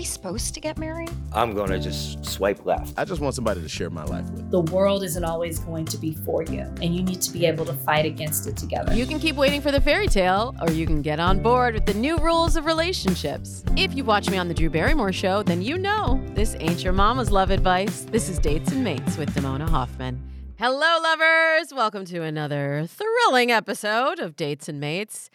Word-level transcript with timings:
Are 0.00 0.02
we 0.02 0.06
supposed 0.06 0.54
to 0.54 0.60
get 0.60 0.78
married? 0.78 1.10
I'm 1.30 1.54
gonna 1.54 1.78
just 1.78 2.24
swipe 2.24 2.64
left. 2.64 2.94
I 2.96 3.04
just 3.04 3.20
want 3.20 3.34
somebody 3.34 3.60
to 3.60 3.68
share 3.68 3.90
my 3.90 4.04
life 4.04 4.24
with. 4.30 4.50
The 4.50 4.62
world 4.62 5.04
isn't 5.04 5.24
always 5.24 5.58
going 5.58 5.84
to 5.84 5.98
be 5.98 6.14
for 6.14 6.42
you, 6.42 6.60
and 6.80 6.96
you 6.96 7.02
need 7.02 7.20
to 7.20 7.30
be 7.30 7.44
able 7.44 7.66
to 7.66 7.74
fight 7.74 8.06
against 8.06 8.46
it 8.46 8.56
together. 8.56 8.94
You 8.94 9.04
can 9.04 9.18
keep 9.18 9.36
waiting 9.36 9.60
for 9.60 9.70
the 9.70 9.78
fairy 9.78 10.08
tale, 10.08 10.54
or 10.62 10.70
you 10.70 10.86
can 10.86 11.02
get 11.02 11.20
on 11.20 11.40
board 11.40 11.74
with 11.74 11.84
the 11.84 11.92
new 11.92 12.16
rules 12.16 12.56
of 12.56 12.64
relationships. 12.64 13.62
If 13.76 13.94
you 13.94 14.02
watch 14.02 14.30
me 14.30 14.38
on 14.38 14.48
The 14.48 14.54
Drew 14.54 14.70
Barrymore 14.70 15.12
Show, 15.12 15.42
then 15.42 15.60
you 15.60 15.76
know 15.76 16.18
this 16.28 16.56
ain't 16.60 16.82
your 16.82 16.94
mama's 16.94 17.30
love 17.30 17.50
advice. 17.50 18.06
This 18.10 18.30
is 18.30 18.38
Dates 18.38 18.72
and 18.72 18.82
Mates 18.82 19.18
with 19.18 19.34
Damona 19.34 19.68
Hoffman. 19.68 20.18
Hello, 20.58 20.98
lovers! 21.02 21.74
Welcome 21.74 22.06
to 22.06 22.22
another 22.22 22.86
thrilling 22.88 23.52
episode 23.52 24.18
of 24.18 24.34
Dates 24.34 24.66
and 24.66 24.80
Mates. 24.80 25.28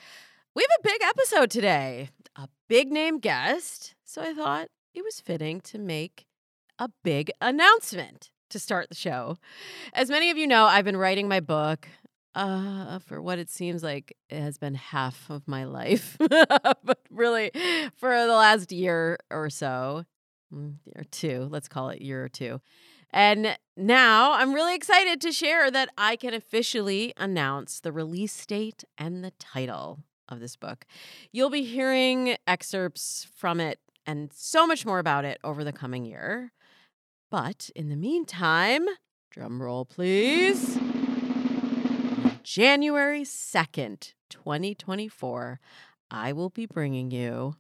We 0.55 0.63
have 0.63 0.79
a 0.79 0.87
big 0.87 1.03
episode 1.03 1.51
today, 1.51 2.09
a 2.35 2.49
big 2.67 2.91
name 2.91 3.19
guest. 3.19 3.94
So 4.07 4.21
I 4.21 4.35
thought 4.35 4.67
it 4.93 5.03
was 5.03 5.19
fitting 5.19 5.59
to 5.61 5.79
make 5.79 6.27
a 6.77 6.89
big 7.03 7.31
announcement 7.41 8.29
to 8.51 8.59
start 8.59 8.89
the 8.89 8.95
show. 8.95 9.37
As 9.93 10.11
many 10.11 10.29
of 10.29 10.37
you 10.37 10.45
know, 10.45 10.65
I've 10.65 10.85
been 10.85 10.95
writing 10.95 11.27
my 11.27 11.39
book 11.39 11.87
uh, 12.35 12.99
for 12.99 13.19
what 13.19 13.39
it 13.39 13.49
seems 13.49 13.81
like 13.81 14.15
it 14.29 14.39
has 14.39 14.59
been 14.59 14.75
half 14.75 15.27
of 15.31 15.47
my 15.47 15.63
life, 15.63 16.17
but 16.29 16.99
really 17.09 17.49
for 17.95 18.15
the 18.27 18.35
last 18.35 18.71
year 18.71 19.17
or 19.31 19.49
so, 19.49 20.05
mm, 20.53 20.75
or 20.95 21.03
two, 21.05 21.47
let's 21.49 21.67
call 21.67 21.89
it 21.89 22.01
year 22.01 22.23
or 22.23 22.29
two. 22.29 22.61
And 23.11 23.57
now 23.75 24.33
I'm 24.33 24.53
really 24.53 24.75
excited 24.75 25.19
to 25.21 25.31
share 25.31 25.71
that 25.71 25.89
I 25.97 26.15
can 26.15 26.35
officially 26.35 27.11
announce 27.17 27.79
the 27.79 27.91
release 27.91 28.45
date 28.45 28.83
and 28.99 29.23
the 29.23 29.31
title 29.39 30.03
of 30.29 30.39
this 30.39 30.55
book. 30.55 30.85
You'll 31.31 31.49
be 31.49 31.63
hearing 31.63 32.35
excerpts 32.47 33.27
from 33.35 33.59
it 33.59 33.79
and 34.05 34.31
so 34.33 34.67
much 34.67 34.85
more 34.85 34.99
about 34.99 35.25
it 35.25 35.39
over 35.43 35.63
the 35.63 35.73
coming 35.73 36.05
year. 36.05 36.51
But 37.31 37.69
in 37.75 37.89
the 37.89 37.95
meantime, 37.95 38.85
drum 39.31 39.61
roll 39.61 39.85
please. 39.85 40.77
January 42.43 43.23
2nd, 43.23 44.13
2024, 44.29 45.59
I 46.11 46.31
will 46.31 46.51
be 46.51 46.65
bringing 46.67 47.09
you 47.09 47.55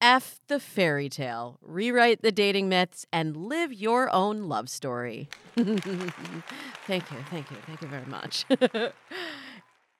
F 0.00 0.40
the 0.48 0.60
fairy 0.60 1.08
tale, 1.08 1.58
rewrite 1.60 2.22
the 2.22 2.32
dating 2.32 2.68
myths, 2.68 3.04
and 3.12 3.36
live 3.36 3.72
your 3.72 4.12
own 4.14 4.44
love 4.44 4.68
story. 4.68 5.28
thank 5.56 5.84
you, 5.86 6.12
thank 6.86 7.50
you, 7.50 7.56
thank 7.66 7.82
you 7.82 7.88
very 7.88 8.06
much. 8.06 8.44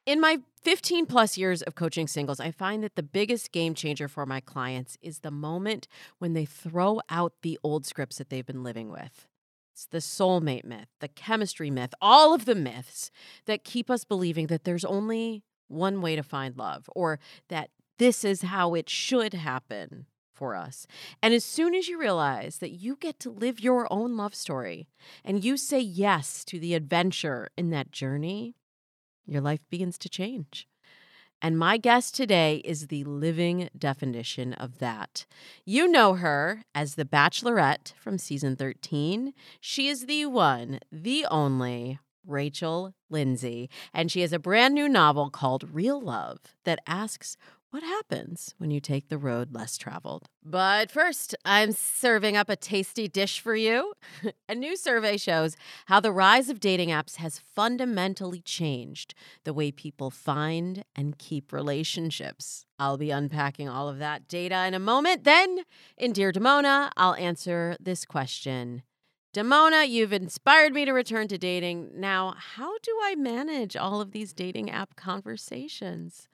In 0.09 0.23
my 0.23 0.39
15 0.63 1.05
plus 1.05 1.37
years 1.37 1.61
of 1.61 1.75
coaching 1.75 2.07
singles, 2.09 2.41
I 2.41 2.51
find 2.51 2.83
that 2.83 2.97
the 2.97 3.03
biggest 3.03 3.53
game 3.53 3.75
changer 3.75 4.09
for 4.09 4.25
my 4.25 4.41
clients 4.41 4.97
is 5.03 5.19
the 5.19 5.31
moment 5.31 5.87
when 6.19 6.33
they 6.33 6.47
throw 6.47 7.03
out 7.11 7.35
the 7.43 7.59
old 7.63 7.85
scripts 7.85 8.17
that 8.17 8.31
they've 8.31 8.47
been 8.47 8.63
living 8.63 8.89
with. 8.89 9.29
It's 9.75 9.85
the 9.85 9.99
soulmate 9.99 10.65
myth, 10.65 10.89
the 11.01 11.09
chemistry 11.09 11.71
myth, 11.71 11.93
all 12.01 12.33
of 12.33 12.47
the 12.47 12.55
myths 12.55 13.11
that 13.45 13.65
keep 13.65 13.91
us 13.91 14.05
believing 14.05 14.47
that 14.47 14.65
there's 14.65 14.83
only 14.83 15.43
one 15.67 16.01
way 16.01 16.17
to 16.17 16.23
find 16.23 16.57
love 16.57 16.89
or 16.97 17.19
that 17.51 17.69
this 17.99 18.25
is 18.25 18.41
how 18.41 18.73
it 18.73 18.89
should 18.89 19.35
happen 19.35 20.07
for 20.33 20.57
us. 20.57 20.87
And 21.23 21.35
as 21.35 21.45
soon 21.45 21.75
as 21.75 21.87
you 21.87 22.01
realize 22.01 22.61
that 22.61 22.71
you 22.71 22.97
get 22.97 23.21
to 23.21 23.31
live 23.31 23.61
your 23.61 23.87
own 23.93 24.17
love 24.17 24.35
story 24.35 24.89
and 25.23 25.45
you 25.45 25.59
say 25.59 25.81
yes 25.81 26.47
to 26.47 26.59
the 26.59 26.73
adventure 26.73 27.51
in 27.59 27.69
that 27.71 27.91
journey, 27.91 28.55
your 29.29 29.43
life 29.43 29.61
begins 29.71 29.99
to 29.99 30.09
change. 30.09 30.67
And 31.41 31.57
my 31.57 31.77
guest 31.77 32.17
today 32.17 32.57
is 32.65 32.89
the 32.89 33.05
living 33.05 33.69
definition 33.79 34.55
of 34.55 34.79
that. 34.79 35.25
You 35.65 35.87
know 35.87 36.15
her 36.15 36.65
as 36.75 36.97
the 36.97 37.05
Bachelorette 37.05 37.93
from 37.97 38.19
season 38.19 38.57
13. 38.57 39.35
She 39.61 39.87
is 39.87 40.07
the 40.07 40.27
one, 40.27 40.81
the 40.91 41.27
only 41.31 42.01
Rachel 42.27 42.93
Lindsay, 43.09 43.71
and 43.95 44.11
she 44.11 44.21
has 44.23 44.33
a 44.33 44.39
brand 44.39 44.75
new 44.75 44.89
novel 44.89 45.31
called 45.31 45.73
Real 45.73 46.01
Love 46.01 46.41
that 46.65 46.81
asks 46.87 47.37
what 47.71 47.83
happens 47.83 48.55
when 48.59 48.71
you 48.71 48.81
take 48.81 49.09
the 49.09 49.19
road 49.19 49.53
less 49.53 49.77
traveled? 49.77 50.29
But 50.43 50.91
first, 50.91 51.35
I'm 51.45 51.73
serving 51.73 52.37
up 52.37 52.49
a 52.49 52.57
tasty 52.57 53.09
dish 53.09 53.41
for 53.41 53.55
you. 53.55 53.93
a 54.49 54.55
new 54.55 54.77
survey 54.77 55.17
shows 55.17 55.57
how 55.87 56.01
the 56.01 56.13
rise 56.13 56.49
of 56.49 56.61
dating 56.61 56.89
apps 56.89 57.17
has 57.17 57.39
fundamentally 57.39 58.41
changed 58.41 59.15
the 59.45 59.53
way 59.53 59.71
people 59.71 60.11
find 60.11 60.85
and 60.97 61.19
keep 61.19 61.53
relationships. 61.53 62.65
I'll 62.79 62.97
be 62.97 63.11
unpacking 63.11 63.69
all 63.69 63.89
of 63.89 63.99
that 63.99 64.29
data 64.29 64.65
in 64.67 64.75
a 64.75 64.79
moment. 64.79 65.25
Then, 65.25 65.65
in 65.97 66.13
Dear 66.13 66.33
Damona, 66.33 66.91
I'll 66.97 67.15
answer 67.15 67.77
this 67.81 68.05
question. 68.05 68.83
Damona, 69.35 69.87
you've 69.87 70.15
inspired 70.15 70.73
me 70.73 70.87
to 70.87 70.93
return 70.93 71.29
to 71.29 71.37
dating. 71.37 71.91
Now, 71.95 72.35
how 72.37 72.79
do 72.79 72.99
I 73.03 73.15
manage 73.15 73.77
all 73.77 74.01
of 74.01 74.13
these 74.13 74.33
dating 74.33 74.71
app 74.71 74.97
conversations? 74.97 76.29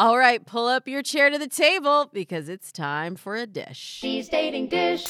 All 0.00 0.16
right, 0.16 0.46
pull 0.46 0.66
up 0.66 0.88
your 0.88 1.02
chair 1.02 1.28
to 1.28 1.36
the 1.36 1.46
table 1.46 2.08
because 2.10 2.48
it's 2.48 2.72
time 2.72 3.16
for 3.16 3.36
a 3.36 3.46
dish. 3.46 3.76
She's 3.76 4.30
dating 4.30 4.68
dish. 4.68 5.04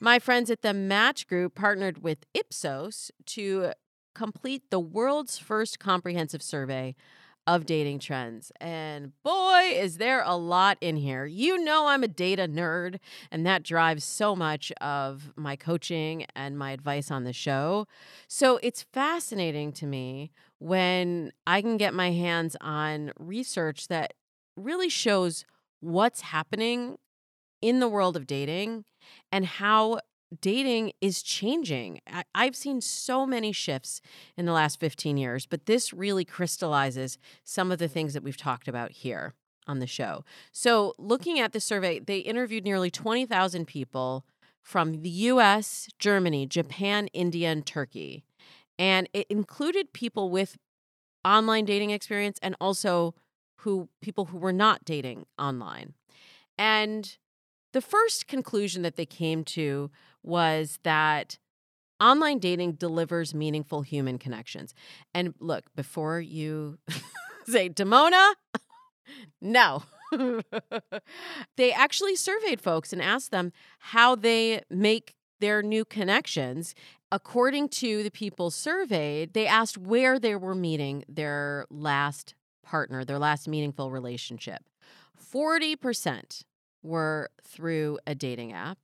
My 0.00 0.18
friends 0.18 0.50
at 0.50 0.62
the 0.62 0.72
Match 0.72 1.28
Group 1.28 1.54
partnered 1.54 2.02
with 2.02 2.24
Ipsos 2.32 3.10
to 3.26 3.72
complete 4.14 4.70
the 4.70 4.80
world's 4.80 5.36
first 5.36 5.78
comprehensive 5.78 6.42
survey 6.42 6.94
of 7.46 7.66
dating 7.66 7.98
trends. 7.98 8.50
And 8.60 9.12
boy, 9.22 9.72
is 9.74 9.98
there 9.98 10.22
a 10.22 10.34
lot 10.36 10.78
in 10.80 10.96
here. 10.96 11.26
You 11.26 11.58
know, 11.58 11.86
I'm 11.86 12.02
a 12.02 12.08
data 12.08 12.48
nerd, 12.48 12.98
and 13.30 13.46
that 13.46 13.62
drives 13.62 14.04
so 14.04 14.34
much 14.34 14.72
of 14.80 15.32
my 15.36 15.56
coaching 15.56 16.26
and 16.34 16.58
my 16.58 16.70
advice 16.70 17.10
on 17.10 17.24
the 17.24 17.32
show. 17.32 17.86
So 18.28 18.58
it's 18.62 18.82
fascinating 18.82 19.72
to 19.72 19.86
me 19.86 20.30
when 20.58 21.32
I 21.46 21.60
can 21.60 21.76
get 21.76 21.92
my 21.92 22.12
hands 22.12 22.56
on 22.60 23.12
research 23.18 23.88
that 23.88 24.14
really 24.56 24.88
shows 24.88 25.44
what's 25.80 26.22
happening 26.22 26.96
in 27.60 27.80
the 27.80 27.88
world 27.88 28.16
of 28.16 28.26
dating 28.26 28.84
and 29.30 29.44
how 29.44 30.00
dating 30.40 30.92
is 31.00 31.22
changing. 31.22 32.00
I- 32.06 32.44
have 32.44 32.56
seen 32.56 32.80
so 32.80 33.26
many 33.26 33.52
shifts 33.52 34.00
in 34.36 34.46
the 34.46 34.52
last 34.52 34.80
15 34.80 35.16
years, 35.16 35.46
but 35.46 35.66
this 35.66 35.92
really 35.92 36.24
crystallizes 36.24 37.18
some 37.44 37.70
of 37.72 37.78
the 37.78 37.88
things 37.88 38.14
that 38.14 38.22
we've 38.22 38.36
talked 38.36 38.68
about 38.68 38.90
here 38.92 39.34
on 39.66 39.78
the 39.78 39.86
show. 39.86 40.24
So, 40.52 40.94
looking 40.98 41.38
at 41.38 41.52
the 41.52 41.60
survey, 41.60 41.98
they 41.98 42.18
interviewed 42.18 42.64
nearly 42.64 42.90
20,000 42.90 43.66
people 43.66 44.24
from 44.62 45.02
the 45.02 45.10
US, 45.10 45.88
Germany, 45.98 46.46
Japan, 46.46 47.08
India, 47.12 47.50
and 47.50 47.64
Turkey. 47.64 48.24
And 48.78 49.08
it 49.12 49.26
included 49.28 49.92
people 49.92 50.30
with 50.30 50.58
online 51.24 51.64
dating 51.64 51.90
experience 51.90 52.38
and 52.42 52.56
also 52.60 53.14
who 53.58 53.88
people 54.00 54.26
who 54.26 54.38
were 54.38 54.52
not 54.52 54.84
dating 54.84 55.26
online. 55.38 55.94
And 56.58 57.16
the 57.72 57.80
first 57.80 58.26
conclusion 58.26 58.82
that 58.82 58.96
they 58.96 59.06
came 59.06 59.44
to 59.44 59.90
was 60.24 60.78
that 60.82 61.38
online 62.00 62.38
dating 62.38 62.72
delivers 62.72 63.34
meaningful 63.34 63.82
human 63.82 64.18
connections. 64.18 64.74
And 65.14 65.34
look, 65.38 65.64
before 65.76 66.20
you 66.20 66.78
say, 67.46 67.68
Damona, 67.68 68.34
no, 69.40 69.84
they 71.56 71.72
actually 71.72 72.16
surveyed 72.16 72.60
folks 72.60 72.92
and 72.92 73.00
asked 73.00 73.30
them 73.30 73.52
how 73.78 74.14
they 74.14 74.62
make 74.70 75.14
their 75.40 75.62
new 75.62 75.84
connections. 75.84 76.74
According 77.12 77.68
to 77.68 78.02
the 78.02 78.10
people 78.10 78.50
surveyed, 78.50 79.34
they 79.34 79.46
asked 79.46 79.78
where 79.78 80.18
they 80.18 80.34
were 80.34 80.54
meeting 80.54 81.04
their 81.08 81.66
last 81.70 82.34
partner, 82.64 83.04
their 83.04 83.18
last 83.18 83.46
meaningful 83.46 83.90
relationship. 83.90 84.64
40% 85.32 86.44
were 86.82 87.30
through 87.46 87.98
a 88.06 88.14
dating 88.14 88.52
app, 88.52 88.78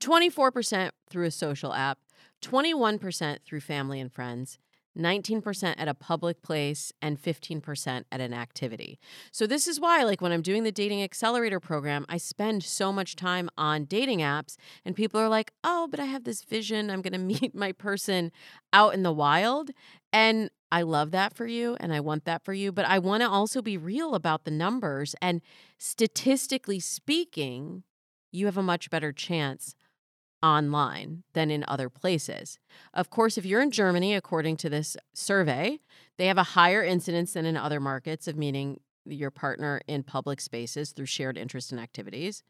24% 0.00 0.90
through 1.08 1.26
a 1.26 1.30
social 1.30 1.72
app, 1.74 1.98
21% 2.42 3.38
through 3.44 3.60
family 3.60 4.00
and 4.00 4.12
friends, 4.12 4.58
19% 4.96 5.74
at 5.76 5.88
a 5.88 5.94
public 5.94 6.42
place, 6.42 6.92
and 7.00 7.20
15% 7.22 8.04
at 8.10 8.20
an 8.20 8.34
activity. 8.34 8.98
So, 9.30 9.46
this 9.46 9.68
is 9.68 9.78
why, 9.78 10.02
like, 10.02 10.20
when 10.20 10.32
I'm 10.32 10.42
doing 10.42 10.64
the 10.64 10.72
Dating 10.72 11.02
Accelerator 11.02 11.60
program, 11.60 12.04
I 12.08 12.16
spend 12.16 12.64
so 12.64 12.92
much 12.92 13.14
time 13.14 13.48
on 13.56 13.84
dating 13.84 14.18
apps, 14.18 14.56
and 14.84 14.96
people 14.96 15.20
are 15.20 15.28
like, 15.28 15.52
oh, 15.62 15.86
but 15.88 16.00
I 16.00 16.06
have 16.06 16.24
this 16.24 16.42
vision. 16.42 16.90
I'm 16.90 17.02
going 17.02 17.12
to 17.12 17.18
meet 17.18 17.54
my 17.54 17.72
person 17.72 18.32
out 18.72 18.94
in 18.94 19.04
the 19.04 19.12
wild. 19.12 19.70
And 20.12 20.50
I 20.72 20.82
love 20.82 21.12
that 21.12 21.34
for 21.34 21.46
you, 21.46 21.76
and 21.80 21.92
I 21.92 22.00
want 22.00 22.24
that 22.24 22.44
for 22.44 22.52
you. 22.52 22.72
But 22.72 22.86
I 22.86 22.98
want 22.98 23.22
to 23.22 23.28
also 23.28 23.62
be 23.62 23.76
real 23.76 24.14
about 24.14 24.44
the 24.44 24.50
numbers. 24.50 25.14
And 25.22 25.42
statistically 25.78 26.80
speaking, 26.80 27.84
you 28.32 28.46
have 28.46 28.58
a 28.58 28.62
much 28.62 28.90
better 28.90 29.12
chance 29.12 29.74
online 30.42 31.22
than 31.32 31.50
in 31.50 31.64
other 31.66 31.88
places. 31.88 32.58
Of 32.94 33.10
course, 33.10 33.38
if 33.38 33.44
you're 33.44 33.62
in 33.62 33.70
Germany, 33.70 34.14
according 34.14 34.56
to 34.58 34.70
this 34.70 34.96
survey, 35.12 35.80
they 36.16 36.26
have 36.26 36.38
a 36.38 36.42
higher 36.42 36.82
incidence 36.82 37.32
than 37.32 37.46
in 37.46 37.56
other 37.56 37.80
markets 37.80 38.28
of 38.28 38.36
meeting 38.36 38.80
your 39.04 39.30
partner 39.30 39.80
in 39.86 40.02
public 40.02 40.40
spaces 40.40 40.92
through 40.92 41.06
shared 41.06 41.38
interests 41.38 41.70
and 41.70 41.80
activities. 41.80 42.42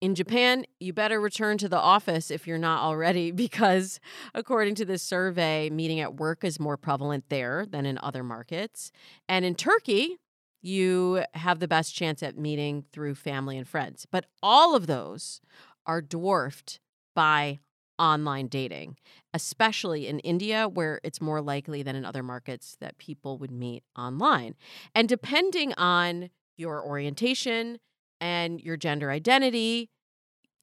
In 0.00 0.14
Japan, 0.14 0.64
you 0.80 0.92
better 0.92 1.20
return 1.20 1.58
to 1.58 1.68
the 1.68 1.78
office 1.78 2.30
if 2.30 2.46
you're 2.46 2.58
not 2.58 2.82
already, 2.82 3.30
because 3.48 4.00
according 4.34 4.74
to 4.76 4.84
this 4.84 5.02
survey, 5.02 5.70
meeting 5.70 6.00
at 6.00 6.14
work 6.14 6.44
is 6.44 6.60
more 6.60 6.76
prevalent 6.76 7.24
there 7.28 7.66
than 7.66 7.86
in 7.86 7.98
other 7.98 8.22
markets. 8.22 8.90
And 9.28 9.44
in 9.44 9.54
Turkey, 9.54 10.18
you 10.60 11.24
have 11.34 11.60
the 11.60 11.68
best 11.68 11.94
chance 11.94 12.22
at 12.22 12.36
meeting 12.36 12.84
through 12.92 13.14
family 13.14 13.56
and 13.56 13.66
friends. 13.66 14.06
But 14.10 14.26
all 14.42 14.74
of 14.74 14.86
those 14.86 15.40
are 15.86 16.02
dwarfed 16.02 16.80
by 17.18 17.58
online 17.98 18.46
dating, 18.46 18.96
especially 19.34 20.06
in 20.06 20.20
India, 20.20 20.68
where 20.68 21.00
it's 21.02 21.20
more 21.20 21.40
likely 21.40 21.82
than 21.82 21.96
in 21.96 22.04
other 22.04 22.22
markets 22.22 22.76
that 22.80 22.96
people 22.98 23.38
would 23.38 23.50
meet 23.50 23.82
online. 23.98 24.54
And 24.94 25.08
depending 25.08 25.72
on 25.72 26.30
your 26.56 26.80
orientation 26.80 27.80
and 28.20 28.60
your 28.60 28.76
gender 28.76 29.10
identity, 29.10 29.90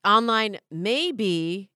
online 0.06 0.60
may 0.72 1.12
be 1.12 1.72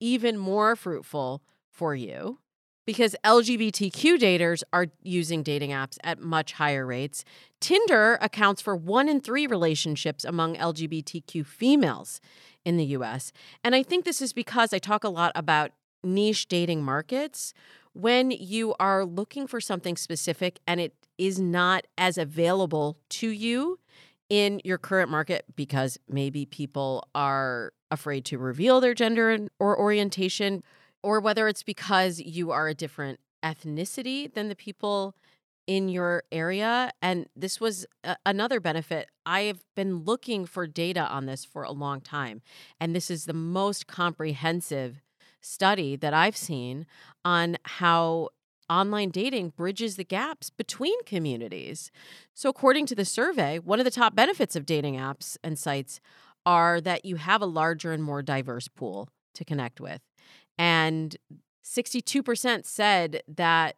even 0.00 0.36
more 0.36 0.74
fruitful 0.74 1.44
for 1.70 1.94
you 1.94 2.40
because 2.88 3.14
LGBTQ 3.22 4.18
daters 4.18 4.62
are 4.72 4.86
using 5.02 5.42
dating 5.42 5.72
apps 5.72 5.98
at 6.02 6.20
much 6.20 6.54
higher 6.54 6.86
rates. 6.86 7.22
Tinder 7.60 8.16
accounts 8.22 8.62
for 8.62 8.74
one 8.74 9.10
in 9.10 9.20
three 9.20 9.46
relationships 9.46 10.24
among 10.24 10.56
LGBTQ 10.56 11.44
females 11.44 12.18
in 12.64 12.78
the 12.78 12.86
US. 12.86 13.30
And 13.62 13.74
I 13.74 13.82
think 13.82 14.06
this 14.06 14.22
is 14.22 14.32
because 14.32 14.72
I 14.72 14.78
talk 14.78 15.04
a 15.04 15.10
lot 15.10 15.32
about 15.34 15.72
niche 16.02 16.48
dating 16.48 16.82
markets. 16.82 17.52
When 17.92 18.30
you 18.30 18.74
are 18.80 19.04
looking 19.04 19.46
for 19.46 19.60
something 19.60 19.98
specific 19.98 20.58
and 20.66 20.80
it 20.80 20.94
is 21.18 21.38
not 21.38 21.86
as 21.98 22.16
available 22.16 22.96
to 23.10 23.28
you 23.28 23.80
in 24.30 24.62
your 24.64 24.78
current 24.78 25.10
market 25.10 25.44
because 25.56 25.98
maybe 26.08 26.46
people 26.46 27.06
are 27.14 27.74
afraid 27.90 28.24
to 28.24 28.38
reveal 28.38 28.80
their 28.80 28.94
gender 28.94 29.46
or 29.58 29.78
orientation, 29.78 30.62
or 31.02 31.20
whether 31.20 31.48
it's 31.48 31.62
because 31.62 32.20
you 32.20 32.50
are 32.50 32.68
a 32.68 32.74
different 32.74 33.20
ethnicity 33.44 34.32
than 34.32 34.48
the 34.48 34.56
people 34.56 35.14
in 35.66 35.88
your 35.88 36.22
area. 36.32 36.90
And 37.02 37.26
this 37.36 37.60
was 37.60 37.86
a- 38.02 38.16
another 38.24 38.58
benefit. 38.58 39.08
I 39.26 39.42
have 39.42 39.62
been 39.76 40.04
looking 40.04 40.46
for 40.46 40.66
data 40.66 41.06
on 41.06 41.26
this 41.26 41.44
for 41.44 41.62
a 41.62 41.72
long 41.72 42.00
time. 42.00 42.40
And 42.80 42.96
this 42.96 43.10
is 43.10 43.26
the 43.26 43.34
most 43.34 43.86
comprehensive 43.86 45.02
study 45.42 45.94
that 45.96 46.14
I've 46.14 46.36
seen 46.36 46.86
on 47.24 47.58
how 47.64 48.30
online 48.70 49.10
dating 49.10 49.50
bridges 49.50 49.96
the 49.96 50.04
gaps 50.04 50.50
between 50.50 51.02
communities. 51.04 51.90
So, 52.34 52.48
according 52.48 52.86
to 52.86 52.94
the 52.94 53.04
survey, 53.04 53.58
one 53.58 53.78
of 53.78 53.84
the 53.84 53.90
top 53.90 54.14
benefits 54.14 54.56
of 54.56 54.66
dating 54.66 54.96
apps 54.96 55.36
and 55.44 55.58
sites 55.58 56.00
are 56.44 56.80
that 56.80 57.04
you 57.04 57.16
have 57.16 57.42
a 57.42 57.46
larger 57.46 57.92
and 57.92 58.02
more 58.02 58.22
diverse 58.22 58.68
pool 58.68 59.08
to 59.34 59.44
connect 59.44 59.80
with. 59.80 60.00
And 60.58 61.16
62% 61.64 62.66
said 62.66 63.22
that 63.28 63.76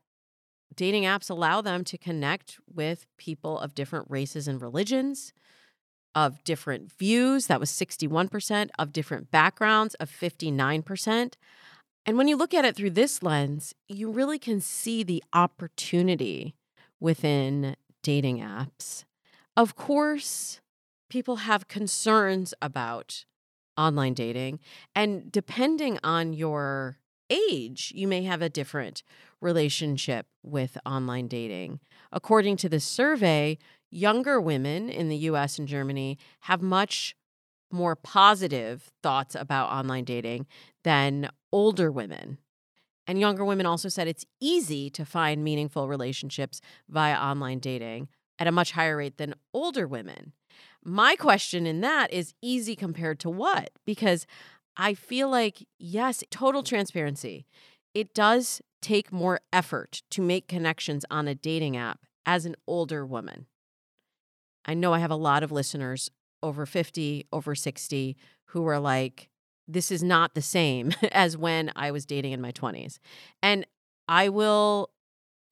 dating 0.75 1.03
apps 1.05 1.29
allow 1.29 1.61
them 1.61 1.85
to 1.85 1.99
connect 1.99 2.59
with 2.73 3.06
people 3.19 3.59
of 3.59 3.75
different 3.75 4.06
races 4.09 4.49
and 4.49 4.62
religions, 4.62 5.32
of 6.15 6.43
different 6.44 6.93
views, 6.93 7.47
that 7.47 7.61
was 7.61 7.71
61%, 7.71 8.71
of 8.79 8.93
different 8.93 9.31
backgrounds, 9.31 9.94
of 9.97 10.11
59%. 10.11 11.35
And 12.06 12.17
when 12.17 12.29
you 12.29 12.37
look 12.37 12.55
at 12.55 12.65
it 12.65 12.77
through 12.77 12.91
this 12.91 13.23
lens, 13.23 13.75
you 13.88 14.11
really 14.11 14.38
can 14.38 14.61
see 14.61 15.03
the 15.03 15.23
opportunity 15.32 16.55
within 16.99 17.77
dating 18.03 18.41
apps. 18.41 19.05
Of 19.56 19.77
course, 19.77 20.61
people 21.11 21.37
have 21.37 21.69
concerns 21.69 22.55
about 22.62 23.25
online 23.81 24.15
dating, 24.15 24.61
and 24.94 25.32
depending 25.32 25.99
on 26.05 26.32
your 26.32 26.99
age, 27.31 27.93
you 27.94 28.06
may 28.06 28.23
have 28.25 28.43
a 28.43 28.49
different 28.49 29.03
relationship 29.41 30.27
with 30.43 30.77
online 30.85 31.29
dating. 31.29 31.81
According 32.12 32.56
to 32.59 32.69
the 32.69 32.81
survey, 32.81 33.56
younger 33.91 34.41
women 34.41 34.91
in 34.91 35.09
the 35.09 35.17
US 35.17 35.59
and 35.59 35.67
Germany 35.67 36.19
have 36.41 36.61
much 36.61 37.17
more 37.73 37.97
positive 37.97 38.91
thoughts 39.03 39.35
about 39.35 39.71
online 39.71 40.05
dating 40.05 40.47
than 40.85 41.31
older 41.53 41.91
women. 41.91 42.38
And 43.06 43.19
younger 43.19 43.44
women 43.44 43.67
also 43.67 43.88
said 43.88 44.09
it's 44.09 44.27
easy 44.41 44.91
to 44.91 45.05
find 45.05 45.43
meaningful 45.43 45.88
relationships 45.88 46.61
via 46.88 47.15
online 47.15 47.59
dating 47.59 48.09
at 48.38 48.47
a 48.47 48.53
much 48.53 48.73
higher 48.73 48.97
rate 48.97 49.19
than 49.19 49.35
older 49.55 49.87
women. 49.87 50.32
My 50.85 51.15
question 51.17 51.67
in 51.67 51.81
that 51.82 52.12
is 52.12 52.35
easy 52.41 52.75
compared 52.75 53.21
to 53.21 53.31
what? 53.31 53.71
Because 53.84 54.27
I 54.77 54.94
feel 54.94 55.29
like, 55.29 55.67
yes, 55.79 56.25
total 56.31 56.63
transparency. 56.63 57.46
It 57.94 58.15
does 58.15 58.63
take 58.81 59.13
more 59.13 59.41
effort 59.53 60.03
to 60.10 60.22
make 60.22 60.49
connections 60.49 61.05
on 61.10 61.29
a 61.29 61.34
dating 61.34 61.77
app 61.77 62.01
as 62.25 62.46
an 62.46 62.56
older 62.67 63.05
woman. 63.05 63.46
I 64.65 64.75
know 64.75 64.93
I 64.93 65.01
have 65.01 65.10
a 65.10 65.17
lot 65.17 65.43
of 65.43 65.53
listeners 65.53 66.10
over 66.43 66.65
50, 66.65 67.27
over 67.32 67.55
60 67.55 68.17
who 68.46 68.67
are 68.67 68.79
like, 68.79 69.29
this 69.69 69.91
is 69.91 70.03
not 70.03 70.34
the 70.34 70.43
same 70.43 70.93
as 71.13 71.37
when 71.37 71.70
I 71.77 71.91
was 71.91 72.06
dating 72.06 72.32
in 72.32 72.41
my 72.41 72.53
20s. 72.53 72.99
And 73.43 73.67
I 74.08 74.29
will 74.29 74.91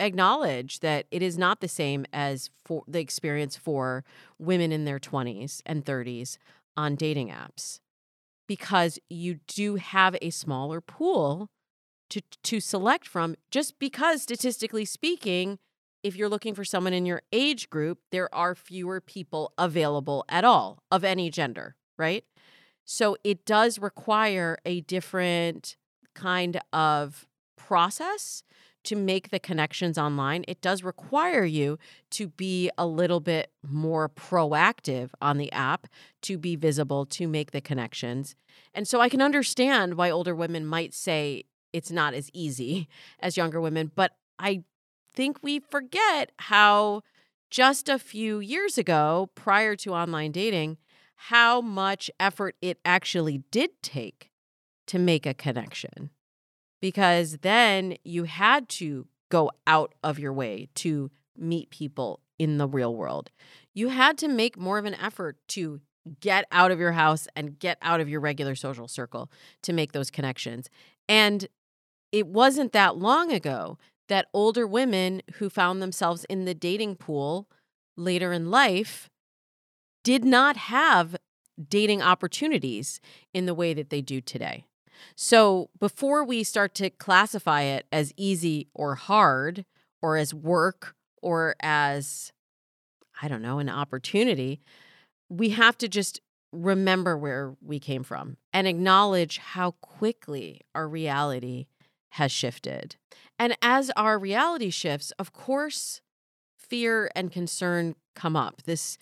acknowledge 0.00 0.80
that 0.80 1.06
it 1.10 1.22
is 1.22 1.38
not 1.38 1.60
the 1.60 1.68
same 1.68 2.06
as 2.12 2.50
for 2.64 2.84
the 2.86 3.00
experience 3.00 3.56
for 3.56 4.04
women 4.38 4.72
in 4.72 4.84
their 4.84 4.98
20s 4.98 5.60
and 5.66 5.84
30s 5.84 6.38
on 6.76 6.94
dating 6.94 7.28
apps 7.28 7.80
because 8.46 8.98
you 9.10 9.40
do 9.46 9.76
have 9.76 10.16
a 10.22 10.30
smaller 10.30 10.80
pool 10.80 11.48
to 12.10 12.22
to 12.42 12.60
select 12.60 13.06
from 13.06 13.34
just 13.50 13.78
because 13.78 14.22
statistically 14.22 14.84
speaking 14.84 15.58
if 16.02 16.16
you're 16.16 16.28
looking 16.28 16.54
for 16.54 16.64
someone 16.64 16.92
in 16.92 17.04
your 17.04 17.22
age 17.32 17.68
group 17.68 17.98
there 18.12 18.32
are 18.34 18.54
fewer 18.54 19.00
people 19.00 19.52
available 19.58 20.24
at 20.28 20.44
all 20.44 20.82
of 20.90 21.04
any 21.04 21.30
gender 21.30 21.74
right? 21.98 22.24
So 22.84 23.16
it 23.22 23.44
does 23.44 23.78
require 23.78 24.56
a 24.64 24.80
different 24.82 25.76
kind 26.14 26.58
of 26.72 27.26
process 27.56 28.42
to 28.88 28.96
make 28.96 29.28
the 29.28 29.38
connections 29.38 29.98
online, 29.98 30.46
it 30.48 30.62
does 30.62 30.82
require 30.82 31.44
you 31.44 31.78
to 32.08 32.26
be 32.26 32.70
a 32.78 32.86
little 32.86 33.20
bit 33.20 33.52
more 33.62 34.08
proactive 34.08 35.10
on 35.20 35.36
the 35.36 35.52
app, 35.52 35.86
to 36.22 36.38
be 36.38 36.56
visible, 36.56 37.04
to 37.04 37.28
make 37.28 37.50
the 37.50 37.60
connections. 37.60 38.34
And 38.72 38.88
so 38.88 38.98
I 38.98 39.10
can 39.10 39.20
understand 39.20 39.94
why 39.94 40.08
older 40.08 40.34
women 40.34 40.64
might 40.64 40.94
say 40.94 41.44
it's 41.74 41.90
not 41.90 42.14
as 42.14 42.30
easy 42.32 42.88
as 43.20 43.36
younger 43.36 43.60
women, 43.60 43.92
but 43.94 44.12
I 44.38 44.64
think 45.14 45.42
we 45.42 45.60
forget 45.60 46.32
how 46.38 47.02
just 47.50 47.90
a 47.90 47.98
few 47.98 48.40
years 48.40 48.78
ago, 48.78 49.28
prior 49.34 49.76
to 49.76 49.92
online 49.92 50.32
dating, 50.32 50.78
how 51.16 51.60
much 51.60 52.10
effort 52.18 52.56
it 52.62 52.78
actually 52.86 53.42
did 53.50 53.82
take 53.82 54.30
to 54.86 54.98
make 54.98 55.26
a 55.26 55.34
connection 55.34 56.08
because 56.80 57.38
then 57.38 57.96
you 58.04 58.24
had 58.24 58.68
to 58.68 59.06
go 59.30 59.50
out 59.66 59.94
of 60.02 60.18
your 60.18 60.32
way 60.32 60.68
to 60.74 61.10
meet 61.36 61.70
people 61.70 62.20
in 62.38 62.58
the 62.58 62.68
real 62.68 62.94
world. 62.94 63.30
You 63.74 63.88
had 63.88 64.16
to 64.18 64.28
make 64.28 64.56
more 64.56 64.78
of 64.78 64.84
an 64.84 64.94
effort 64.94 65.36
to 65.48 65.80
get 66.20 66.46
out 66.50 66.70
of 66.70 66.78
your 66.78 66.92
house 66.92 67.28
and 67.36 67.58
get 67.58 67.78
out 67.82 68.00
of 68.00 68.08
your 68.08 68.20
regular 68.20 68.54
social 68.54 68.88
circle 68.88 69.30
to 69.62 69.72
make 69.72 69.92
those 69.92 70.10
connections. 70.10 70.68
And 71.08 71.46
it 72.12 72.26
wasn't 72.26 72.72
that 72.72 72.96
long 72.96 73.32
ago 73.32 73.78
that 74.08 74.26
older 74.32 74.66
women 74.66 75.22
who 75.34 75.50
found 75.50 75.82
themselves 75.82 76.24
in 76.24 76.44
the 76.44 76.54
dating 76.54 76.96
pool 76.96 77.48
later 77.96 78.32
in 78.32 78.50
life 78.50 79.10
did 80.02 80.24
not 80.24 80.56
have 80.56 81.16
dating 81.68 82.00
opportunities 82.00 83.00
in 83.34 83.46
the 83.46 83.54
way 83.54 83.74
that 83.74 83.90
they 83.90 84.00
do 84.00 84.20
today. 84.20 84.64
So, 85.16 85.70
before 85.78 86.24
we 86.24 86.44
start 86.44 86.74
to 86.76 86.90
classify 86.90 87.62
it 87.62 87.86
as 87.92 88.12
easy 88.16 88.68
or 88.74 88.94
hard, 88.94 89.64
or 90.02 90.16
as 90.16 90.32
work, 90.32 90.94
or 91.22 91.56
as, 91.60 92.32
I 93.20 93.28
don't 93.28 93.42
know, 93.42 93.58
an 93.58 93.68
opportunity, 93.68 94.60
we 95.28 95.50
have 95.50 95.76
to 95.78 95.88
just 95.88 96.20
remember 96.52 97.16
where 97.16 97.54
we 97.60 97.78
came 97.78 98.02
from 98.02 98.36
and 98.52 98.66
acknowledge 98.66 99.38
how 99.38 99.72
quickly 99.82 100.62
our 100.74 100.88
reality 100.88 101.66
has 102.10 102.32
shifted. 102.32 102.96
And 103.38 103.56
as 103.60 103.90
our 103.96 104.18
reality 104.18 104.70
shifts, 104.70 105.12
of 105.18 105.32
course, 105.32 106.00
fear 106.58 107.10
and 107.14 107.30
concern 107.30 107.94
come 108.14 108.36
up. 108.36 108.62
This 108.62 108.98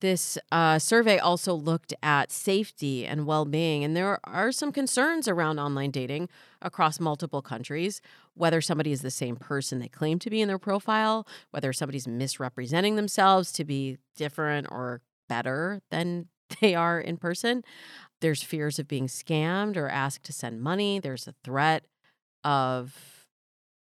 this 0.00 0.38
uh, 0.50 0.78
survey 0.78 1.18
also 1.18 1.54
looked 1.54 1.92
at 2.02 2.32
safety 2.32 3.06
and 3.06 3.26
well 3.26 3.44
being, 3.44 3.84
and 3.84 3.96
there 3.96 4.18
are 4.24 4.50
some 4.50 4.72
concerns 4.72 5.28
around 5.28 5.58
online 5.58 5.90
dating 5.90 6.28
across 6.62 6.98
multiple 6.98 7.42
countries. 7.42 8.00
Whether 8.34 8.60
somebody 8.60 8.92
is 8.92 9.02
the 9.02 9.10
same 9.10 9.36
person 9.36 9.78
they 9.78 9.88
claim 9.88 10.18
to 10.20 10.30
be 10.30 10.40
in 10.40 10.48
their 10.48 10.58
profile, 10.58 11.26
whether 11.50 11.72
somebody's 11.72 12.08
misrepresenting 12.08 12.96
themselves 12.96 13.52
to 13.52 13.64
be 13.64 13.98
different 14.16 14.68
or 14.70 15.02
better 15.28 15.80
than 15.90 16.28
they 16.60 16.74
are 16.74 17.00
in 17.00 17.16
person. 17.16 17.62
There's 18.20 18.42
fears 18.42 18.78
of 18.78 18.88
being 18.88 19.06
scammed 19.06 19.76
or 19.76 19.88
asked 19.88 20.24
to 20.24 20.32
send 20.32 20.60
money. 20.60 20.98
There's 20.98 21.26
a 21.26 21.34
threat 21.44 21.84
of, 22.44 23.26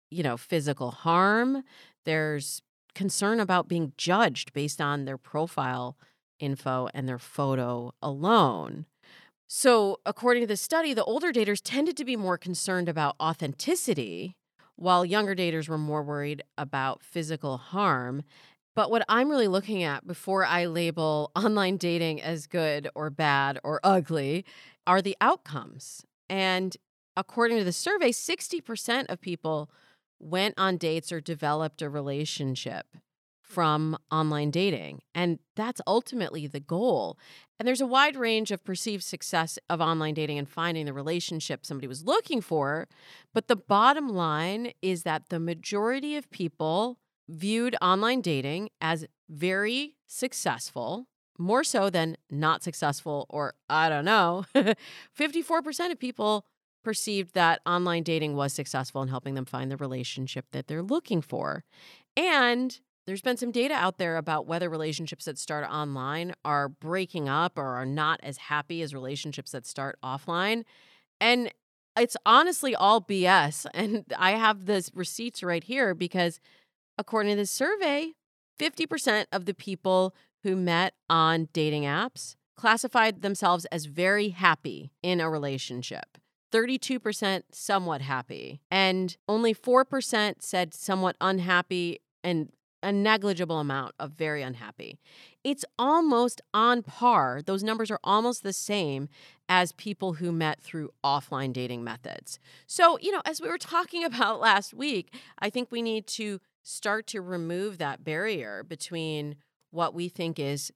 you 0.10 0.24
know, 0.24 0.38
physical 0.38 0.92
harm. 0.92 1.64
There's 2.06 2.62
concern 2.96 3.40
about 3.40 3.68
being 3.68 3.94
judged 3.98 4.54
based 4.54 4.82
on 4.82 5.06
their 5.06 5.18
profile 5.18 5.98
info 6.40 6.90
and 6.94 7.08
their 7.08 7.20
photo 7.20 7.94
alone. 8.02 8.86
So, 9.48 10.00
according 10.06 10.44
to 10.44 10.48
the 10.48 10.56
study, 10.56 10.94
the 10.94 11.04
older 11.04 11.32
daters 11.32 11.62
tended 11.64 11.98
to 11.98 12.06
be 12.06 12.16
more 12.16 12.38
concerned 12.38 12.88
about 12.88 13.16
authenticity, 13.20 14.36
while 14.76 15.04
younger 15.04 15.36
daters 15.36 15.68
were 15.68 15.78
more 15.78 16.04
worried 16.04 16.44
about 16.58 17.02
physical 17.02 17.58
harm. 17.58 18.24
But 18.76 18.92
what 18.92 19.04
I'm 19.10 19.30
really 19.30 19.48
looking 19.48 19.82
at 19.82 20.06
before 20.06 20.46
I 20.46 20.66
label 20.66 21.32
online 21.36 21.78
dating 21.78 22.22
as 22.22 22.48
good 22.48 22.90
or 22.94 23.10
bad 23.10 23.60
or 23.64 23.80
ugly 23.84 24.46
are 24.86 25.02
the 25.02 25.18
outcomes. 25.20 26.06
And 26.30 26.78
according 27.18 27.58
to 27.58 27.64
the 27.64 27.74
survey, 27.74 28.12
60% 28.12 29.08
of 29.10 29.20
people 29.20 29.70
went 30.20 30.54
on 30.58 30.78
dates 30.78 31.12
or 31.12 31.20
developed 31.22 31.82
a 31.82 31.90
relationship 31.90 32.86
from 33.50 33.98
online 34.12 34.52
dating. 34.52 35.02
And 35.16 35.40
that's 35.56 35.82
ultimately 35.88 36.46
the 36.46 36.60
goal. 36.60 37.18
And 37.58 37.68
there's 37.68 37.82
a 37.82 37.88
wide 37.88 38.16
range 38.16 38.52
of 38.52 38.64
perceived 38.64 39.04
success 39.04 39.58
of 39.70 39.82
online 39.82 40.14
dating 40.14 40.38
and 40.38 40.48
finding 40.48 40.86
the 40.86 40.94
relationship 40.94 41.66
somebody 41.66 41.88
was 41.88 42.06
looking 42.06 42.42
for. 42.42 42.88
But 43.34 43.48
the 43.48 43.56
bottom 43.56 44.08
line 44.08 44.72
is 44.82 45.04
that 45.04 45.30
the 45.30 45.40
majority 45.40 46.16
of 46.16 46.30
people 46.30 47.00
viewed 47.28 47.76
online 47.82 48.22
dating 48.22 48.70
as 48.80 49.06
very 49.30 49.96
successful, 50.08 51.08
more 51.38 51.64
so 51.64 51.90
than 51.90 52.18
not 52.30 52.64
successful, 52.64 53.26
or 53.30 53.56
I 53.68 53.90
don't 53.90 54.06
know. 54.06 54.46
54% 54.56 55.92
of 55.92 56.00
people 56.00 56.46
perceived 56.84 57.34
that 57.34 57.62
online 57.66 58.04
dating 58.04 58.36
was 58.36 58.54
successful 58.54 59.02
in 59.02 59.10
helping 59.10 59.36
them 59.36 59.46
find 59.46 59.70
the 59.72 59.78
relationship 59.78 60.46
that 60.52 60.68
they're 60.68 60.84
looking 60.84 61.22
for. 61.22 61.64
And 62.16 62.80
there's 63.10 63.22
been 63.24 63.38
some 63.38 63.52
data 63.52 63.74
out 63.74 63.98
there 63.98 64.18
about 64.18 64.46
whether 64.46 64.70
relationships 64.70 65.26
that 65.26 65.40
start 65.40 65.68
online 65.68 66.34
are 66.46 66.70
breaking 66.70 67.28
up 67.28 67.58
or 67.58 67.76
are 67.76 67.86
not 67.86 68.20
as 68.22 68.38
happy 68.38 68.84
as 68.84 68.94
relationships 68.94 69.52
that 69.52 69.66
start 69.66 69.98
offline. 70.04 70.64
And 71.20 71.52
it's 71.98 72.16
honestly 72.24 72.76
all 72.76 73.02
BS. 73.02 73.66
And 73.74 74.06
I 74.18 74.32
have 74.32 74.66
the 74.66 74.88
receipts 74.94 75.42
right 75.42 75.64
here 75.64 75.96
because, 75.96 76.40
according 77.00 77.32
to 77.32 77.38
this 77.38 77.50
survey, 77.50 78.14
50% 78.60 79.26
of 79.32 79.46
the 79.46 79.56
people 79.56 80.14
who 80.44 80.56
met 80.56 80.94
on 81.10 81.50
dating 81.52 81.84
apps 81.84 82.36
classified 82.56 83.24
themselves 83.24 83.66
as 83.66 83.86
very 83.86 84.30
happy 84.30 84.92
in 85.02 85.20
a 85.20 85.30
relationship. 85.30 86.20
32% 86.52 87.44
somewhat 87.52 88.02
happy, 88.02 88.60
and 88.70 89.18
only 89.28 89.54
4% 89.54 90.36
said 90.40 90.74
somewhat 90.74 91.16
unhappy 91.22 92.02
and 92.24 92.52
a 92.82 92.92
negligible 92.92 93.60
amount 93.60 93.94
of 94.00 94.12
very 94.12 94.42
unhappy. 94.42 95.00
It's 95.44 95.66
almost 95.78 96.42
on 96.54 96.82
par. 96.84 97.42
Those 97.46 97.64
numbers 97.64 97.92
are 97.92 98.00
almost 98.04 98.44
the 98.44 98.54
same 98.54 99.10
as 99.48 99.72
people 99.74 100.14
who 100.14 100.32
met 100.32 100.62
through 100.62 100.92
offline 101.04 101.54
dating 101.54 101.84
methods. 101.84 102.40
So, 102.68 102.98
you 103.00 103.12
know, 103.12 103.22
as 103.26 103.42
we 103.42 103.50
were 103.50 103.58
talking 103.58 104.04
about 104.06 104.40
last 104.40 104.74
week, 104.74 105.14
I 105.40 105.50
think 105.50 105.72
we 105.72 105.82
need 105.82 106.08
to 106.08 106.40
start 106.64 107.08
to 107.08 107.22
remove 107.22 107.78
that 107.78 108.04
barrier 108.04 108.64
between 108.64 109.36
what 109.72 109.94
we 109.94 110.10
think 110.10 110.40
is 110.40 110.72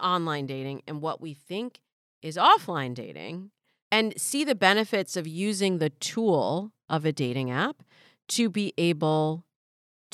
online 0.00 0.46
dating 0.46 0.82
and 0.86 1.00
what 1.00 1.20
we 1.20 1.34
think 1.34 1.80
is 2.22 2.36
offline 2.36 2.94
dating 2.94 3.50
and 3.92 4.18
see 4.20 4.44
the 4.44 4.54
benefits 4.54 5.16
of 5.16 5.26
using 5.26 5.78
the 5.78 5.90
tool 5.90 6.72
of 6.88 7.04
a 7.04 7.12
dating 7.12 7.50
app 7.50 7.82
to 8.26 8.50
be 8.50 8.72
able 8.76 9.44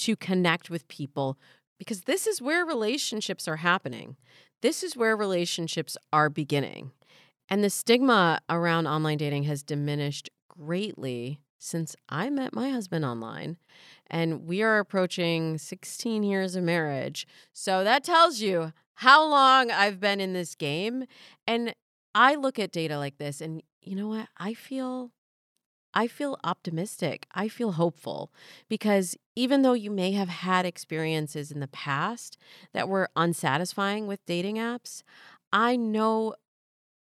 to 0.01 0.17
connect 0.17 0.71
with 0.71 0.89
people 0.89 1.39
because 1.79 2.03
this 2.03 2.27
is 2.27 2.43
where 2.43 2.65
relationships 2.65 3.49
are 3.49 3.57
happening. 3.57 4.17
This 4.63 4.83
is 4.83 4.97
where 4.97 5.17
relationships 5.17 5.97
are 6.13 6.29
beginning. 6.29 6.93
And 7.49 7.65
the 7.65 7.71
stigma 7.71 8.41
around 8.49 8.87
online 8.87 9.19
dating 9.19 9.45
has 9.45 9.63
diminished 9.63 10.29
greatly 10.49 11.41
since 11.59 11.97
I 12.09 12.31
met 12.31 12.55
my 12.55 12.71
husband 12.71 13.05
online. 13.05 13.57
And 14.07 14.47
we 14.47 14.63
are 14.63 14.79
approaching 14.79 15.59
16 15.59 16.23
years 16.23 16.55
of 16.55 16.65
marriage. 16.65 17.27
So 17.53 17.85
that 17.85 18.05
tells 18.05 18.41
you 18.41 18.73
how 18.95 19.27
long 19.27 19.71
I've 19.71 20.01
been 20.01 20.21
in 20.21 20.33
this 20.33 20.55
game. 20.55 21.05
And 21.47 21.75
I 22.15 22.35
look 22.35 22.59
at 22.59 22.73
data 22.73 22.99
like 22.99 23.19
this, 23.19 23.41
and 23.41 23.63
you 23.83 23.95
know 23.95 24.09
what? 24.09 24.29
I 24.37 24.55
feel 24.55 25.13
I 25.93 26.07
feel 26.07 26.39
optimistic. 26.45 27.27
I 27.33 27.49
feel 27.49 27.73
hopeful 27.73 28.33
because 28.69 29.17
even 29.35 29.63
though 29.63 29.73
you 29.73 29.91
may 29.91 30.13
have 30.13 30.29
had 30.29 30.65
experiences 30.65 31.51
in 31.51 31.61
the 31.61 31.69
past 31.69 32.37
that 32.73 32.89
were 32.89 33.11
unsatisfying 33.17 34.07
with 34.07 34.25
dating 34.27 34.57
apps, 34.57 35.03
I 35.53 35.77
know 35.77 36.35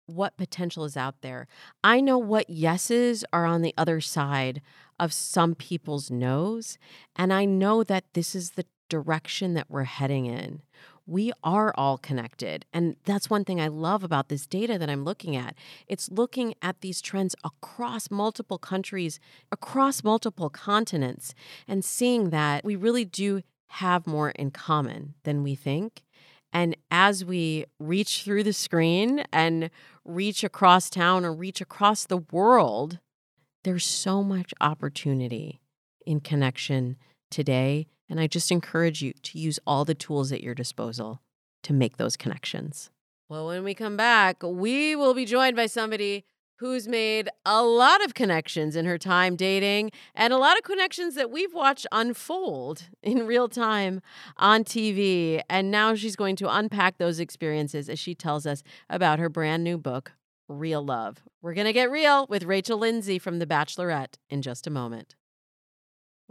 what 0.06 0.36
potential 0.36 0.84
is 0.84 0.96
out 0.96 1.20
there. 1.20 1.46
I 1.84 2.00
know 2.00 2.18
what 2.18 2.50
yeses 2.50 3.24
are 3.32 3.46
on 3.46 3.62
the 3.62 3.74
other 3.78 4.00
side 4.00 4.60
of 4.98 5.12
some 5.12 5.54
people's 5.54 6.10
no's. 6.10 6.78
And 7.16 7.32
I 7.32 7.44
know 7.44 7.84
that 7.84 8.04
this 8.14 8.34
is 8.34 8.52
the 8.52 8.66
direction 8.88 9.54
that 9.54 9.70
we're 9.70 9.84
heading 9.84 10.26
in 10.26 10.62
we 11.10 11.32
are 11.42 11.74
all 11.76 11.98
connected. 11.98 12.64
And 12.72 12.94
that's 13.04 13.28
one 13.28 13.44
thing 13.44 13.60
I 13.60 13.66
love 13.66 14.04
about 14.04 14.28
this 14.28 14.46
data 14.46 14.78
that 14.78 14.88
I'm 14.88 15.04
looking 15.04 15.34
at. 15.34 15.56
It's 15.88 16.08
looking 16.08 16.54
at 16.62 16.80
these 16.82 17.00
trends 17.00 17.34
across 17.42 18.12
multiple 18.12 18.58
countries, 18.58 19.18
across 19.50 20.04
multiple 20.04 20.48
continents, 20.48 21.34
and 21.66 21.84
seeing 21.84 22.30
that 22.30 22.64
we 22.64 22.76
really 22.76 23.04
do 23.04 23.42
have 23.70 24.06
more 24.06 24.30
in 24.30 24.52
common 24.52 25.14
than 25.24 25.42
we 25.42 25.56
think. 25.56 26.04
And 26.52 26.76
as 26.92 27.24
we 27.24 27.66
reach 27.80 28.22
through 28.22 28.44
the 28.44 28.52
screen 28.52 29.24
and 29.32 29.70
reach 30.04 30.44
across 30.44 30.88
town 30.88 31.24
or 31.24 31.32
reach 31.32 31.60
across 31.60 32.06
the 32.06 32.18
world, 32.18 33.00
there's 33.64 33.84
so 33.84 34.22
much 34.22 34.54
opportunity 34.60 35.60
in 36.06 36.20
connection 36.20 36.96
today 37.30 37.88
and 38.10 38.20
I 38.20 38.26
just 38.26 38.50
encourage 38.50 39.00
you 39.00 39.12
to 39.22 39.38
use 39.38 39.58
all 39.66 39.84
the 39.84 39.94
tools 39.94 40.32
at 40.32 40.42
your 40.42 40.54
disposal 40.54 41.22
to 41.62 41.72
make 41.72 41.96
those 41.96 42.16
connections. 42.16 42.90
Well, 43.28 43.46
when 43.46 43.62
we 43.62 43.74
come 43.74 43.96
back, 43.96 44.42
we 44.42 44.96
will 44.96 45.14
be 45.14 45.24
joined 45.24 45.54
by 45.54 45.66
somebody 45.66 46.24
who's 46.56 46.86
made 46.86 47.28
a 47.46 47.62
lot 47.62 48.04
of 48.04 48.12
connections 48.12 48.76
in 48.76 48.84
her 48.84 48.98
time 48.98 49.34
dating 49.34 49.90
and 50.14 50.32
a 50.32 50.36
lot 50.36 50.58
of 50.58 50.62
connections 50.62 51.14
that 51.14 51.30
we've 51.30 51.54
watched 51.54 51.86
unfold 51.90 52.88
in 53.02 53.26
real 53.26 53.48
time 53.48 54.02
on 54.36 54.64
TV. 54.64 55.40
And 55.48 55.70
now 55.70 55.94
she's 55.94 56.16
going 56.16 56.36
to 56.36 56.54
unpack 56.54 56.98
those 56.98 57.20
experiences 57.20 57.88
as 57.88 57.98
she 57.98 58.14
tells 58.14 58.44
us 58.44 58.62
about 58.90 59.18
her 59.18 59.30
brand 59.30 59.64
new 59.64 59.78
book, 59.78 60.12
Real 60.48 60.84
Love. 60.84 61.22
We're 61.40 61.54
going 61.54 61.66
to 61.66 61.72
get 61.72 61.90
real 61.90 62.26
with 62.28 62.42
Rachel 62.42 62.76
Lindsay 62.76 63.18
from 63.18 63.38
The 63.38 63.46
Bachelorette 63.46 64.16
in 64.28 64.42
just 64.42 64.66
a 64.66 64.70
moment. 64.70 65.14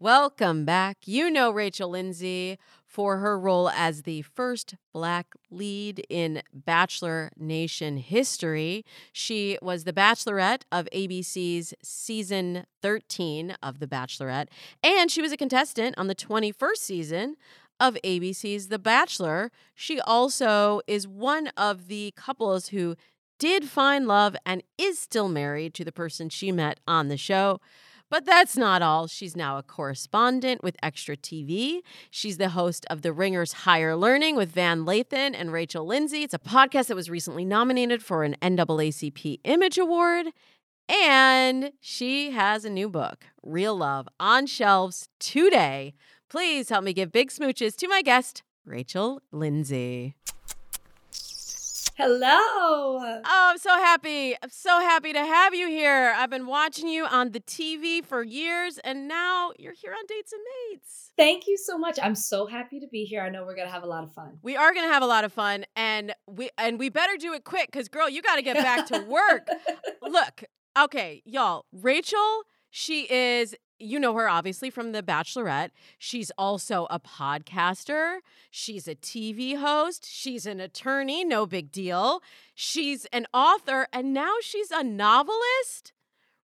Welcome 0.02 0.64
back. 0.64 1.00
You 1.04 1.30
know 1.30 1.52
Rachel 1.52 1.90
Lindsay 1.90 2.58
for 2.86 3.18
her 3.18 3.38
role 3.38 3.70
as 3.70 4.04
the 4.04 4.22
first 4.22 4.76
Black 4.94 5.36
lead 5.52 6.06
in 6.08 6.42
Bachelor 6.54 7.32
Nation 7.36 7.98
history. 7.98 8.86
She 9.12 9.58
was 9.62 9.84
the 9.84 9.92
Bachelorette 9.92 10.62
of 10.72 10.88
ABC's 10.96 11.74
season 11.84 12.66
13 12.82 13.58
of 13.62 13.80
The 13.80 13.88
Bachelorette, 13.88 14.48
and 14.82 15.12
she 15.12 15.22
was 15.22 15.34
a 15.34 15.38
contestant 15.38 15.96
on 15.98 16.08
the 16.08 16.16
21st 16.16 16.78
season 16.78 17.36
of 17.78 17.98
ABC's 18.02 18.70
The 18.70 18.80
Bachelor. 18.80 19.52
She 19.76 20.00
also 20.00 20.80
is 20.88 21.10
one 21.10 21.48
of 21.58 21.90
the 21.90 22.14
couples 22.16 22.70
who 22.70 22.96
did 23.38 23.66
find 23.66 24.08
love 24.08 24.38
and 24.46 24.64
is 24.78 24.98
still 24.98 25.28
married 25.28 25.74
to 25.74 25.84
the 25.84 25.92
person 25.92 26.30
she 26.30 26.54
met 26.54 26.80
on 26.88 27.10
the 27.10 27.18
show. 27.18 27.60
But 28.10 28.26
that's 28.26 28.58
not 28.58 28.82
all. 28.82 29.06
She's 29.06 29.36
now 29.36 29.58
a 29.58 29.64
correspondent 29.64 30.64
with 30.64 30.76
Extra 30.82 31.16
TV. 31.16 31.82
She's 32.10 32.38
the 32.38 32.50
host 32.50 32.86
of 32.90 33.04
The 33.04 33.14
Ringer's 33.14 33.54
Higher 33.54 33.96
Learning 33.96 34.36
with 34.36 34.52
Van 34.52 34.84
Lathan 34.84 35.36
and 35.36 35.52
Rachel 35.52 35.86
Lindsay. 35.86 36.24
It's 36.24 36.34
a 36.34 36.40
podcast 36.40 36.88
that 36.88 36.96
was 36.96 37.10
recently 37.10 37.46
nominated 37.46 38.02
for 38.02 38.24
an 38.24 38.36
NAACP 38.42 39.42
Image 39.44 39.78
Award. 39.78 40.28
And 40.90 41.72
she 41.80 42.32
has 42.32 42.66
a 42.66 42.70
new 42.70 42.90
book, 42.90 43.26
Real 43.44 43.78
Love, 43.78 44.10
on 44.20 44.48
shelves 44.48 45.08
today. 45.20 45.94
Please 46.30 46.70
help 46.70 46.84
me 46.84 46.94
give 46.94 47.12
big 47.12 47.30
smooches 47.30 47.76
to 47.76 47.88
my 47.88 48.02
guest, 48.02 48.42
Rachel 48.66 49.22
Lindsay. 49.32 50.16
Hello. 52.02 52.30
Oh, 52.32 53.22
I'm 53.26 53.58
so 53.58 53.76
happy. 53.76 54.34
I'm 54.42 54.50
so 54.50 54.80
happy 54.80 55.12
to 55.12 55.20
have 55.20 55.54
you 55.54 55.68
here. 55.68 56.14
I've 56.16 56.30
been 56.30 56.48
watching 56.48 56.88
you 56.88 57.06
on 57.06 57.32
the 57.32 57.42
TV 57.42 58.02
for 58.06 58.24
years, 58.24 58.78
and 58.86 59.10
now 59.10 59.52
you're 59.60 59.74
here 59.74 59.92
on 59.92 60.06
Dates 60.08 60.32
and 60.32 60.40
Mates. 60.72 61.12
Thank 61.18 61.46
you 61.46 61.58
so 61.58 61.78
much. 61.78 62.00
I'm 62.02 62.16
so 62.16 62.46
happy 62.46 62.80
to 62.80 62.88
be 62.88 63.04
here. 63.04 63.22
I 63.22 63.28
know 63.28 63.44
we're 63.44 63.58
gonna 63.58 63.70
have 63.70 63.84
a 63.84 63.86
lot 63.86 64.06
of 64.06 64.14
fun. 64.14 64.38
We 64.42 64.56
are 64.56 64.74
gonna 64.74 64.88
have 64.88 65.04
a 65.04 65.08
lot 65.08 65.26
of 65.26 65.34
fun, 65.34 65.66
and 65.76 66.16
we 66.26 66.50
and 66.58 66.80
we 66.80 66.88
better 66.88 67.18
do 67.18 67.34
it 67.34 67.44
quick, 67.44 67.70
cause 67.74 67.90
girl, 67.90 68.08
you 68.08 68.22
got 68.22 68.38
to 68.38 68.44
get 68.44 68.56
back 68.56 68.86
to 68.86 69.00
work. 69.00 69.50
Look, 70.02 70.46
okay, 70.80 71.22
y'all. 71.26 71.66
Rachel, 71.74 72.44
she 72.70 73.12
is 73.12 73.56
you 73.80 74.00
know 74.00 74.14
her 74.16 74.30
obviously 74.30 74.70
from 74.70 74.92
The 74.92 75.02
Bachelorette. 75.02 75.70
She's 75.98 76.32
also 76.38 76.88
a 76.90 77.00
podcaster. 77.00 78.20
She's 78.52 78.88
a 78.88 78.96
TV 78.96 79.58
host. 79.58 80.06
She's 80.06 80.46
an 80.46 80.60
attorney, 80.60 81.24
no 81.24 81.46
big 81.46 81.72
deal. 81.72 82.22
She's 82.54 83.06
an 83.06 83.26
author, 83.34 83.88
and 83.94 84.14
now 84.14 84.34
she's 84.42 84.72
a 84.72 84.84
novelist. 84.84 85.94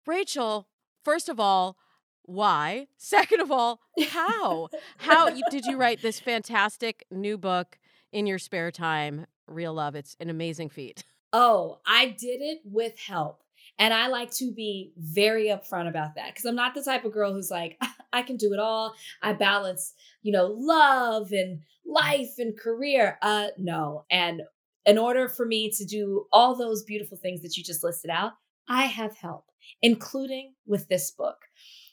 Rachel, 0.05 0.67
first 1.03 1.29
of 1.29 1.39
all, 1.39 1.77
why? 2.23 2.87
Second 2.97 3.41
of 3.41 3.51
all, 3.51 3.81
how? 4.09 4.69
how 4.97 5.29
did 5.49 5.65
you 5.65 5.77
write 5.77 6.01
this 6.01 6.19
fantastic 6.19 7.05
new 7.11 7.37
book 7.37 7.77
in 8.11 8.25
your 8.27 8.39
spare 8.39 8.71
time? 8.71 9.25
Real 9.47 9.73
love. 9.73 9.95
It's 9.95 10.15
an 10.19 10.29
amazing 10.29 10.69
feat. 10.69 11.03
Oh, 11.33 11.79
I 11.85 12.07
did 12.07 12.41
it 12.41 12.61
with 12.63 12.97
help. 12.99 13.42
And 13.79 13.93
I 13.93 14.07
like 14.07 14.31
to 14.35 14.51
be 14.51 14.91
very 14.97 15.47
upfront 15.47 15.89
about 15.89 16.15
that 16.15 16.27
because 16.27 16.45
I'm 16.45 16.55
not 16.55 16.75
the 16.75 16.83
type 16.83 17.05
of 17.05 17.13
girl 17.13 17.33
who's 17.33 17.51
like, 17.51 17.77
I 18.13 18.21
can 18.21 18.37
do 18.37 18.53
it 18.53 18.59
all. 18.59 18.93
I 19.21 19.33
balance, 19.33 19.93
you 20.21 20.31
know, 20.31 20.45
love 20.45 21.31
and 21.31 21.61
life 21.85 22.35
and 22.37 22.57
career. 22.57 23.17
Uh, 23.21 23.47
no. 23.57 24.05
And 24.11 24.43
in 24.85 24.97
order 24.97 25.27
for 25.27 25.45
me 25.45 25.71
to 25.71 25.85
do 25.85 26.25
all 26.31 26.55
those 26.55 26.83
beautiful 26.83 27.17
things 27.17 27.41
that 27.41 27.57
you 27.57 27.63
just 27.63 27.83
listed 27.83 28.11
out, 28.11 28.33
I 28.67 28.83
have 28.85 29.17
help, 29.17 29.45
including 29.81 30.53
with 30.65 30.87
this 30.87 31.11
book. 31.11 31.37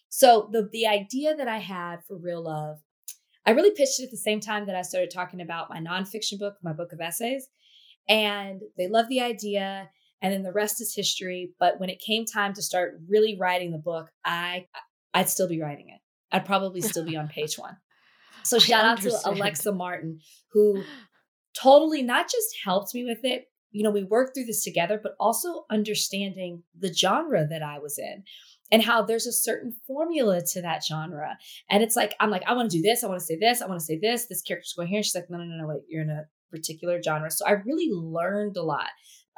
So 0.08 0.48
the 0.52 0.68
the 0.72 0.86
idea 0.86 1.36
that 1.36 1.48
I 1.48 1.58
had 1.58 2.04
for 2.06 2.16
Real 2.16 2.42
Love, 2.42 2.78
I 3.46 3.52
really 3.52 3.70
pitched 3.70 4.00
it 4.00 4.04
at 4.04 4.10
the 4.10 4.16
same 4.16 4.40
time 4.40 4.66
that 4.66 4.76
I 4.76 4.82
started 4.82 5.10
talking 5.10 5.40
about 5.40 5.70
my 5.70 5.78
nonfiction 5.78 6.38
book, 6.38 6.56
my 6.62 6.72
book 6.72 6.92
of 6.92 7.00
essays. 7.00 7.48
And 8.08 8.60
they 8.76 8.88
loved 8.88 9.08
the 9.08 9.20
idea 9.20 9.88
and 10.22 10.32
then 10.32 10.42
the 10.42 10.52
rest 10.52 10.80
is 10.80 10.94
history. 10.94 11.52
But 11.58 11.80
when 11.80 11.90
it 11.90 12.00
came 12.00 12.24
time 12.24 12.52
to 12.54 12.62
start 12.62 13.00
really 13.08 13.36
writing 13.38 13.72
the 13.72 13.78
book, 13.78 14.08
I 14.24 14.66
I'd 15.14 15.28
still 15.28 15.48
be 15.48 15.60
writing 15.60 15.88
it. 15.88 16.00
I'd 16.32 16.46
probably 16.46 16.80
still 16.80 17.04
be 17.04 17.16
on 17.16 17.28
page 17.28 17.58
one. 17.58 17.76
So 18.44 18.58
shout 18.60 18.84
out 18.84 19.00
to 19.02 19.18
Alexa 19.24 19.72
Martin, 19.72 20.20
who 20.52 20.82
totally 21.60 22.02
not 22.02 22.26
just 22.26 22.48
helped 22.64 22.94
me 22.94 23.04
with 23.04 23.24
it. 23.24 23.46
You 23.72 23.84
know, 23.84 23.90
we 23.90 24.04
worked 24.04 24.34
through 24.34 24.46
this 24.46 24.64
together, 24.64 24.98
but 25.00 25.14
also 25.20 25.64
understanding 25.70 26.64
the 26.78 26.92
genre 26.92 27.46
that 27.46 27.62
I 27.62 27.78
was 27.78 27.98
in 27.98 28.24
and 28.72 28.82
how 28.82 29.02
there's 29.02 29.26
a 29.26 29.32
certain 29.32 29.74
formula 29.86 30.40
to 30.52 30.62
that 30.62 30.84
genre. 30.84 31.36
And 31.68 31.82
it's 31.82 31.96
like, 31.96 32.14
I'm 32.20 32.30
like, 32.30 32.42
I 32.46 32.52
want 32.54 32.70
to 32.70 32.76
do 32.76 32.82
this. 32.82 33.02
I 33.02 33.08
want 33.08 33.20
to 33.20 33.26
say 33.26 33.36
this. 33.38 33.62
I 33.62 33.66
want 33.66 33.80
to 33.80 33.86
say 33.86 33.98
this. 33.98 34.26
This 34.26 34.42
character's 34.42 34.74
going 34.76 34.88
here. 34.88 35.02
She's 35.02 35.14
like, 35.14 35.30
no, 35.30 35.38
no, 35.38 35.44
no, 35.44 35.56
no, 35.56 35.66
wait, 35.66 35.82
you're 35.88 36.02
in 36.02 36.10
a 36.10 36.24
particular 36.50 37.00
genre. 37.02 37.30
So 37.30 37.46
I 37.46 37.52
really 37.52 37.90
learned 37.90 38.56
a 38.56 38.62
lot 38.62 38.90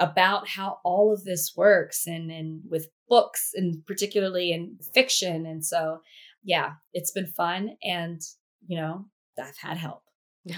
about 0.02 0.48
how 0.48 0.78
all 0.84 1.12
of 1.12 1.24
this 1.24 1.52
works 1.56 2.06
and 2.06 2.30
and 2.30 2.62
with 2.68 2.88
books 3.08 3.50
and 3.54 3.84
particularly 3.86 4.52
in 4.52 4.78
fiction. 4.94 5.46
And 5.46 5.64
so 5.64 6.00
yeah 6.44 6.72
it's 6.92 7.10
been 7.10 7.26
fun 7.26 7.76
and 7.82 8.20
you 8.66 8.76
know 8.76 9.06
i've 9.38 9.56
had 9.58 9.76
help. 9.76 10.02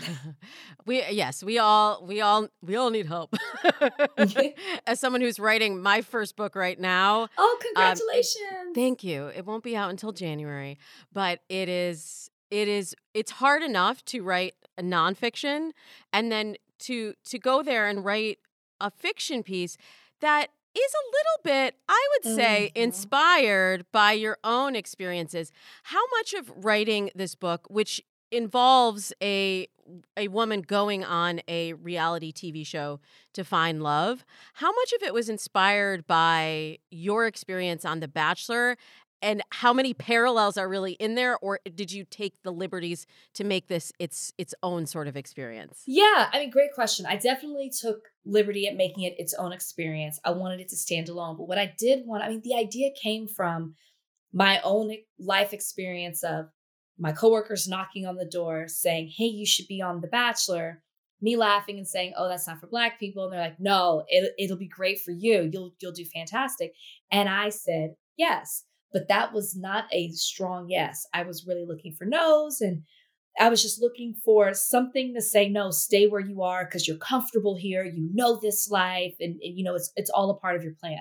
We 0.87 1.03
yes 1.11 1.43
we 1.43 1.59
all 1.59 2.05
we 2.07 2.21
all 2.21 2.49
we 2.63 2.77
all 2.77 2.91
need 2.91 3.07
help. 3.07 3.35
As 4.87 5.01
someone 5.01 5.21
who's 5.21 5.39
writing 5.39 5.81
my 5.81 6.01
first 6.01 6.37
book 6.37 6.55
right 6.57 6.79
now 6.79 7.29
oh 7.39 7.59
congratulations 7.61 8.37
um, 8.61 8.69
it, 8.71 8.75
thank 8.75 9.05
you. 9.05 9.27
It 9.29 9.47
won't 9.47 9.63
be 9.63 9.77
out 9.77 9.91
until 9.91 10.13
january 10.13 10.79
but 11.13 11.41
it 11.49 11.69
is 11.69 12.31
it 12.51 12.69
is 12.69 12.95
it's 13.15 13.31
hard 13.31 13.63
enough 13.63 14.05
to 14.07 14.23
write 14.23 14.55
a 14.79 14.83
nonfiction 14.83 15.71
and 16.13 16.33
then 16.33 16.57
to 16.81 17.15
to 17.25 17.39
go 17.39 17.63
there 17.63 17.87
and 17.87 18.05
write 18.05 18.39
a 18.81 18.91
fiction 18.91 19.43
piece 19.43 19.77
that 20.21 20.51
is 20.75 20.93
a 20.93 21.07
little 21.07 21.65
bit, 21.65 21.77
I 21.89 22.09
would 22.13 22.35
say, 22.35 22.73
mm-hmm. 22.75 22.83
inspired 22.83 23.87
by 23.93 24.13
your 24.13 24.39
own 24.43 24.75
experiences. 24.75 25.53
How 25.85 26.03
much 26.19 26.35
of 26.35 26.53
writing 26.65 27.11
this 27.15 27.35
book, 27.35 27.67
which 27.69 28.03
involves 28.31 29.13
a 29.23 29.69
a 30.17 30.29
woman 30.29 30.63
going 30.63 31.05
on 31.05 31.41
a 31.47 31.75
reality 31.75 32.33
TV 32.33 32.67
show 32.67 33.01
to 33.35 33.45
find 33.45 33.83
love, 33.83 34.25
how 34.55 34.73
much 34.73 34.93
of 34.95 35.03
it 35.03 35.13
was 35.13 35.29
inspired 35.29 36.07
by 36.07 36.79
your 36.91 37.27
experience 37.27 37.85
on 37.85 38.01
The 38.01 38.09
Bachelor 38.09 38.79
and 39.25 39.43
how 39.51 39.73
many 39.73 39.95
parallels 39.95 40.59
are 40.59 40.69
really 40.69 40.93
in 40.93 41.15
there 41.15 41.39
or 41.39 41.59
did 41.75 41.91
you 41.91 42.05
take 42.05 42.35
the 42.43 42.53
liberties 42.53 43.07
to 43.33 43.43
make 43.43 43.67
this 43.69 43.91
its 43.99 44.33
its 44.37 44.55
own 44.63 44.87
sort 44.87 45.09
of 45.09 45.17
experience? 45.17 45.83
Yeah 45.87 46.29
i 46.33 46.39
mean 46.39 46.51
great 46.51 46.75
question. 46.75 47.07
I 47.07 47.17
definitely 47.17 47.71
took 47.71 48.03
liberty 48.25 48.69
at 48.69 48.77
making 48.77 49.05
it 49.05 49.15
its 49.19 49.35
own 49.35 49.53
experience. 49.53 50.21
I 50.25 50.31
wanted 50.31 50.61
it 50.61 50.69
to 50.69 50.77
stand 50.77 51.09
alone. 51.09 51.37
But 51.37 51.49
what 51.49 51.59
i 51.59 51.75
did 51.77 52.07
want 52.07 52.23
i 52.23 52.29
mean 52.29 52.43
the 52.45 52.55
idea 52.55 52.91
came 53.03 53.27
from 53.27 53.75
my 54.33 54.61
own 54.63 54.93
life 55.19 55.53
experience 55.53 56.23
of 56.23 56.47
my 56.99 57.13
coworkers 57.13 57.67
knocking 57.67 58.07
on 58.07 58.17
the 58.17 58.27
door 58.31 58.67
saying 58.69 59.11
hey 59.17 59.25
you 59.25 59.47
should 59.47 59.67
be 59.67 59.81
on 59.81 60.03
the 60.03 60.09
bachelor. 60.09 60.83
Me 61.23 61.37
laughing 61.37 61.79
and 61.79 61.89
saying 61.89 62.13
oh 62.19 62.29
that's 62.29 62.47
not 62.47 62.61
for 62.61 62.67
black 62.67 63.01
people. 63.01 63.25
And 63.25 63.33
they're 63.33 63.41
like 63.41 63.59
no 63.59 64.05
it, 64.09 64.33
it'll 64.39 64.59
be 64.59 64.69
great 64.69 65.01
for 65.01 65.13
you. 65.13 65.49
You'll 65.51 65.73
you'll 65.81 65.93
do 65.93 66.05
fantastic. 66.05 66.75
And 67.11 67.27
i 67.27 67.49
said 67.49 67.95
yes 68.19 68.65
but 68.95 69.09
that 69.09 69.35
was 69.35 69.55
not 69.55 69.85
a 69.93 70.09
strong 70.13 70.69
yes. 70.71 71.05
I 71.13 71.25
was 71.25 71.45
really 71.47 71.67
looking 71.67 71.93
for 71.93 72.07
no's 72.07 72.63
and 72.63 72.85
I 73.39 73.49
was 73.49 73.61
just 73.61 73.83
looking 73.83 74.15
for 74.25 74.55
something 74.55 75.13
to 75.15 75.21
say, 75.21 75.49
no, 75.49 75.71
stay 75.73 76.07
where 76.07 76.21
you 76.21 76.43
are 76.43 76.65
because 76.65 76.87
you're 76.87 76.97
comfortable 76.97 77.57
here. 77.57 77.85
You 77.85 78.09
know 78.15 78.39
this 78.41 78.71
life, 78.71 79.15
and, 79.19 79.41
and, 79.43 79.59
you 79.59 79.65
know 79.65 79.75
it's 79.75 79.93
it's 79.97 80.11
all 80.11 80.31
a 80.31 80.39
part 80.39 80.57
of 80.57 80.63
your 80.63 80.75
plan. 80.81 81.01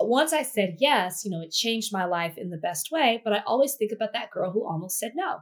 Once 0.00 0.32
I 0.32 0.42
said 0.42 0.76
yes, 0.78 1.22
you 1.24 1.30
know, 1.30 1.42
it 1.42 1.52
changed 1.52 1.92
my 1.92 2.06
life 2.06 2.38
in 2.38 2.50
the 2.50 2.56
best 2.56 2.90
way. 2.90 3.20
But 3.22 3.34
I 3.34 3.42
always 3.46 3.74
think 3.74 3.92
about 3.92 4.14
that 4.14 4.30
girl 4.30 4.50
who 4.50 4.66
almost 4.66 4.98
said 4.98 5.12
no. 5.14 5.38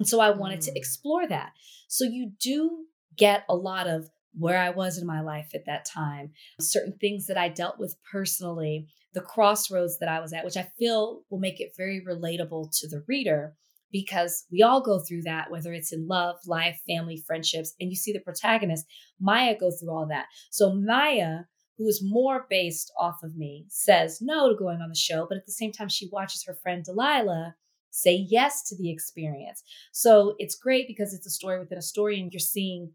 And 0.00 0.08
so 0.08 0.20
I 0.20 0.30
wanted 0.30 0.60
mm. 0.60 0.64
to 0.64 0.76
explore 0.76 1.28
that. 1.28 1.52
So 1.86 2.04
you 2.04 2.32
do 2.42 2.86
get 3.16 3.44
a 3.48 3.54
lot 3.54 3.86
of 3.86 4.08
where 4.36 4.58
I 4.58 4.70
was 4.70 4.98
in 4.98 5.06
my 5.06 5.20
life 5.20 5.50
at 5.54 5.66
that 5.66 5.84
time, 5.84 6.32
certain 6.60 6.96
things 7.00 7.26
that 7.26 7.38
I 7.38 7.48
dealt 7.48 7.78
with 7.78 7.96
personally, 8.10 8.88
the 9.12 9.20
crossroads 9.20 9.98
that 9.98 10.08
I 10.08 10.20
was 10.20 10.32
at, 10.32 10.44
which 10.44 10.56
I 10.56 10.68
feel 10.78 11.22
will 11.30 11.38
make 11.38 11.60
it 11.60 11.74
very 11.76 12.02
relatable 12.06 12.70
to 12.80 12.88
the 12.88 13.04
reader 13.06 13.54
because 13.92 14.44
we 14.50 14.60
all 14.60 14.82
go 14.82 14.98
through 14.98 15.22
that, 15.22 15.52
whether 15.52 15.72
it's 15.72 15.92
in 15.92 16.08
love, 16.08 16.36
life, 16.46 16.80
family, 16.86 17.22
friendships. 17.24 17.74
And 17.78 17.90
you 17.90 17.96
see 17.96 18.12
the 18.12 18.18
protagonist, 18.18 18.86
Maya, 19.20 19.56
go 19.58 19.70
through 19.70 19.90
all 19.90 20.06
that. 20.08 20.26
So 20.50 20.74
Maya, 20.74 21.42
who 21.78 21.86
is 21.86 22.02
more 22.04 22.46
based 22.50 22.92
off 22.98 23.22
of 23.22 23.36
me, 23.36 23.66
says 23.68 24.18
no 24.20 24.48
to 24.48 24.56
going 24.56 24.80
on 24.80 24.88
the 24.88 24.96
show, 24.96 25.26
but 25.28 25.38
at 25.38 25.46
the 25.46 25.52
same 25.52 25.70
time, 25.70 25.88
she 25.88 26.08
watches 26.10 26.44
her 26.44 26.58
friend 26.60 26.82
Delilah 26.84 27.54
say 27.90 28.26
yes 28.28 28.64
to 28.64 28.76
the 28.76 28.90
experience. 28.90 29.62
So 29.92 30.34
it's 30.38 30.56
great 30.56 30.88
because 30.88 31.14
it's 31.14 31.26
a 31.26 31.30
story 31.30 31.60
within 31.60 31.78
a 31.78 31.82
story, 31.82 32.20
and 32.20 32.32
you're 32.32 32.40
seeing, 32.40 32.92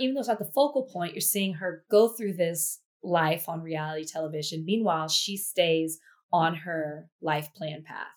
even 0.00 0.14
though 0.14 0.20
it's 0.20 0.28
not 0.28 0.38
the 0.38 0.44
focal 0.52 0.84
point, 0.84 1.14
you're 1.14 1.20
seeing 1.20 1.54
her 1.54 1.84
go 1.90 2.08
through 2.08 2.34
this 2.34 2.80
life 3.02 3.48
on 3.48 3.62
reality 3.62 4.04
television. 4.04 4.64
Meanwhile, 4.64 5.08
she 5.08 5.36
stays 5.36 6.00
on 6.32 6.54
her 6.56 7.10
life 7.20 7.52
plan 7.54 7.84
path. 7.84 8.08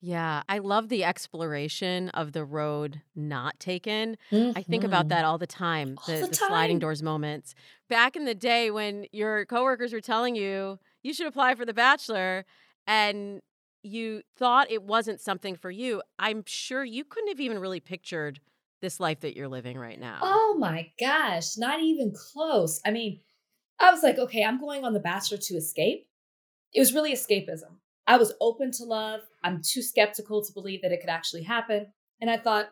Yeah, 0.00 0.42
I 0.48 0.58
love 0.58 0.90
the 0.90 1.02
exploration 1.04 2.10
of 2.10 2.32
the 2.32 2.44
road 2.44 3.00
not 3.14 3.58
taken. 3.58 4.18
I 4.54 4.62
think 4.62 4.84
about 4.84 5.08
Mhm. 5.08 5.08
that 5.08 5.24
all 5.24 5.38
the 5.38 5.46
time, 5.46 5.98
All 5.98 6.04
the, 6.04 6.26
the 6.28 6.30
the 6.30 6.36
sliding 6.36 6.78
doors 6.78 7.02
moments. 7.02 7.54
Back 7.88 8.14
in 8.16 8.24
the 8.26 8.34
day 8.34 8.70
when 8.70 9.06
your 9.12 9.46
coworkers 9.46 9.92
were 9.92 10.00
telling 10.02 10.36
you 10.36 10.78
you 11.02 11.14
should 11.14 11.26
apply 11.26 11.54
for 11.54 11.64
The 11.64 11.74
Bachelor 11.74 12.44
and 12.86 13.40
you 13.82 14.22
thought 14.36 14.70
it 14.70 14.82
wasn't 14.82 15.20
something 15.20 15.56
for 15.56 15.70
you, 15.70 16.02
I'm 16.18 16.44
sure 16.46 16.84
you 16.84 17.04
couldn't 17.04 17.28
have 17.28 17.40
even 17.40 17.58
really 17.58 17.80
pictured 17.80 18.40
this 18.84 19.00
life 19.00 19.20
that 19.20 19.34
you're 19.34 19.48
living 19.48 19.78
right 19.78 19.98
now. 19.98 20.18
Oh 20.20 20.56
my 20.58 20.90
gosh, 21.00 21.56
not 21.56 21.80
even 21.80 22.12
close. 22.14 22.82
I 22.84 22.90
mean, 22.90 23.20
I 23.80 23.90
was 23.90 24.02
like, 24.02 24.18
okay, 24.18 24.44
I'm 24.44 24.60
going 24.60 24.84
on 24.84 24.92
The 24.92 25.00
Bachelor 25.00 25.38
to 25.38 25.54
escape. 25.54 26.06
It 26.74 26.80
was 26.80 26.92
really 26.92 27.14
escapism. 27.14 27.78
I 28.06 28.18
was 28.18 28.34
open 28.42 28.70
to 28.72 28.84
love. 28.84 29.22
I'm 29.42 29.62
too 29.64 29.80
skeptical 29.80 30.44
to 30.44 30.52
believe 30.52 30.82
that 30.82 30.92
it 30.92 31.00
could 31.00 31.08
actually 31.08 31.44
happen. 31.44 31.86
And 32.20 32.30
I 32.30 32.36
thought, 32.36 32.66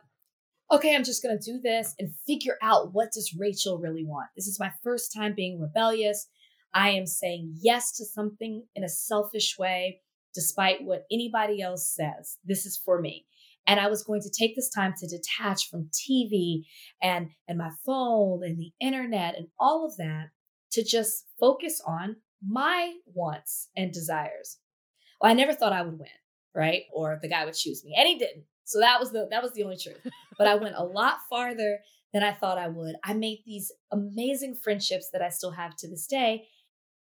okay, 0.70 0.94
I'm 0.94 1.03
just 1.03 1.22
going 1.22 1.38
to 1.38 1.53
do 1.53 1.59
this 1.59 1.94
and 1.98 2.14
figure 2.27 2.59
out 2.62 2.92
what 2.92 3.12
does 3.12 3.35
Rachel 3.35 3.79
really 3.79 4.05
want. 4.05 4.29
This 4.37 4.46
is 4.46 4.61
my 4.61 4.70
first 4.85 5.14
time 5.14 5.35
being 5.35 5.61
rebellious. 5.61 6.29
I 6.75 6.90
am 6.90 7.07
saying 7.07 7.55
yes 7.62 7.96
to 7.96 8.05
something 8.05 8.64
in 8.75 8.85
a 8.85 8.88
selfish 8.88 9.59
way, 9.59 10.01
despite 10.35 10.85
what 10.85 11.07
anybody 11.11 11.62
else 11.62 11.88
says. 11.88 12.37
This 12.44 12.66
is 12.66 12.77
for 12.77 13.01
me. 13.01 13.25
And 13.66 13.79
I 13.79 13.88
was 13.88 14.03
going 14.03 14.22
to 14.22 14.31
take 14.31 14.57
this 14.57 14.70
time 14.70 14.94
to 14.98 15.07
detach 15.07 15.70
from 15.70 15.90
TV 15.92 16.62
and 17.03 17.31
and 17.46 17.59
my 17.59 17.70
phone 17.87 18.42
and 18.44 18.59
the 18.59 18.72
internet 18.81 19.37
and 19.37 19.48
all 19.59 19.87
of 19.87 19.96
that 19.98 20.31
to 20.72 20.85
just 20.85 21.27
focus 21.38 21.81
on 21.87 22.16
my 22.46 22.94
wants 23.07 23.68
and 23.77 23.92
desires. 23.92 24.59
Well, 25.20 25.31
I 25.31 25.35
never 25.35 25.53
thought 25.53 25.72
I 25.72 25.83
would 25.83 25.98
win, 25.98 26.09
right? 26.55 26.83
Or 26.92 27.18
the 27.22 27.29
guy 27.29 27.44
would 27.44 27.55
choose 27.55 27.85
me, 27.85 27.94
and 27.96 28.09
he 28.09 28.18
didn't. 28.18 28.44
So 28.64 28.81
that 28.81 28.98
was 28.98 29.12
the 29.12 29.29
that 29.31 29.42
was 29.42 29.53
the 29.53 29.64
only 29.64 29.77
truth. 29.77 30.01
But 30.38 30.48
I 30.48 30.55
went 30.57 30.77
a 30.77 30.83
lot 30.83 31.18
farther 31.29 31.79
than 32.12 32.22
I 32.22 32.33
thought 32.33 32.59
I 32.59 32.66
would. 32.66 32.96
I 33.05 33.12
made 33.12 33.42
these 33.46 33.70
amazing 33.92 34.57
friendships 34.57 35.11
that 35.12 35.22
I 35.22 35.29
still 35.29 35.53
have 35.53 35.77
to 35.77 35.88
this 35.88 36.07
day, 36.07 36.46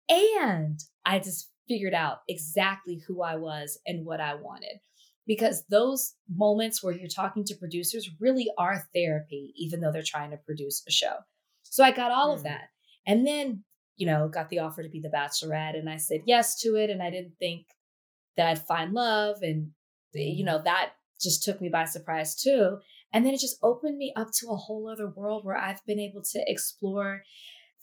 and 0.08 0.78
I 1.04 1.18
just 1.18 1.50
figured 1.66 1.94
out 1.94 2.18
exactly 2.28 3.02
who 3.06 3.22
I 3.22 3.36
was 3.36 3.80
and 3.86 4.04
what 4.04 4.20
I 4.20 4.34
wanted. 4.34 4.78
Because 5.26 5.64
those 5.70 6.14
moments 6.28 6.82
where 6.82 6.94
you're 6.94 7.08
talking 7.08 7.44
to 7.44 7.54
producers 7.54 8.10
really 8.18 8.48
are 8.58 8.88
therapy, 8.94 9.52
even 9.56 9.80
though 9.80 9.92
they're 9.92 10.02
trying 10.02 10.30
to 10.32 10.36
produce 10.36 10.82
a 10.88 10.90
show. 10.90 11.14
So 11.62 11.84
I 11.84 11.92
got 11.92 12.10
all 12.10 12.32
of 12.32 12.40
Mm. 12.40 12.44
that. 12.44 12.68
And 13.06 13.26
then, 13.26 13.64
you 13.96 14.06
know, 14.06 14.28
got 14.28 14.48
the 14.48 14.58
offer 14.58 14.82
to 14.82 14.88
be 14.88 15.00
the 15.00 15.08
bachelorette 15.08 15.78
and 15.78 15.88
I 15.88 15.96
said 15.96 16.22
yes 16.26 16.60
to 16.62 16.76
it. 16.76 16.90
And 16.90 17.02
I 17.02 17.10
didn't 17.10 17.38
think 17.38 17.66
that 18.36 18.48
I'd 18.48 18.66
find 18.66 18.92
love. 18.92 19.42
And, 19.42 19.72
eh, 20.14 20.20
you 20.20 20.38
mm-hmm. 20.38 20.46
know, 20.46 20.62
that 20.62 20.92
just 21.20 21.44
took 21.44 21.60
me 21.60 21.68
by 21.68 21.84
surprise 21.84 22.34
too. 22.34 22.78
And 23.12 23.24
then 23.24 23.34
it 23.34 23.40
just 23.40 23.58
opened 23.62 23.98
me 23.98 24.12
up 24.16 24.28
to 24.40 24.48
a 24.48 24.56
whole 24.56 24.88
other 24.88 25.08
world 25.08 25.44
where 25.44 25.56
I've 25.56 25.84
been 25.86 26.00
able 26.00 26.22
to 26.32 26.44
explore 26.46 27.22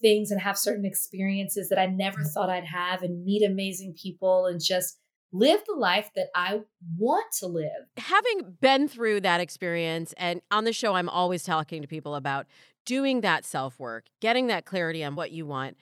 things 0.01 0.31
and 0.31 0.41
have 0.41 0.57
certain 0.57 0.85
experiences 0.85 1.69
that 1.69 1.79
I 1.79 1.85
never 1.85 2.19
mm-hmm. 2.19 2.29
thought 2.29 2.49
I'd 2.49 2.65
have 2.65 3.01
and 3.03 3.23
meet 3.23 3.43
amazing 3.43 3.95
people 4.01 4.45
and 4.45 4.61
just 4.63 4.97
live 5.31 5.61
the 5.65 5.75
life 5.75 6.09
that 6.15 6.27
I 6.35 6.61
want 6.97 7.25
to 7.39 7.47
live. 7.47 7.69
having 7.97 8.57
been 8.59 8.87
through 8.87 9.21
that 9.21 9.39
experience 9.39 10.13
and 10.17 10.41
on 10.51 10.63
the 10.63 10.73
show 10.73 10.95
i'm 10.95 11.09
always 11.09 11.43
talking 11.43 11.81
to 11.81 11.87
people 11.87 12.15
about 12.15 12.47
doing 12.85 13.21
that 13.21 13.45
self-work 13.45 14.05
getting 14.19 14.47
that 14.47 14.65
clarity 14.65 15.03
on 15.03 15.15
what 15.15 15.31
you 15.31 15.45
want 15.45 15.77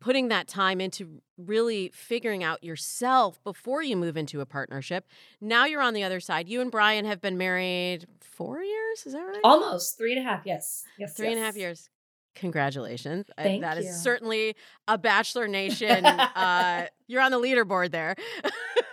putting 0.00 0.28
that 0.28 0.48
time 0.48 0.80
into 0.80 1.22
really 1.38 1.90
figuring 1.94 2.42
out 2.42 2.64
yourself 2.64 3.42
before 3.44 3.82
you 3.82 3.96
move 3.96 4.16
into 4.16 4.40
a 4.40 4.46
partnership 4.46 5.06
now 5.40 5.64
you're 5.64 5.82
on 5.82 5.94
the 5.94 6.02
other 6.02 6.18
side 6.18 6.48
you 6.48 6.60
and 6.60 6.70
Bryan 6.72 7.04
have 7.04 7.20
been 7.20 7.38
married 7.38 8.06
four 8.20 8.62
years 8.62 9.06
is 9.06 9.12
that 9.12 9.20
right 9.20 9.40
Almost 9.44 9.96
three 9.96 10.16
and 10.16 10.26
a 10.26 10.28
half. 10.28 10.42
Yes. 10.44 10.84
Yes. 10.98 11.14
three 11.14 11.28
and 11.28 11.38
a 11.38 11.42
half 11.42 11.54
yes. 11.54 11.60
years 11.60 11.90
congratulations 12.34 13.26
I- 13.38 13.58
that 13.60 13.78
is 13.78 13.86
you. 13.86 13.92
certainly 13.92 14.56
a 14.88 14.96
bachelor 14.98 15.46
nation 15.48 16.04
uh, 16.06 16.86
you're 17.06 17.20
on 17.22 17.30
the 17.30 17.38
leaderboard 17.40 17.90
there 17.90 18.14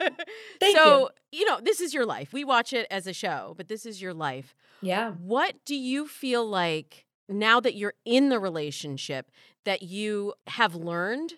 Thank 0.59 0.77
so 0.77 1.09
you 1.31 1.45
know 1.45 1.59
this 1.61 1.79
is 1.81 1.93
your 1.93 2.05
life 2.05 2.33
we 2.33 2.43
watch 2.43 2.73
it 2.73 2.87
as 2.91 3.07
a 3.07 3.13
show 3.13 3.53
but 3.57 3.67
this 3.67 3.85
is 3.85 4.01
your 4.01 4.13
life 4.13 4.55
Yeah. 4.81 5.11
what 5.11 5.55
do 5.65 5.75
you 5.75 6.07
feel 6.07 6.45
like 6.47 7.05
now 7.27 7.59
that 7.59 7.75
you're 7.75 7.93
in 8.05 8.29
the 8.29 8.39
relationship 8.39 9.31
that 9.65 9.83
you 9.83 10.33
have 10.47 10.75
learned 10.75 11.33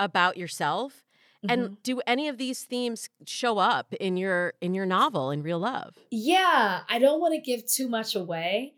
about 0.00 0.36
yourself 0.36 1.02
Mhm. 1.44 1.52
and 1.52 1.82
do 1.82 2.00
any 2.06 2.28
of 2.28 2.38
these 2.38 2.64
themes 2.64 3.08
show 3.26 3.58
up 3.58 3.92
in 3.94 4.16
your 4.16 4.54
in 4.62 4.72
your 4.74 4.86
novel 4.86 5.30
in 5.30 5.42
real 5.42 5.58
love 5.58 5.94
Yeah, 6.10 6.80
I 6.88 6.98
don't 6.98 7.20
want 7.20 7.34
to 7.34 7.40
give 7.40 7.66
too 7.66 7.88
much 7.88 8.14
away, 8.16 8.74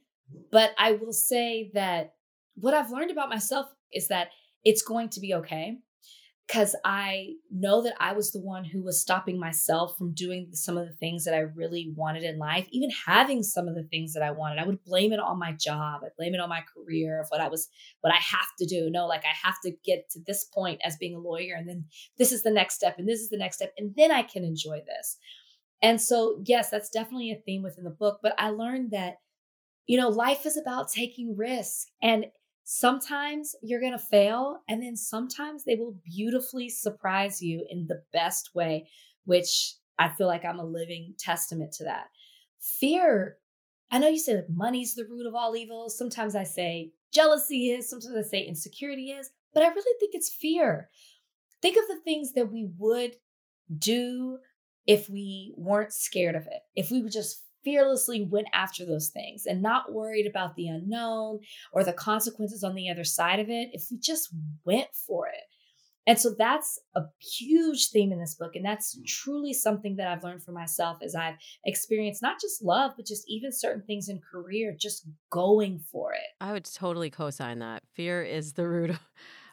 but 0.51 0.75
I 0.77 0.93
will 0.93 1.13
say 1.13 1.71
that 1.75 2.15
what 2.61 2.75
I've 2.75 2.91
learned 2.91 3.11
about 3.11 3.29
myself 3.29 3.67
is 3.93 4.09
that 4.09 4.29
it's 4.65 4.83
going 4.83 5.09
to 5.11 5.21
be 5.21 5.35
okay 5.35 5.79
because 6.47 6.75
I 6.83 7.35
know 7.51 7.83
that 7.83 7.95
I 8.01 8.15
was 8.15 8.33
the 8.33 8.41
one 8.41 8.65
who 8.65 8.83
was 8.83 9.03
stopping 9.03 9.39
myself 9.39 9.99
from 9.99 10.15
doing 10.15 10.49
some 10.53 10.79
of 10.79 10.87
the 10.87 10.95
things 10.95 11.25
that 11.25 11.35
I 11.35 11.41
really 11.41 11.93
wanted 11.95 12.23
in 12.23 12.39
life, 12.39 12.67
even 12.71 12.89
having 13.07 13.43
some 13.43 13.69
of 13.69 13.75
the 13.75 13.83
things 13.85 14.15
that 14.15 14.23
I 14.23 14.31
wanted. 14.31 14.59
I 14.59 14.67
would 14.67 14.83
blame 14.83 15.13
it 15.13 15.21
on 15.21 15.39
my 15.39 15.53
job, 15.53 16.01
I 16.05 16.09
blame 16.17 16.35
it 16.35 16.41
on 16.41 16.49
my 16.49 16.63
career 16.75 17.21
of 17.21 17.29
what 17.29 17.43
I 17.43 17.49
was, 17.49 17.69
what 18.01 18.15
I 18.15 18.17
have 18.17 18.49
to 18.61 18.67
do. 18.67 18.89
No, 18.91 19.07
like 19.07 19.25
I 19.25 19.47
have 19.47 19.61
to 19.65 19.73
get 19.85 20.09
to 20.11 20.21
this 20.27 20.45
point 20.45 20.81
as 20.83 20.97
being 20.97 21.15
a 21.15 21.21
lawyer, 21.21 21.55
and 21.55 21.69
then 21.69 21.85
this 22.17 22.33
is 22.33 22.43
the 22.43 22.51
next 22.51 22.77
step, 22.77 22.97
and 22.99 23.07
this 23.07 23.21
is 23.21 23.29
the 23.29 23.39
next 23.39 23.57
step, 23.57 23.75
and 23.77 23.95
then 23.97 24.11
I 24.11 24.23
can 24.23 24.43
enjoy 24.43 24.81
this. 24.87 25.19
And 25.83 26.01
so, 26.01 26.43
yes, 26.45 26.71
that's 26.71 26.89
definitely 26.89 27.31
a 27.31 27.37
theme 27.37 27.63
within 27.63 27.85
the 27.85 27.91
book. 27.91 28.21
But 28.23 28.35
I 28.39 28.51
learned 28.51 28.91
that, 28.91 29.17
you 29.87 29.97
know, 29.97 30.09
life 30.09 30.45
is 30.45 30.57
about 30.57 30.91
taking 30.91 31.37
risks. 31.37 31.87
And 32.03 32.27
sometimes 32.71 33.57
you're 33.63 33.81
going 33.81 33.93
to 33.93 33.99
fail. 33.99 34.61
And 34.69 34.83
then 34.83 34.95
sometimes 34.95 35.65
they 35.65 35.77
will 35.77 35.97
beautifully 36.05 36.69
surprise 36.69 37.41
you 37.41 37.65
in 37.71 37.87
the 37.87 38.03
best 38.13 38.55
way, 38.55 38.91
which 39.25 39.77
I 39.99 40.11
feel 40.11 40.27
like 40.27 40.45
I'm 40.45 40.59
a 40.59 40.65
living 40.65 41.15
testament 41.19 41.73
to 41.73 41.85
that. 41.85 42.09
Fear, 42.61 43.39
I 43.91 43.99
know 43.99 44.09
you 44.09 44.19
say 44.19 44.37
like 44.37 44.51
money's 44.51 44.95
the 44.95 45.07
root 45.07 45.27
of 45.27 45.35
all 45.35 45.57
evil. 45.57 45.89
Sometimes 45.89 46.37
I 46.37 46.45
say 46.45 46.93
jealousy 47.11 47.71
is, 47.71 47.89
sometimes 47.89 48.15
I 48.15 48.29
say 48.29 48.43
insecurity 48.43 49.13
is, 49.13 49.31
but 49.55 49.63
I 49.63 49.69
really 49.69 49.99
think 49.99 50.15
it's 50.15 50.29
fear. 50.29 50.91
Think 51.63 51.79
of 51.79 51.89
the 51.89 52.03
things 52.05 52.35
that 52.35 52.53
we 52.53 52.69
would 52.77 53.17
do 53.79 54.41
if 54.87 55.09
we 55.09 55.55
weren't 55.57 55.95
scared 55.95 56.35
of 56.35 56.47
it, 56.47 56.61
if 56.77 56.91
we 56.91 57.01
would 57.01 57.13
just 57.13 57.45
fearlessly 57.65 58.25
went 58.31 58.47
after 58.53 58.85
those 58.85 59.09
things 59.09 59.45
and 59.47 59.61
not 59.63 59.93
worried 59.93 60.27
about 60.27 60.55
the 60.57 60.69
unknown 60.69 61.41
or 61.73 61.85
the 61.85 61.93
consequences 61.93 62.63
on 62.65 62.75
the 62.75 62.89
other 62.91 63.05
side 63.05 63.41
of 63.41 63.49
it, 63.51 63.71
if 63.73 63.87
we 63.91 63.99
just 63.99 64.31
went 64.65 64.89
for 65.07 65.27
it. 65.29 65.43
And 66.07 66.19
so 66.19 66.35
that's 66.39 66.81
a 66.97 67.03
huge 67.21 67.91
theme 67.91 68.13
in 68.13 68.19
this 68.19 68.35
book. 68.35 68.57
And 68.57 68.65
that's 68.65 68.99
mm. 68.99 69.05
truly 69.05 69.53
something 69.53 69.97
that 69.97 70.07
I've 70.09 70.25
learned 70.25 70.43
for 70.43 70.53
myself 70.53 70.99
as 71.03 71.15
I've 71.15 71.35
experienced 71.67 72.23
not 72.23 72.41
just 72.41 72.63
love, 72.65 72.93
but 72.97 73.05
just 73.05 73.25
even 73.29 73.53
certain 73.53 73.83
things 73.83 74.09
in 74.09 74.19
career, 74.21 74.75
just 74.79 75.07
going 75.31 75.81
for 75.93 76.13
it. 76.15 76.21
i 76.41 76.53
would 76.53 76.65
totally 76.65 77.11
co-sign 77.11 77.59
that 77.59 77.83
fear 77.93 78.23
is 78.23 78.55
the 78.55 78.67
root 78.67 78.91
of 78.91 78.97
of 78.97 79.01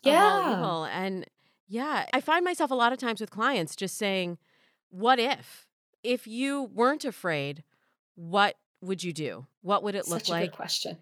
Yeah. 0.04 0.24
all 0.24 0.54
evil 0.54 0.84
and 0.86 1.26
yeah 1.68 2.06
i 2.14 2.22
find 2.22 2.46
myself 2.46 2.72
a 2.72 2.76
lot 2.76 2.94
of 2.94 3.00
times 3.00 3.20
with 3.20 3.32
clients 3.32 3.76
just 3.76 3.98
saying 3.98 4.38
what 4.90 5.20
if 5.20 5.68
if 6.04 6.28
you 6.28 6.70
weren't 6.74 7.04
afraid 7.04 7.64
what 8.16 8.56
would 8.82 9.04
you 9.04 9.14
do 9.14 9.46
what 9.62 9.84
would 9.84 9.96
it 9.96 10.08
look 10.08 10.16
like? 10.16 10.22
Such 10.26 10.30
a 10.30 10.32
like 10.32 10.50
good 10.52 10.56
question. 10.56 10.98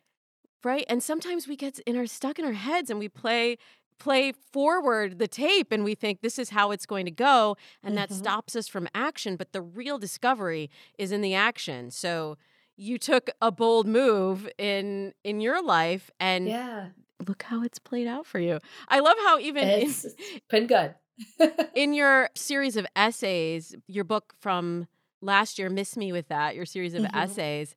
right 0.63 0.85
and 0.89 1.01
sometimes 1.03 1.47
we 1.47 1.55
get 1.55 1.79
in 1.79 1.95
our 1.97 2.05
stuck 2.05 2.39
in 2.39 2.45
our 2.45 2.53
heads 2.53 2.89
and 2.89 2.99
we 2.99 3.09
play 3.09 3.57
play 3.99 4.31
forward 4.51 5.19
the 5.19 5.27
tape 5.27 5.71
and 5.71 5.83
we 5.83 5.95
think 5.95 6.21
this 6.21 6.37
is 6.39 6.49
how 6.49 6.71
it's 6.71 6.85
going 6.85 7.05
to 7.05 7.11
go 7.11 7.55
and 7.83 7.95
that 7.97 8.09
Mhm. 8.09 8.13
stops 8.15 8.55
us 8.55 8.67
from 8.67 8.87
action 8.95 9.35
but 9.35 9.51
the 9.53 9.61
real 9.61 9.97
discovery 9.97 10.69
is 10.97 11.11
in 11.11 11.21
the 11.21 11.33
action 11.33 11.91
so 11.91 12.37
you 12.75 12.97
took 12.97 13.29
a 13.41 13.51
bold 13.51 13.87
move 13.87 14.49
in 14.57 15.13
in 15.23 15.39
your 15.41 15.61
life 15.63 16.09
and 16.19 16.47
Yeah. 16.47 16.89
look 17.27 17.43
how 17.43 17.61
it's 17.63 17.79
played 17.79 18.07
out 18.07 18.25
for 18.25 18.39
you 18.39 18.59
i 18.87 18.99
love 18.99 19.15
how 19.19 19.37
even 19.39 19.67
in, 19.67 19.79
It's 19.89 20.05
it's 20.05 20.15
been 20.49 20.67
good. 20.67 20.95
in 21.75 21.93
your 21.93 22.29
series 22.35 22.75
of 22.75 22.85
essays 22.95 23.75
your 23.87 24.03
book 24.03 24.33
from 24.39 24.87
last 25.23 25.57
year 25.57 25.69
miss 25.69 25.95
me 25.97 26.11
with 26.11 26.27
that 26.27 26.55
your 26.55 26.65
series 26.65 26.93
of 26.93 27.01
Mhm. 27.03 27.15
essays 27.15 27.75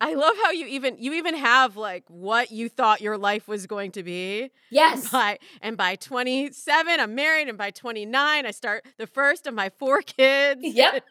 i 0.00 0.14
love 0.14 0.34
how 0.44 0.50
you 0.52 0.66
even 0.66 0.96
you 0.98 1.12
even 1.14 1.34
have 1.34 1.76
like 1.76 2.04
what 2.08 2.50
you 2.52 2.68
thought 2.68 3.00
your 3.00 3.18
life 3.18 3.48
was 3.48 3.66
going 3.66 3.90
to 3.92 4.02
be 4.02 4.50
yes. 4.70 5.10
by 5.10 5.38
and 5.60 5.76
by 5.76 5.96
27 5.96 7.00
i'm 7.00 7.14
married 7.14 7.48
and 7.48 7.58
by 7.58 7.70
29 7.70 8.46
i 8.46 8.50
start 8.50 8.84
the 8.96 9.06
first 9.06 9.46
of 9.46 9.54
my 9.54 9.68
four 9.78 10.00
kids 10.02 10.60
Yep. 10.62 11.04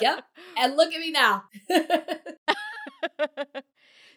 Yep. 0.00 0.24
And 0.58 0.76
look 0.76 0.92
at 0.92 1.00
me 1.00 1.10
now. 1.12 1.44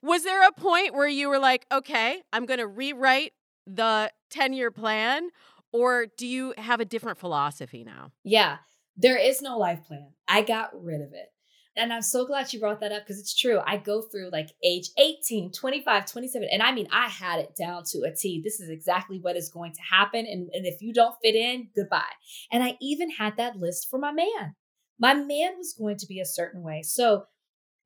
was 0.01 0.23
there 0.23 0.47
a 0.47 0.51
point 0.51 0.93
where 0.93 1.07
you 1.07 1.29
were 1.29 1.39
like 1.39 1.65
okay 1.71 2.21
i'm 2.33 2.45
going 2.45 2.59
to 2.59 2.67
rewrite 2.67 3.33
the 3.67 4.11
10 4.29 4.53
year 4.53 4.71
plan 4.71 5.29
or 5.71 6.05
do 6.17 6.25
you 6.27 6.53
have 6.57 6.79
a 6.79 6.85
different 6.85 7.17
philosophy 7.17 7.83
now 7.83 8.11
yeah. 8.23 8.57
There 8.97 9.17
is 9.17 9.41
no 9.41 9.57
life 9.57 9.83
plan. 9.85 10.09
I 10.27 10.41
got 10.41 10.71
rid 10.73 11.01
of 11.01 11.13
it. 11.13 11.31
And 11.77 11.91
I'm 11.91 12.01
so 12.01 12.25
glad 12.25 12.53
you 12.53 12.59
brought 12.59 12.79
that 12.79 12.93
up 12.93 13.03
because 13.03 13.19
it's 13.19 13.35
true. 13.35 13.59
I 13.65 13.75
go 13.75 14.01
through 14.01 14.29
like 14.31 14.49
age 14.63 14.89
18, 14.97 15.51
25, 15.51 16.05
27. 16.05 16.47
And 16.49 16.63
I 16.63 16.71
mean, 16.71 16.87
I 16.89 17.09
had 17.09 17.39
it 17.39 17.55
down 17.55 17.83
to 17.87 18.03
a 18.03 18.15
T. 18.15 18.41
This 18.41 18.61
is 18.61 18.69
exactly 18.69 19.19
what 19.19 19.35
is 19.35 19.49
going 19.49 19.73
to 19.73 19.81
happen. 19.81 20.25
And, 20.25 20.49
and 20.53 20.65
if 20.65 20.81
you 20.81 20.93
don't 20.93 21.15
fit 21.21 21.35
in, 21.35 21.67
goodbye. 21.75 22.03
And 22.49 22.63
I 22.63 22.77
even 22.81 23.09
had 23.11 23.35
that 23.37 23.57
list 23.57 23.87
for 23.89 23.99
my 23.99 24.13
man. 24.13 24.55
My 24.97 25.13
man 25.13 25.57
was 25.57 25.75
going 25.77 25.97
to 25.97 26.07
be 26.07 26.21
a 26.21 26.25
certain 26.25 26.63
way. 26.63 26.81
So 26.81 27.25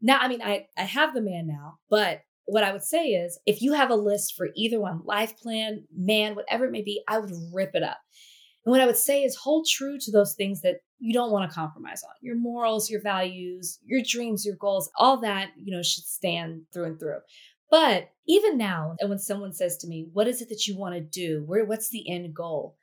now, 0.01 0.19
I 0.19 0.27
mean, 0.27 0.43
I, 0.43 0.67
I 0.77 0.83
have 0.83 1.15
the 1.15 1.21
man 1.21 1.47
now, 1.47 1.79
but 1.89 2.21
what 2.45 2.63
I 2.63 2.71
would 2.71 2.83
say 2.83 3.07
is 3.07 3.39
if 3.47 3.61
you 3.61 3.73
have 3.73 3.89
a 3.89 3.95
list 3.95 4.35
for 4.35 4.49
either 4.55 4.79
one, 4.79 5.01
life 5.03 5.37
plan, 5.37 5.85
man, 5.95 6.35
whatever 6.35 6.65
it 6.65 6.71
may 6.71 6.83
be, 6.83 7.03
I 7.07 7.17
would 7.17 7.31
rip 7.53 7.71
it 7.73 7.83
up. 7.83 7.97
And 8.65 8.71
what 8.71 8.81
I 8.81 8.85
would 8.85 8.97
say 8.97 9.23
is 9.23 9.35
hold 9.35 9.67
true 9.67 9.97
to 9.99 10.11
those 10.11 10.35
things 10.35 10.61
that 10.61 10.77
you 10.99 11.13
don't 11.13 11.31
want 11.31 11.49
to 11.49 11.55
compromise 11.55 12.03
on. 12.03 12.11
Your 12.21 12.35
morals, 12.35 12.89
your 12.89 13.01
values, 13.01 13.79
your 13.85 14.01
dreams, 14.05 14.45
your 14.45 14.55
goals, 14.55 14.89
all 14.97 15.17
that, 15.21 15.51
you 15.57 15.75
know, 15.75 15.81
should 15.81 16.03
stand 16.03 16.63
through 16.73 16.85
and 16.85 16.99
through. 16.99 17.19
But 17.71 18.09
even 18.27 18.57
now, 18.57 18.95
and 18.99 19.09
when 19.09 19.19
someone 19.19 19.53
says 19.53 19.77
to 19.77 19.87
me, 19.87 20.07
what 20.11 20.27
is 20.27 20.41
it 20.41 20.49
that 20.49 20.67
you 20.67 20.77
want 20.77 20.95
to 20.95 21.01
do? 21.01 21.43
Where 21.45 21.65
what's 21.65 21.89
the 21.89 22.09
end 22.09 22.33
goal? 22.33 22.77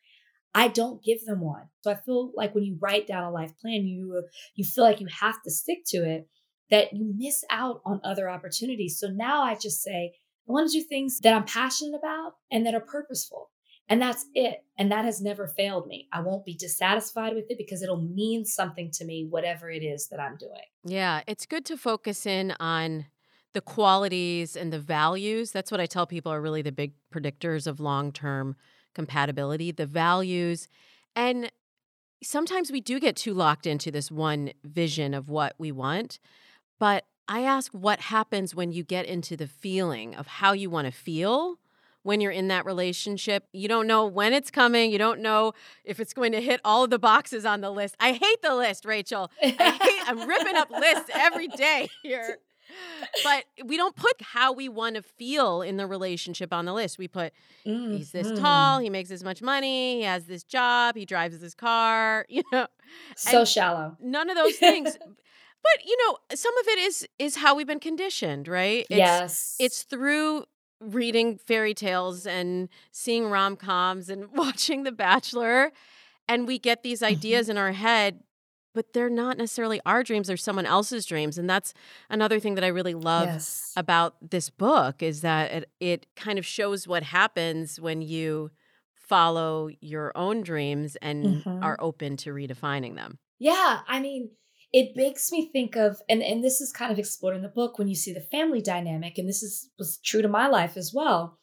I 0.54 0.68
don't 0.68 1.04
give 1.04 1.24
them 1.24 1.40
one. 1.40 1.68
So 1.82 1.90
I 1.90 1.96
feel 1.96 2.32
like 2.34 2.54
when 2.54 2.64
you 2.64 2.78
write 2.80 3.06
down 3.06 3.24
a 3.24 3.30
life 3.30 3.52
plan, 3.60 3.86
you 3.86 4.22
you 4.54 4.64
feel 4.64 4.84
like 4.84 5.00
you 5.00 5.08
have 5.20 5.42
to 5.42 5.50
stick 5.50 5.80
to 5.88 5.98
it 5.98 6.28
that 6.70 6.92
you 6.92 7.12
miss 7.16 7.44
out 7.50 7.80
on 7.84 8.00
other 8.02 8.28
opportunities. 8.28 8.98
So 8.98 9.08
now 9.08 9.42
I 9.42 9.54
just 9.54 9.82
say, 9.82 10.14
I 10.48 10.52
want 10.52 10.70
to 10.70 10.78
do 10.80 10.84
things 10.84 11.20
that 11.20 11.34
I'm 11.34 11.44
passionate 11.44 11.96
about 11.96 12.32
and 12.50 12.64
that 12.66 12.74
are 12.74 12.80
purposeful. 12.80 13.50
And 13.88 14.02
that's 14.02 14.26
it. 14.34 14.64
And 14.78 14.90
that 14.90 15.04
has 15.04 15.20
never 15.20 15.46
failed 15.46 15.86
me. 15.86 16.08
I 16.12 16.20
won't 16.20 16.44
be 16.44 16.54
dissatisfied 16.54 17.34
with 17.34 17.50
it 17.50 17.58
because 17.58 17.82
it'll 17.82 18.00
mean 18.00 18.44
something 18.44 18.90
to 18.92 19.04
me, 19.04 19.26
whatever 19.28 19.70
it 19.70 19.82
is 19.84 20.08
that 20.08 20.20
I'm 20.20 20.36
doing. 20.36 20.64
Yeah, 20.84 21.22
it's 21.26 21.46
good 21.46 21.64
to 21.66 21.76
focus 21.76 22.26
in 22.26 22.54
on 22.58 23.06
the 23.54 23.60
qualities 23.60 24.56
and 24.56 24.72
the 24.72 24.80
values. 24.80 25.52
That's 25.52 25.70
what 25.70 25.80
I 25.80 25.86
tell 25.86 26.06
people 26.06 26.32
are 26.32 26.40
really 26.40 26.62
the 26.62 26.72
big 26.72 26.94
predictors 27.14 27.66
of 27.66 27.80
long 27.80 28.12
term 28.12 28.56
compatibility 28.94 29.70
the 29.70 29.86
values. 29.86 30.68
And 31.14 31.52
sometimes 32.22 32.72
we 32.72 32.80
do 32.80 32.98
get 32.98 33.14
too 33.14 33.34
locked 33.34 33.66
into 33.66 33.90
this 33.90 34.10
one 34.10 34.52
vision 34.64 35.14
of 35.14 35.28
what 35.28 35.54
we 35.58 35.70
want. 35.70 36.18
But 36.78 37.04
I 37.28 37.42
ask 37.42 37.72
what 37.72 38.00
happens 38.00 38.54
when 38.54 38.72
you 38.72 38.82
get 38.84 39.06
into 39.06 39.36
the 39.36 39.46
feeling 39.46 40.14
of 40.14 40.26
how 40.26 40.52
you 40.52 40.70
want 40.70 40.86
to 40.86 40.92
feel 40.92 41.58
when 42.06 42.20
you're 42.20 42.32
in 42.32 42.48
that 42.48 42.64
relationship. 42.64 43.46
You 43.52 43.66
don't 43.66 43.86
know 43.86 44.06
when 44.06 44.32
it's 44.32 44.50
coming. 44.50 44.92
You 44.92 44.98
don't 44.98 45.20
know 45.20 45.52
if 45.84 45.98
it's 45.98 46.14
going 46.14 46.32
to 46.32 46.40
hit 46.40 46.60
all 46.64 46.84
of 46.84 46.90
the 46.90 46.98
boxes 46.98 47.44
on 47.44 47.60
the 47.60 47.70
list. 47.70 47.96
I 47.98 48.12
hate 48.12 48.42
the 48.42 48.54
list, 48.54 48.84
Rachel. 48.84 49.30
I 49.42 49.48
hate, 49.48 50.08
I'm 50.08 50.26
ripping 50.26 50.56
up 50.56 50.70
lists 50.70 51.10
every 51.12 51.48
day 51.48 51.88
here. 52.02 52.38
But 53.22 53.44
we 53.64 53.76
don't 53.76 53.94
put 53.94 54.20
how 54.20 54.52
we 54.52 54.68
want 54.68 54.96
to 54.96 55.02
feel 55.02 55.62
in 55.62 55.76
the 55.76 55.86
relationship 55.86 56.52
on 56.52 56.64
the 56.64 56.72
list. 56.72 56.98
We 56.98 57.08
put 57.08 57.32
mm, 57.64 57.96
he's 57.96 58.10
this 58.10 58.38
tall, 58.38 58.80
he 58.80 58.90
makes 58.90 59.08
this 59.08 59.22
much 59.22 59.40
money, 59.40 59.98
he 59.98 60.02
has 60.02 60.24
this 60.24 60.42
job, 60.42 60.96
he 60.96 61.04
drives 61.04 61.38
this 61.38 61.54
car, 61.54 62.26
you 62.28 62.42
know. 62.52 62.66
So 63.16 63.44
shallow. 63.44 63.96
None 64.00 64.30
of 64.30 64.36
those 64.36 64.56
things. 64.56 64.96
But 64.98 65.84
you 65.84 65.96
know, 66.06 66.18
some 66.34 66.56
of 66.58 66.66
it 66.68 66.78
is 66.80 67.08
is 67.20 67.36
how 67.36 67.54
we've 67.54 67.66
been 67.66 67.80
conditioned, 67.80 68.48
right? 68.48 68.86
It's, 68.90 68.98
yes. 68.98 69.56
It's 69.60 69.82
through 69.82 70.44
reading 70.80 71.38
fairy 71.38 71.74
tales 71.74 72.26
and 72.26 72.68
seeing 72.90 73.28
rom 73.28 73.56
coms 73.56 74.08
and 74.08 74.28
watching 74.32 74.82
The 74.82 74.92
Bachelor, 74.92 75.72
and 76.28 76.46
we 76.46 76.58
get 76.58 76.82
these 76.82 77.00
mm-hmm. 77.00 77.12
ideas 77.12 77.48
in 77.48 77.58
our 77.58 77.72
head. 77.72 78.20
But 78.74 78.92
they're 78.92 79.08
not 79.08 79.38
necessarily 79.38 79.80
our 79.86 80.02
dreams; 80.02 80.26
they're 80.26 80.36
someone 80.36 80.66
else's 80.66 81.06
dreams, 81.06 81.38
and 81.38 81.48
that's 81.48 81.72
another 82.10 82.38
thing 82.38 82.56
that 82.56 82.64
I 82.64 82.68
really 82.68 82.92
love 82.92 83.28
yes. 83.28 83.72
about 83.74 84.16
this 84.20 84.50
book 84.50 85.02
is 85.02 85.22
that 85.22 85.50
it, 85.50 85.70
it 85.80 86.06
kind 86.14 86.38
of 86.38 86.44
shows 86.44 86.86
what 86.86 87.02
happens 87.02 87.80
when 87.80 88.02
you 88.02 88.50
follow 88.94 89.70
your 89.80 90.12
own 90.14 90.42
dreams 90.42 90.96
and 91.00 91.24
mm-hmm. 91.24 91.62
are 91.62 91.76
open 91.80 92.18
to 92.18 92.34
redefining 92.34 92.96
them. 92.96 93.18
Yeah, 93.38 93.80
I 93.86 94.00
mean, 94.00 94.30
it 94.76 94.94
makes 94.94 95.32
me 95.32 95.48
think 95.50 95.74
of 95.74 96.02
and 96.06 96.22
and 96.22 96.44
this 96.44 96.60
is 96.60 96.70
kind 96.70 96.92
of 96.92 96.98
explored 96.98 97.34
in 97.34 97.40
the 97.40 97.48
book 97.48 97.78
when 97.78 97.88
you 97.88 97.94
see 97.94 98.12
the 98.12 98.20
family 98.20 98.60
dynamic 98.60 99.16
and 99.16 99.26
this 99.26 99.42
is 99.42 99.70
was 99.78 99.96
true 100.04 100.20
to 100.20 100.28
my 100.28 100.46
life 100.48 100.76
as 100.76 100.92
well. 100.92 101.38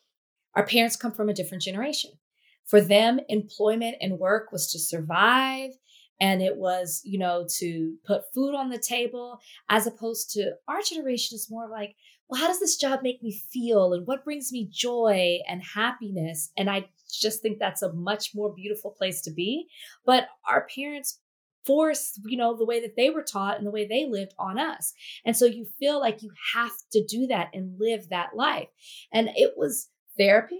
Our 0.56 0.64
parents 0.64 0.96
come 0.96 1.14
from 1.14 1.30
a 1.30 1.34
different 1.34 1.64
generation. 1.64 2.12
For 2.64 2.80
them 2.80 3.20
employment 3.30 3.98
and 4.02 4.20
work 4.20 4.52
was 4.52 4.72
to 4.72 4.80
survive 4.80 5.72
and 6.22 6.44
it 6.44 6.58
was 6.58 7.02
you 7.04 7.18
know 7.18 7.48
to 7.58 7.96
put 8.06 8.32
food 8.36 8.54
on 8.54 8.70
the 8.70 8.78
table 8.78 9.40
as 9.68 9.88
opposed 9.88 10.30
to 10.34 10.52
our 10.68 10.84
generation 10.84 11.36
is 11.36 11.50
more 11.50 11.68
like 11.68 11.96
well 12.30 12.40
how 12.40 12.48
does 12.48 12.60
this 12.60 12.78
job 12.78 13.00
make 13.02 13.24
me 13.24 13.42
feel 13.52 13.94
and 13.94 14.06
what 14.06 14.24
brings 14.24 14.52
me 14.52 14.70
joy 14.72 15.40
and 15.50 15.64
happiness? 15.64 16.52
And 16.56 16.70
i 16.70 16.86
just 17.14 17.42
think 17.42 17.60
that's 17.60 17.82
a 17.82 17.94
much 17.94 18.34
more 18.36 18.54
beautiful 18.54 18.92
place 18.92 19.22
to 19.22 19.32
be. 19.32 19.68
But 20.06 20.28
our 20.50 20.68
parents 20.76 21.20
force, 21.66 22.20
you 22.26 22.38
know, 22.38 22.56
the 22.56 22.66
way 22.66 22.82
that 22.82 22.96
they 22.96 23.10
were 23.10 23.24
taught 23.24 23.58
and 23.58 23.66
the 23.66 23.72
way 23.72 23.88
they 23.88 24.06
lived 24.06 24.34
on 24.38 24.60
us. 24.60 24.94
And 25.26 25.36
so 25.36 25.46
you 25.46 25.66
feel 25.80 26.00
like 26.00 26.22
you 26.22 26.32
have 26.54 26.72
to 26.92 27.04
do 27.06 27.28
that 27.28 27.50
and 27.54 27.80
live 27.80 28.10
that 28.10 28.36
life. 28.36 28.70
And 29.12 29.30
it 29.36 29.54
was 29.58 29.90
therapy 30.18 30.60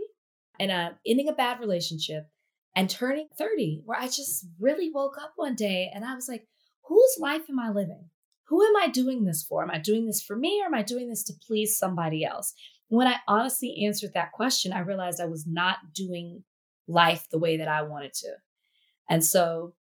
and 0.60 0.72
uh, 0.72 0.92
ending 1.06 1.28
a 1.28 1.34
bad 1.34 1.60
relationship 1.60 2.28
and 2.76 2.90
turning 2.90 3.28
30, 3.38 3.82
where 3.86 4.00
I 4.00 4.06
just 4.06 4.48
really 4.60 4.90
woke 4.92 5.18
up 5.22 5.34
one 5.36 5.56
day 5.56 5.92
and 5.94 6.04
I 6.04 6.16
was 6.16 6.28
like, 6.28 6.48
whose 6.86 7.18
life 7.20 7.44
am 7.50 7.60
I 7.60 7.70
living? 7.70 8.10
Who 8.48 8.64
am 8.64 8.76
I 8.76 8.88
doing 8.88 9.24
this 9.24 9.44
for? 9.44 9.64
Am 9.64 9.72
I 9.72 9.80
doing 9.80 10.06
this 10.06 10.22
for 10.22 10.36
me 10.36 10.62
or 10.62 10.66
am 10.66 10.74
I 10.74 10.84
doing 10.84 11.10
this 11.10 11.24
to 11.26 11.34
please 11.46 11.78
somebody 11.78 12.26
else? 12.26 12.54
When 12.90 13.08
I 13.08 13.18
honestly 13.28 13.86
answered 13.86 14.12
that 14.14 14.32
question, 14.32 14.74
I 14.74 14.80
realized 14.80 15.22
I 15.22 15.26
was 15.26 15.48
not 15.48 15.78
doing 15.94 16.44
life 16.88 17.28
the 17.32 17.40
way 17.40 17.58
that 17.58 17.68
I 17.68 17.84
wanted 17.84 18.14
to. 18.16 18.30
And 19.10 19.24
so 19.24 19.74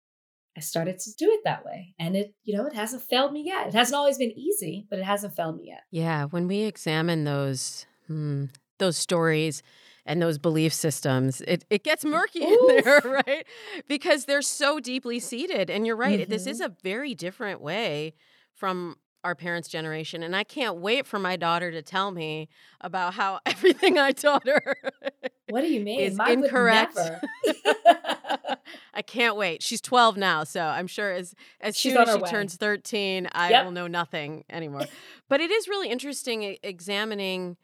I 0.56 0.60
started 0.60 0.98
to 0.98 1.10
do 1.18 1.30
it 1.30 1.40
that 1.44 1.64
way. 1.64 1.94
And 1.98 2.14
it, 2.14 2.34
you 2.44 2.56
know, 2.56 2.66
it 2.66 2.74
hasn't 2.74 3.02
failed 3.02 3.32
me 3.32 3.42
yet. 3.46 3.68
It 3.68 3.74
hasn't 3.74 3.96
always 3.96 4.18
been 4.18 4.32
easy, 4.32 4.86
but 4.90 4.98
it 4.98 5.04
hasn't 5.04 5.34
failed 5.34 5.56
me 5.56 5.68
yet. 5.68 5.82
Yeah. 5.90 6.24
When 6.26 6.46
we 6.46 6.60
examine 6.62 7.24
those, 7.24 7.86
hmm, 8.06 8.46
those 8.78 8.96
stories 8.96 9.62
and 10.04 10.20
those 10.20 10.36
belief 10.36 10.72
systems, 10.74 11.40
it, 11.42 11.64
it 11.70 11.84
gets 11.84 12.04
murky 12.04 12.44
Oof. 12.44 12.70
in 12.70 12.84
there, 12.84 13.00
right? 13.26 13.46
Because 13.88 14.26
they're 14.26 14.42
so 14.42 14.78
deeply 14.78 15.20
seated. 15.20 15.70
And 15.70 15.86
you're 15.86 15.96
right. 15.96 16.20
Mm-hmm. 16.20 16.30
This 16.30 16.46
is 16.46 16.60
mm-hmm. 16.60 16.72
a 16.72 16.76
very 16.82 17.14
different 17.14 17.60
way 17.62 18.14
from 18.54 18.96
our 19.24 19.34
parents' 19.34 19.68
generation. 19.68 20.22
And 20.22 20.34
I 20.34 20.44
can't 20.44 20.78
wait 20.78 21.06
for 21.06 21.18
my 21.18 21.36
daughter 21.36 21.70
to 21.70 21.82
tell 21.82 22.10
me 22.10 22.48
about 22.80 23.14
how 23.14 23.40
everything 23.46 23.98
I 23.98 24.12
taught 24.12 24.46
her. 24.46 24.76
What 25.52 25.60
do 25.60 25.66
you 25.68 25.80
mean? 25.80 26.00
Is 26.00 26.16
Mine 26.16 26.44
incorrect. 26.44 26.98
I 28.94 29.02
can't 29.02 29.36
wait. 29.36 29.62
She's 29.62 29.82
12 29.82 30.16
now, 30.16 30.44
so 30.44 30.62
I'm 30.62 30.86
sure 30.86 31.12
as 31.12 31.34
as 31.60 31.76
She's 31.76 31.92
soon 31.92 32.08
as 32.08 32.14
she 32.14 32.22
way. 32.22 32.30
turns 32.30 32.56
13, 32.56 33.28
I 33.32 33.50
yep. 33.50 33.66
will 33.66 33.70
know 33.70 33.86
nothing 33.86 34.44
anymore. 34.48 34.86
but 35.28 35.42
it 35.42 35.50
is 35.50 35.68
really 35.68 35.90
interesting 35.90 36.56
examining 36.62 37.58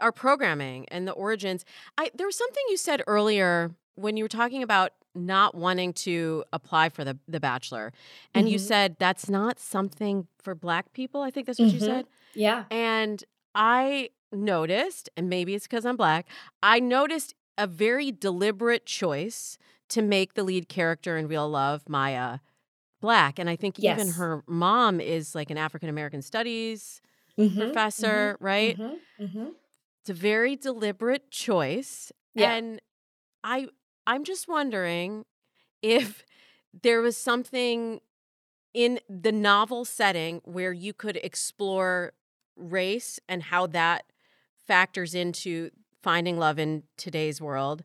our 0.00 0.12
programming 0.12 0.86
and 0.88 1.06
the 1.06 1.12
origins. 1.12 1.66
I 1.98 2.10
there 2.14 2.26
was 2.26 2.36
something 2.36 2.62
you 2.70 2.78
said 2.78 3.02
earlier 3.06 3.74
when 3.96 4.16
you 4.16 4.24
were 4.24 4.28
talking 4.28 4.62
about 4.62 4.92
not 5.14 5.54
wanting 5.54 5.92
to 5.92 6.42
apply 6.54 6.88
for 6.88 7.04
the 7.04 7.18
the 7.28 7.40
bachelor 7.40 7.92
and 8.34 8.46
mm-hmm. 8.46 8.52
you 8.52 8.58
said 8.58 8.96
that's 8.98 9.28
not 9.28 9.58
something 9.58 10.26
for 10.42 10.54
black 10.54 10.92
people 10.92 11.22
i 11.22 11.30
think 11.30 11.46
that's 11.46 11.58
what 11.58 11.68
mm-hmm. 11.68 11.76
you 11.76 11.80
said 11.80 12.06
yeah 12.34 12.64
and 12.70 13.24
i 13.54 14.10
noticed 14.32 15.08
and 15.16 15.28
maybe 15.28 15.54
it's 15.54 15.66
because 15.66 15.84
i'm 15.84 15.96
black 15.96 16.26
i 16.62 16.80
noticed 16.80 17.34
a 17.58 17.66
very 17.66 18.12
deliberate 18.12 18.86
choice 18.86 19.58
to 19.88 20.02
make 20.02 20.34
the 20.34 20.42
lead 20.42 20.68
character 20.68 21.16
in 21.16 21.28
real 21.28 21.48
love 21.48 21.88
maya 21.88 22.38
black 23.00 23.38
and 23.38 23.48
i 23.48 23.56
think 23.56 23.76
yes. 23.78 24.00
even 24.00 24.12
her 24.14 24.42
mom 24.46 25.00
is 25.00 25.34
like 25.34 25.50
an 25.50 25.58
african 25.58 25.88
american 25.88 26.22
studies 26.22 27.00
mm-hmm. 27.38 27.60
professor 27.60 28.34
mm-hmm. 28.34 28.44
right 28.44 28.78
mm-hmm. 28.78 29.24
Mm-hmm. 29.24 29.48
it's 30.00 30.10
a 30.10 30.14
very 30.14 30.56
deliberate 30.56 31.30
choice 31.30 32.12
yeah. 32.34 32.52
and 32.52 32.80
i 33.44 33.68
I'm 34.06 34.24
just 34.24 34.48
wondering 34.48 35.24
if 35.82 36.24
there 36.82 37.00
was 37.00 37.16
something 37.16 38.00
in 38.72 39.00
the 39.08 39.32
novel 39.32 39.84
setting 39.84 40.40
where 40.44 40.72
you 40.72 40.92
could 40.92 41.16
explore 41.16 42.12
race 42.56 43.18
and 43.28 43.42
how 43.42 43.66
that 43.66 44.04
factors 44.66 45.14
into 45.14 45.70
finding 46.02 46.38
love 46.38 46.58
in 46.58 46.82
today's 46.96 47.40
world 47.40 47.84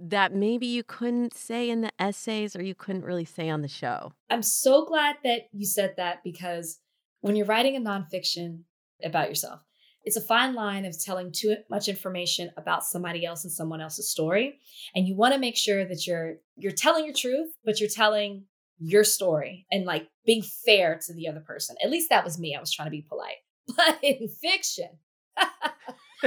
that 0.00 0.34
maybe 0.34 0.66
you 0.66 0.82
couldn't 0.82 1.34
say 1.34 1.70
in 1.70 1.80
the 1.80 1.90
essays 1.98 2.56
or 2.56 2.62
you 2.62 2.74
couldn't 2.74 3.04
really 3.04 3.24
say 3.24 3.48
on 3.48 3.62
the 3.62 3.68
show. 3.68 4.12
I'm 4.28 4.42
so 4.42 4.84
glad 4.84 5.16
that 5.24 5.42
you 5.52 5.64
said 5.64 5.94
that 5.96 6.22
because 6.24 6.80
when 7.20 7.36
you're 7.36 7.46
writing 7.46 7.76
a 7.76 7.80
nonfiction 7.80 8.62
about 9.02 9.28
yourself, 9.28 9.60
it's 10.02 10.16
a 10.16 10.20
fine 10.20 10.54
line 10.54 10.84
of 10.84 11.00
telling 11.02 11.32
too 11.32 11.56
much 11.70 11.88
information 11.88 12.50
about 12.56 12.84
somebody 12.84 13.24
else 13.24 13.44
and 13.44 13.52
someone 13.52 13.80
else's 13.80 14.10
story 14.10 14.58
and 14.94 15.06
you 15.06 15.16
want 15.16 15.32
to 15.32 15.40
make 15.40 15.56
sure 15.56 15.86
that 15.86 16.06
you're 16.06 16.34
you're 16.56 16.72
telling 16.72 17.06
your 17.06 17.14
truth 17.14 17.54
but 17.64 17.80
you're 17.80 17.88
telling 17.88 18.44
your 18.78 19.04
story 19.04 19.66
and 19.70 19.84
like 19.84 20.08
being 20.26 20.42
fair 20.42 21.00
to 21.06 21.14
the 21.14 21.28
other 21.28 21.40
person. 21.40 21.76
At 21.82 21.90
least 21.90 22.10
that 22.10 22.24
was 22.24 22.38
me. 22.38 22.54
I 22.54 22.60
was 22.60 22.72
trying 22.72 22.86
to 22.86 22.90
be 22.90 23.06
polite. 23.08 23.36
But 23.76 23.98
in 24.02 24.28
fiction, 24.28 24.90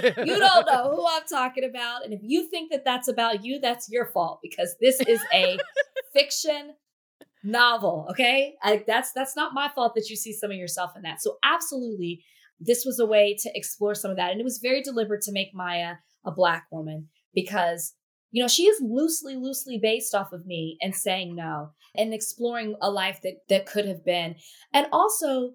you 0.04 0.40
don't 0.40 0.68
know 0.68 0.96
who 0.96 1.06
I'm 1.08 1.24
talking 1.30 1.64
about. 1.64 2.04
And 2.04 2.14
if 2.14 2.22
you 2.24 2.50
think 2.50 2.72
that 2.72 2.86
that's 2.86 3.08
about 3.08 3.44
you, 3.44 3.60
that's 3.60 3.90
your 3.90 4.06
fault 4.08 4.40
because 4.42 4.76
this 4.82 5.00
is 5.02 5.22
a 5.34 5.58
fiction 6.14 6.74
novel. 7.44 8.08
Okay. 8.12 8.56
I, 8.64 8.84
that's, 8.86 9.12
that's 9.14 9.36
not 9.36 9.54
my 9.54 9.70
fault 9.70 9.94
that 9.96 10.10
you 10.10 10.16
see 10.16 10.34
some 10.34 10.52
of 10.52 10.58
yourself 10.58 10.92
in 10.96 11.04
that. 11.04 11.22
So 11.22 11.38
absolutely, 11.44 12.24
this 12.60 12.84
was 12.86 13.00
a 13.00 13.06
way 13.06 13.36
to 13.42 13.52
explore 13.54 13.96
some 13.96 14.12
of 14.12 14.18
that. 14.18 14.32
And 14.32 14.40
it 14.40 14.44
was 14.44 14.60
very 14.62 14.82
deliberate 14.82 15.22
to 15.24 15.32
make 15.32 15.54
Maya 15.54 15.96
a 16.26 16.32
black 16.32 16.66
woman 16.72 17.08
because 17.34 17.94
you 18.32 18.44
know 18.44 18.48
she 18.48 18.64
is 18.64 18.82
loosely 18.82 19.36
loosely 19.36 19.80
based 19.82 20.14
off 20.14 20.34
of 20.34 20.46
me 20.46 20.78
and 20.82 20.94
saying 20.94 21.36
no 21.36 21.70
and 21.96 22.14
exploring 22.14 22.76
a 22.82 22.92
life 22.92 23.22
that 23.24 23.36
that 23.48 23.66
could 23.66 23.88
have 23.88 24.04
been 24.04 24.36
and 24.74 24.88
also 24.92 25.52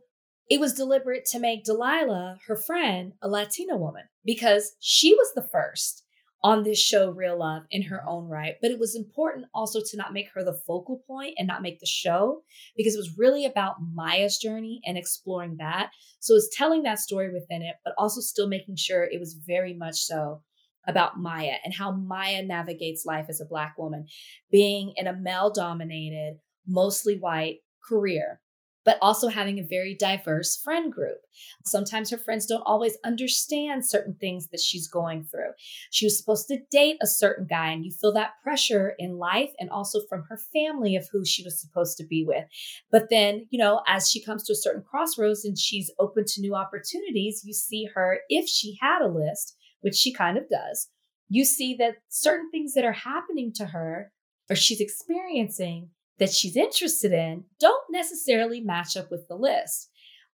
it 0.52 0.60
was 0.60 0.74
deliberate 0.74 1.24
to 1.24 1.38
make 1.38 1.64
delilah 1.64 2.36
her 2.46 2.56
friend 2.56 3.14
a 3.22 3.28
latina 3.28 3.74
woman 3.74 4.02
because 4.22 4.76
she 4.80 5.14
was 5.14 5.32
the 5.34 5.48
first 5.50 6.04
on 6.44 6.62
this 6.62 6.78
show 6.78 7.08
real 7.10 7.38
love 7.38 7.62
in 7.70 7.82
her 7.82 8.02
own 8.06 8.28
right. 8.28 8.56
But 8.60 8.70
it 8.70 8.78
was 8.78 8.94
important 8.94 9.46
also 9.54 9.80
to 9.80 9.96
not 9.96 10.12
make 10.12 10.26
her 10.34 10.44
the 10.44 10.60
focal 10.66 11.02
point 11.06 11.36
and 11.38 11.48
not 11.48 11.62
make 11.62 11.80
the 11.80 11.86
show 11.86 12.42
because 12.76 12.94
it 12.94 12.98
was 12.98 13.16
really 13.16 13.46
about 13.46 13.76
maya's 13.94 14.36
journey 14.36 14.82
and 14.84 14.98
exploring 14.98 15.56
that. 15.58 15.88
So 16.20 16.34
it's 16.34 16.54
telling 16.54 16.82
that 16.82 16.98
story 16.98 17.32
within 17.32 17.62
it 17.62 17.76
but 17.82 17.94
also 17.96 18.20
still 18.20 18.46
making 18.46 18.76
sure 18.76 19.04
it 19.04 19.20
was 19.20 19.40
very 19.46 19.72
much 19.72 19.96
so 19.96 20.42
about 20.86 21.18
Maya 21.18 21.54
and 21.64 21.72
how 21.72 21.92
Maya 21.92 22.42
navigates 22.42 23.06
life 23.06 23.26
as 23.30 23.40
a 23.40 23.46
Black 23.46 23.78
woman, 23.78 24.04
being 24.50 24.92
in 24.96 25.06
a 25.06 25.16
male 25.16 25.50
dominated, 25.50 26.40
mostly 26.66 27.16
white 27.16 27.60
career, 27.88 28.41
but 28.84 28.98
also 29.00 29.28
having 29.28 29.58
a 29.58 29.66
very 29.68 29.94
diverse 29.94 30.56
friend 30.56 30.92
group. 30.92 31.18
Sometimes 31.64 32.10
her 32.10 32.18
friends 32.18 32.46
don't 32.46 32.62
always 32.66 32.96
understand 33.04 33.84
certain 33.84 34.14
things 34.14 34.48
that 34.48 34.60
she's 34.60 34.88
going 34.88 35.24
through. 35.24 35.50
She 35.90 36.06
was 36.06 36.18
supposed 36.18 36.48
to 36.48 36.60
date 36.70 36.96
a 37.00 37.06
certain 37.06 37.46
guy, 37.46 37.70
and 37.70 37.84
you 37.84 37.92
feel 37.92 38.12
that 38.14 38.34
pressure 38.42 38.94
in 38.98 39.18
life 39.18 39.50
and 39.58 39.70
also 39.70 40.00
from 40.08 40.24
her 40.28 40.38
family 40.52 40.96
of 40.96 41.08
who 41.10 41.24
she 41.24 41.44
was 41.44 41.60
supposed 41.60 41.96
to 41.98 42.04
be 42.04 42.24
with. 42.24 42.44
But 42.90 43.08
then, 43.10 43.46
you 43.50 43.58
know, 43.58 43.82
as 43.86 44.10
she 44.10 44.22
comes 44.22 44.42
to 44.44 44.52
a 44.52 44.56
certain 44.56 44.82
crossroads 44.82 45.44
and 45.44 45.58
she's 45.58 45.90
open 45.98 46.24
to 46.26 46.40
new 46.40 46.54
opportunities, 46.54 47.42
you 47.44 47.52
see 47.52 47.88
her, 47.94 48.20
if 48.28 48.48
she 48.48 48.78
had 48.80 49.02
a 49.02 49.08
list, 49.08 49.56
which 49.80 49.94
she 49.94 50.12
kind 50.12 50.36
of 50.38 50.48
does, 50.48 50.88
you 51.28 51.44
see 51.44 51.74
that 51.76 51.96
certain 52.08 52.50
things 52.50 52.74
that 52.74 52.84
are 52.84 52.92
happening 52.92 53.52
to 53.54 53.66
her 53.66 54.12
or 54.50 54.56
she's 54.56 54.80
experiencing 54.80 55.88
that 56.18 56.32
she's 56.32 56.56
interested 56.56 57.12
in 57.12 57.44
don't 57.60 57.84
necessarily 57.90 58.60
match 58.60 58.96
up 58.96 59.10
with 59.10 59.26
the 59.28 59.36
list. 59.36 59.90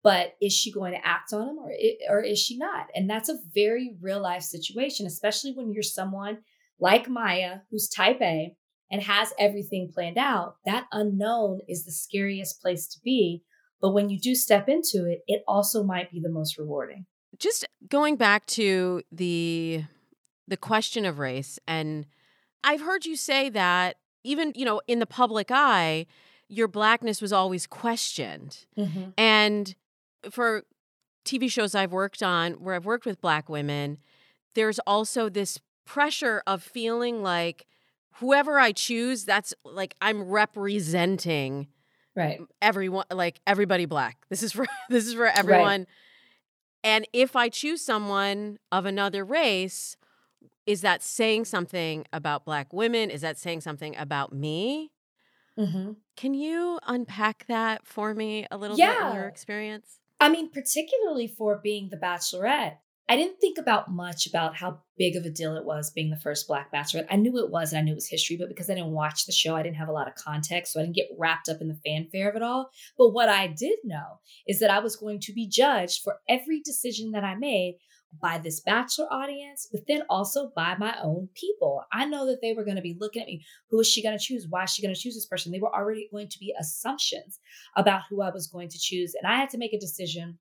But 0.02 0.34
is 0.40 0.52
she 0.52 0.70
going 0.70 0.92
to 0.92 1.06
act 1.06 1.32
on 1.32 1.46
them 1.46 1.58
or, 1.58 1.72
or 2.10 2.20
is 2.20 2.38
she 2.38 2.58
not? 2.58 2.88
And 2.94 3.08
that's 3.08 3.30
a 3.30 3.38
very 3.54 3.96
real 4.02 4.20
life 4.20 4.42
situation, 4.42 5.06
especially 5.06 5.52
when 5.52 5.72
you're 5.72 5.82
someone 5.82 6.38
like 6.78 7.08
Maya, 7.08 7.60
who's 7.70 7.88
type 7.88 8.20
A 8.20 8.54
and 8.90 9.02
has 9.02 9.32
everything 9.38 9.90
planned 9.92 10.18
out. 10.18 10.56
That 10.66 10.86
unknown 10.92 11.60
is 11.68 11.84
the 11.84 11.92
scariest 11.92 12.60
place 12.60 12.86
to 12.88 12.98
be. 13.02 13.44
But 13.80 13.92
when 13.92 14.10
you 14.10 14.20
do 14.20 14.34
step 14.34 14.68
into 14.68 15.06
it, 15.10 15.20
it 15.26 15.42
also 15.48 15.82
might 15.82 16.10
be 16.10 16.20
the 16.20 16.30
most 16.30 16.58
rewarding 16.58 17.06
just 17.38 17.66
going 17.88 18.16
back 18.16 18.46
to 18.46 19.02
the 19.12 19.84
the 20.46 20.56
question 20.56 21.04
of 21.04 21.18
race 21.18 21.58
and 21.66 22.06
I've 22.62 22.80
heard 22.80 23.04
you 23.04 23.16
say 23.16 23.50
that 23.50 23.96
even, 24.24 24.52
you 24.56 24.64
know, 24.64 24.80
in 24.86 24.98
the 24.98 25.06
public 25.06 25.50
eye, 25.50 26.06
your 26.48 26.68
blackness 26.68 27.22
was 27.22 27.32
always 27.32 27.66
questioned. 27.66 28.64
Mm-hmm. 28.76 29.10
And 29.16 29.74
for 30.30 30.64
TV 31.24 31.50
shows 31.50 31.74
I've 31.74 31.92
worked 31.92 32.22
on 32.22 32.54
where 32.54 32.74
I've 32.74 32.86
worked 32.86 33.06
with 33.06 33.20
black 33.20 33.48
women, 33.48 33.98
there's 34.54 34.78
also 34.80 35.28
this 35.28 35.60
pressure 35.84 36.42
of 36.46 36.62
feeling 36.62 37.22
like 37.22 37.66
whoever 38.16 38.58
I 38.58 38.72
choose, 38.72 39.24
that's 39.24 39.54
like 39.64 39.94
I'm 40.00 40.22
representing 40.22 41.68
right 42.16 42.40
everyone 42.62 43.04
like 43.10 43.40
everybody 43.46 43.86
black. 43.86 44.18
This 44.28 44.42
is 44.42 44.52
for 44.52 44.66
this 44.88 45.06
is 45.06 45.14
for 45.14 45.26
everyone. 45.26 45.80
Right. 45.80 45.88
And 46.84 47.08
if 47.14 47.34
I 47.34 47.48
choose 47.48 47.80
someone 47.80 48.58
of 48.70 48.84
another 48.84 49.24
race, 49.24 49.96
is 50.66 50.80
that 50.80 51.02
saying 51.02 51.44
something 51.44 52.04
about 52.12 52.44
Black 52.44 52.72
women? 52.72 53.10
Is 53.10 53.20
that 53.20 53.38
saying 53.38 53.60
something 53.60 53.96
about 53.96 54.32
me? 54.32 54.92
Mm-hmm. 55.58 55.92
Can 56.16 56.34
you 56.34 56.78
unpack 56.86 57.46
that 57.46 57.86
for 57.86 58.14
me 58.14 58.46
a 58.50 58.56
little 58.56 58.76
yeah. 58.76 58.94
bit 58.94 59.06
in 59.08 59.14
your 59.16 59.28
experience? 59.28 60.00
I 60.20 60.28
mean, 60.28 60.50
particularly 60.50 61.28
for 61.28 61.60
being 61.62 61.90
the 61.90 61.96
bachelorette, 61.96 62.78
I 63.06 63.16
didn't 63.16 63.38
think 63.38 63.58
about 63.58 63.92
much 63.92 64.26
about 64.26 64.56
how 64.56 64.80
big 64.96 65.14
of 65.14 65.24
a 65.24 65.30
deal 65.30 65.56
it 65.56 65.66
was 65.66 65.90
being 65.90 66.10
the 66.10 66.16
first 66.16 66.48
Black 66.48 66.72
Bachelorette. 66.72 67.06
I 67.10 67.16
knew 67.16 67.36
it 67.38 67.50
was 67.50 67.72
and 67.72 67.78
I 67.78 67.82
knew 67.82 67.92
it 67.92 67.96
was 67.96 68.08
history, 68.08 68.36
but 68.38 68.48
because 68.48 68.70
I 68.70 68.74
didn't 68.74 68.92
watch 68.92 69.26
the 69.26 69.32
show, 69.32 69.54
I 69.54 69.62
didn't 69.62 69.76
have 69.76 69.88
a 69.88 69.92
lot 69.92 70.08
of 70.08 70.14
context. 70.14 70.72
So 70.72 70.80
I 70.80 70.84
didn't 70.84 70.96
get 70.96 71.10
wrapped 71.18 71.50
up 71.50 71.60
in 71.60 71.68
the 71.68 71.78
fanfare 71.84 72.30
of 72.30 72.36
it 72.36 72.42
all. 72.42 72.70
But 72.96 73.10
what 73.10 73.28
I 73.28 73.48
did 73.48 73.78
know 73.84 74.20
is 74.46 74.58
that 74.60 74.70
I 74.70 74.78
was 74.78 74.96
going 74.96 75.20
to 75.20 75.34
be 75.34 75.46
judged 75.46 76.02
for 76.02 76.16
every 76.30 76.62
decision 76.62 77.10
that 77.10 77.24
I 77.24 77.34
made 77.34 77.76
by 78.22 78.38
this 78.38 78.60
bachelor 78.60 79.12
audience, 79.12 79.68
but 79.70 79.82
then 79.86 80.02
also 80.08 80.52
by 80.54 80.76
my 80.78 80.96
own 81.02 81.28
people. 81.34 81.82
I 81.92 82.06
know 82.06 82.26
that 82.26 82.40
they 82.40 82.54
were 82.54 82.64
going 82.64 82.76
to 82.76 82.82
be 82.82 82.96
looking 82.98 83.22
at 83.22 83.28
me. 83.28 83.44
Who 83.70 83.80
is 83.80 83.88
she 83.88 84.02
going 84.02 84.16
to 84.16 84.24
choose? 84.24 84.46
Why 84.48 84.64
is 84.64 84.70
she 84.70 84.82
going 84.82 84.94
to 84.94 85.00
choose 85.00 85.14
this 85.14 85.26
person? 85.26 85.52
They 85.52 85.60
were 85.60 85.74
already 85.74 86.08
going 86.10 86.28
to 86.28 86.38
be 86.38 86.54
assumptions 86.58 87.40
about 87.76 88.02
who 88.08 88.22
I 88.22 88.30
was 88.30 88.46
going 88.46 88.68
to 88.68 88.78
choose. 88.78 89.14
And 89.20 89.30
I 89.30 89.36
had 89.36 89.50
to 89.50 89.58
make 89.58 89.72
a 89.72 89.80
decision 89.80 90.38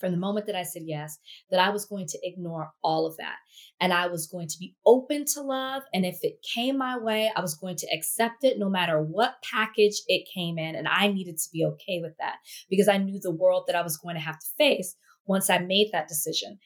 from 0.00 0.12
the 0.12 0.18
moment 0.18 0.46
that 0.46 0.56
I 0.56 0.62
said 0.62 0.82
yes, 0.86 1.18
that 1.50 1.60
I 1.60 1.70
was 1.70 1.84
going 1.84 2.06
to 2.08 2.18
ignore 2.22 2.72
all 2.82 3.06
of 3.06 3.16
that. 3.18 3.36
And 3.80 3.92
I 3.92 4.06
was 4.06 4.26
going 4.26 4.48
to 4.48 4.58
be 4.58 4.74
open 4.86 5.24
to 5.34 5.42
love. 5.42 5.82
And 5.92 6.04
if 6.04 6.18
it 6.22 6.44
came 6.54 6.78
my 6.78 6.98
way, 6.98 7.30
I 7.34 7.40
was 7.40 7.54
going 7.54 7.76
to 7.76 7.86
accept 7.94 8.42
it 8.42 8.58
no 8.58 8.68
matter 8.68 9.00
what 9.00 9.42
package 9.48 10.00
it 10.08 10.28
came 10.34 10.58
in. 10.58 10.74
And 10.74 10.88
I 10.88 11.08
needed 11.08 11.36
to 11.38 11.48
be 11.52 11.64
okay 11.64 12.00
with 12.02 12.16
that 12.18 12.36
because 12.68 12.88
I 12.88 12.96
knew 12.96 13.20
the 13.20 13.30
world 13.30 13.64
that 13.66 13.76
I 13.76 13.82
was 13.82 13.98
going 13.98 14.14
to 14.14 14.20
have 14.20 14.38
to 14.38 14.46
face 14.58 14.96
once 15.26 15.50
I 15.50 15.58
made 15.58 15.90
that 15.92 16.08
decision. 16.08 16.58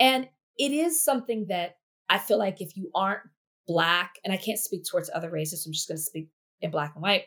And 0.00 0.28
it 0.56 0.72
is 0.72 1.04
something 1.04 1.46
that 1.48 1.76
I 2.08 2.18
feel 2.18 2.38
like 2.38 2.60
if 2.60 2.76
you 2.76 2.90
aren't 2.94 3.20
Black, 3.66 4.14
and 4.24 4.32
I 4.32 4.38
can't 4.38 4.58
speak 4.58 4.84
towards 4.90 5.10
other 5.14 5.30
races, 5.30 5.66
I'm 5.66 5.74
just 5.74 5.88
going 5.88 5.98
to 5.98 6.02
speak 6.02 6.28
in 6.62 6.70
Black 6.70 6.92
and 6.94 7.02
white. 7.02 7.24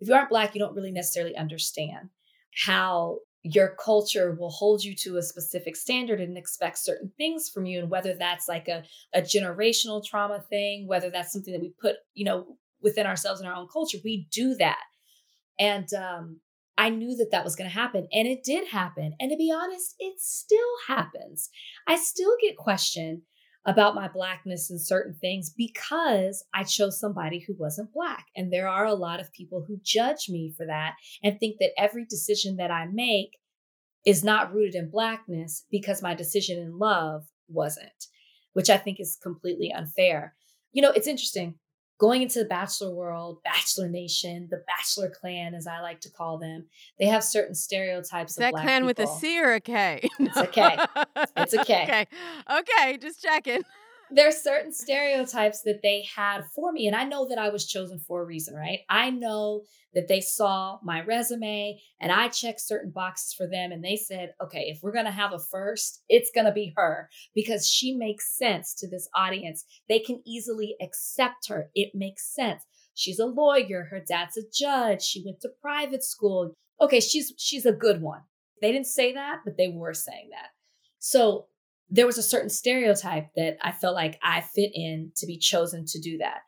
If 0.00 0.08
you 0.08 0.14
aren't 0.14 0.30
Black, 0.30 0.52
you 0.54 0.58
don't 0.58 0.74
really 0.74 0.90
necessarily 0.90 1.36
understand 1.36 2.10
how 2.66 3.18
your 3.54 3.76
culture 3.82 4.36
will 4.38 4.50
hold 4.50 4.82
you 4.82 4.94
to 4.94 5.16
a 5.16 5.22
specific 5.22 5.76
standard 5.76 6.20
and 6.20 6.36
expect 6.36 6.78
certain 6.78 7.12
things 7.16 7.48
from 7.48 7.64
you. 7.64 7.78
And 7.78 7.90
whether 7.90 8.14
that's 8.14 8.48
like 8.48 8.66
a, 8.66 8.82
a 9.14 9.20
generational 9.22 10.04
trauma 10.04 10.44
thing 10.50 10.86
whether 10.86 11.10
that's 11.10 11.32
something 11.32 11.52
that 11.52 11.62
we 11.62 11.72
put 11.80 11.96
you 12.14 12.24
know 12.24 12.56
within 12.82 13.06
ourselves 13.06 13.40
in 13.40 13.46
our 13.46 13.54
own 13.54 13.68
culture 13.72 13.98
we 14.04 14.26
do 14.32 14.54
that. 14.56 14.82
And 15.58 15.92
um, 15.94 16.40
i 16.78 16.90
knew 16.90 17.16
that 17.16 17.30
that 17.30 17.44
was 17.44 17.56
going 17.56 17.70
to 17.70 17.74
happen 17.74 18.06
and 18.12 18.26
it 18.26 18.42
did 18.44 18.68
happen. 18.68 19.14
And 19.20 19.30
to 19.30 19.36
be 19.36 19.52
honest 19.52 19.94
it 19.98 20.14
still 20.18 20.72
happens. 20.88 21.50
I 21.86 21.96
still 21.96 22.34
get 22.42 22.56
questioned 22.56 23.22
about 23.66 23.96
my 23.96 24.08
blackness 24.08 24.70
and 24.70 24.80
certain 24.80 25.14
things 25.20 25.50
because 25.50 26.44
I 26.54 26.62
chose 26.62 27.00
somebody 27.00 27.40
who 27.40 27.54
wasn't 27.58 27.92
black. 27.92 28.26
And 28.36 28.52
there 28.52 28.68
are 28.68 28.86
a 28.86 28.94
lot 28.94 29.20
of 29.20 29.32
people 29.32 29.64
who 29.66 29.78
judge 29.82 30.28
me 30.28 30.54
for 30.56 30.66
that 30.66 30.94
and 31.22 31.38
think 31.38 31.56
that 31.58 31.72
every 31.76 32.04
decision 32.04 32.56
that 32.56 32.70
I 32.70 32.86
make 32.86 33.36
is 34.06 34.22
not 34.22 34.54
rooted 34.54 34.76
in 34.76 34.88
blackness 34.88 35.64
because 35.70 36.00
my 36.00 36.14
decision 36.14 36.58
in 36.60 36.78
love 36.78 37.24
wasn't, 37.48 38.06
which 38.52 38.70
I 38.70 38.76
think 38.76 39.00
is 39.00 39.18
completely 39.20 39.72
unfair. 39.72 40.36
You 40.72 40.82
know, 40.82 40.92
it's 40.92 41.08
interesting 41.08 41.56
going 41.98 42.22
into 42.22 42.38
the 42.38 42.44
bachelor 42.44 42.94
world, 42.94 43.42
bachelor 43.42 43.88
nation, 43.88 44.48
the 44.50 44.62
bachelor 44.66 45.10
clan, 45.10 45.54
as 45.54 45.66
I 45.66 45.80
like 45.80 46.00
to 46.02 46.10
call 46.10 46.38
them, 46.38 46.66
they 46.98 47.06
have 47.06 47.24
certain 47.24 47.54
stereotypes 47.54 48.34
that 48.36 48.52
clan 48.52 48.82
people. 48.82 48.86
with 48.86 48.98
a 48.98 49.06
C 49.06 49.40
or 49.40 49.54
a 49.54 49.60
K? 49.60 50.08
It's 50.18 50.36
a 50.36 50.46
K. 50.46 50.78
It's 51.36 51.54
a 51.54 51.64
K. 51.64 51.82
okay. 51.82 52.06
Okay, 52.50 52.98
just 52.98 53.22
checking 53.22 53.62
there 54.10 54.28
are 54.28 54.32
certain 54.32 54.72
stereotypes 54.72 55.62
that 55.62 55.80
they 55.82 56.04
had 56.14 56.42
for 56.54 56.72
me. 56.72 56.86
And 56.86 56.94
I 56.94 57.04
know 57.04 57.26
that 57.28 57.38
I 57.38 57.48
was 57.48 57.66
chosen 57.66 57.98
for 57.98 58.22
a 58.22 58.26
reason, 58.26 58.54
right? 58.54 58.80
I 58.88 59.10
know 59.10 59.62
that 59.94 60.08
they 60.08 60.20
saw 60.20 60.78
my 60.82 61.02
resume 61.02 61.80
and 62.00 62.12
I 62.12 62.28
checked 62.28 62.60
certain 62.60 62.90
boxes 62.90 63.32
for 63.32 63.46
them. 63.46 63.72
And 63.72 63.82
they 63.82 63.96
said, 63.96 64.34
okay, 64.42 64.66
if 64.68 64.80
we're 64.82 64.92
going 64.92 65.06
to 65.06 65.10
have 65.10 65.32
a 65.32 65.38
first, 65.38 66.02
it's 66.08 66.30
going 66.34 66.44
to 66.46 66.52
be 66.52 66.72
her 66.76 67.08
because 67.34 67.68
she 67.68 67.94
makes 67.94 68.36
sense 68.36 68.74
to 68.74 68.88
this 68.88 69.08
audience. 69.14 69.64
They 69.88 69.98
can 69.98 70.22
easily 70.26 70.76
accept 70.80 71.48
her. 71.48 71.70
It 71.74 71.92
makes 71.94 72.32
sense. 72.34 72.62
She's 72.94 73.18
a 73.18 73.26
lawyer. 73.26 73.88
Her 73.90 74.00
dad's 74.06 74.36
a 74.36 74.42
judge. 74.52 75.02
She 75.02 75.22
went 75.24 75.40
to 75.42 75.50
private 75.60 76.04
school. 76.04 76.54
Okay, 76.80 77.00
she's 77.00 77.32
she's 77.36 77.66
a 77.66 77.72
good 77.72 78.00
one. 78.00 78.20
They 78.62 78.72
didn't 78.72 78.86
say 78.86 79.12
that, 79.12 79.40
but 79.44 79.56
they 79.56 79.68
were 79.68 79.94
saying 79.94 80.30
that. 80.30 80.50
So 80.98 81.46
there 81.88 82.06
was 82.06 82.18
a 82.18 82.22
certain 82.22 82.50
stereotype 82.50 83.28
that 83.36 83.56
I 83.62 83.72
felt 83.72 83.94
like 83.94 84.18
I 84.22 84.40
fit 84.40 84.70
in 84.74 85.12
to 85.16 85.26
be 85.26 85.38
chosen 85.38 85.84
to 85.86 86.00
do 86.00 86.18
that. 86.18 86.40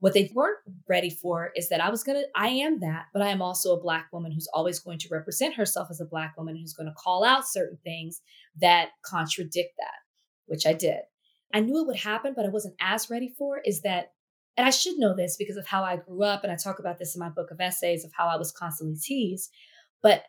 What 0.00 0.14
they 0.14 0.30
weren't 0.32 0.58
ready 0.88 1.10
for 1.10 1.50
is 1.56 1.68
that 1.70 1.80
I 1.80 1.90
was 1.90 2.04
going 2.04 2.20
to, 2.20 2.28
I 2.36 2.48
am 2.48 2.78
that, 2.80 3.06
but 3.12 3.20
I 3.20 3.30
am 3.30 3.42
also 3.42 3.74
a 3.74 3.80
Black 3.80 4.12
woman 4.12 4.30
who's 4.30 4.48
always 4.54 4.78
going 4.78 4.98
to 5.00 5.08
represent 5.10 5.56
herself 5.56 5.88
as 5.90 6.00
a 6.00 6.06
Black 6.06 6.36
woman 6.36 6.56
who's 6.56 6.74
going 6.74 6.86
to 6.86 6.94
call 6.94 7.24
out 7.24 7.48
certain 7.48 7.78
things 7.82 8.20
that 8.60 8.90
contradict 9.04 9.74
that, 9.78 9.94
which 10.46 10.66
I 10.66 10.72
did. 10.72 11.00
I 11.52 11.60
knew 11.60 11.80
it 11.80 11.86
would 11.88 11.96
happen, 11.96 12.34
but 12.36 12.44
I 12.44 12.50
wasn't 12.50 12.76
as 12.80 13.10
ready 13.10 13.34
for 13.36 13.58
is 13.64 13.80
that, 13.80 14.12
and 14.56 14.66
I 14.66 14.70
should 14.70 14.98
know 14.98 15.16
this 15.16 15.36
because 15.36 15.56
of 15.56 15.66
how 15.66 15.82
I 15.82 15.96
grew 15.96 16.22
up, 16.22 16.44
and 16.44 16.52
I 16.52 16.56
talk 16.56 16.78
about 16.78 16.98
this 16.98 17.16
in 17.16 17.20
my 17.20 17.30
book 17.30 17.50
of 17.50 17.60
essays 17.60 18.04
of 18.04 18.12
how 18.16 18.28
I 18.28 18.36
was 18.36 18.52
constantly 18.52 18.96
teased. 19.02 19.50
But 20.00 20.22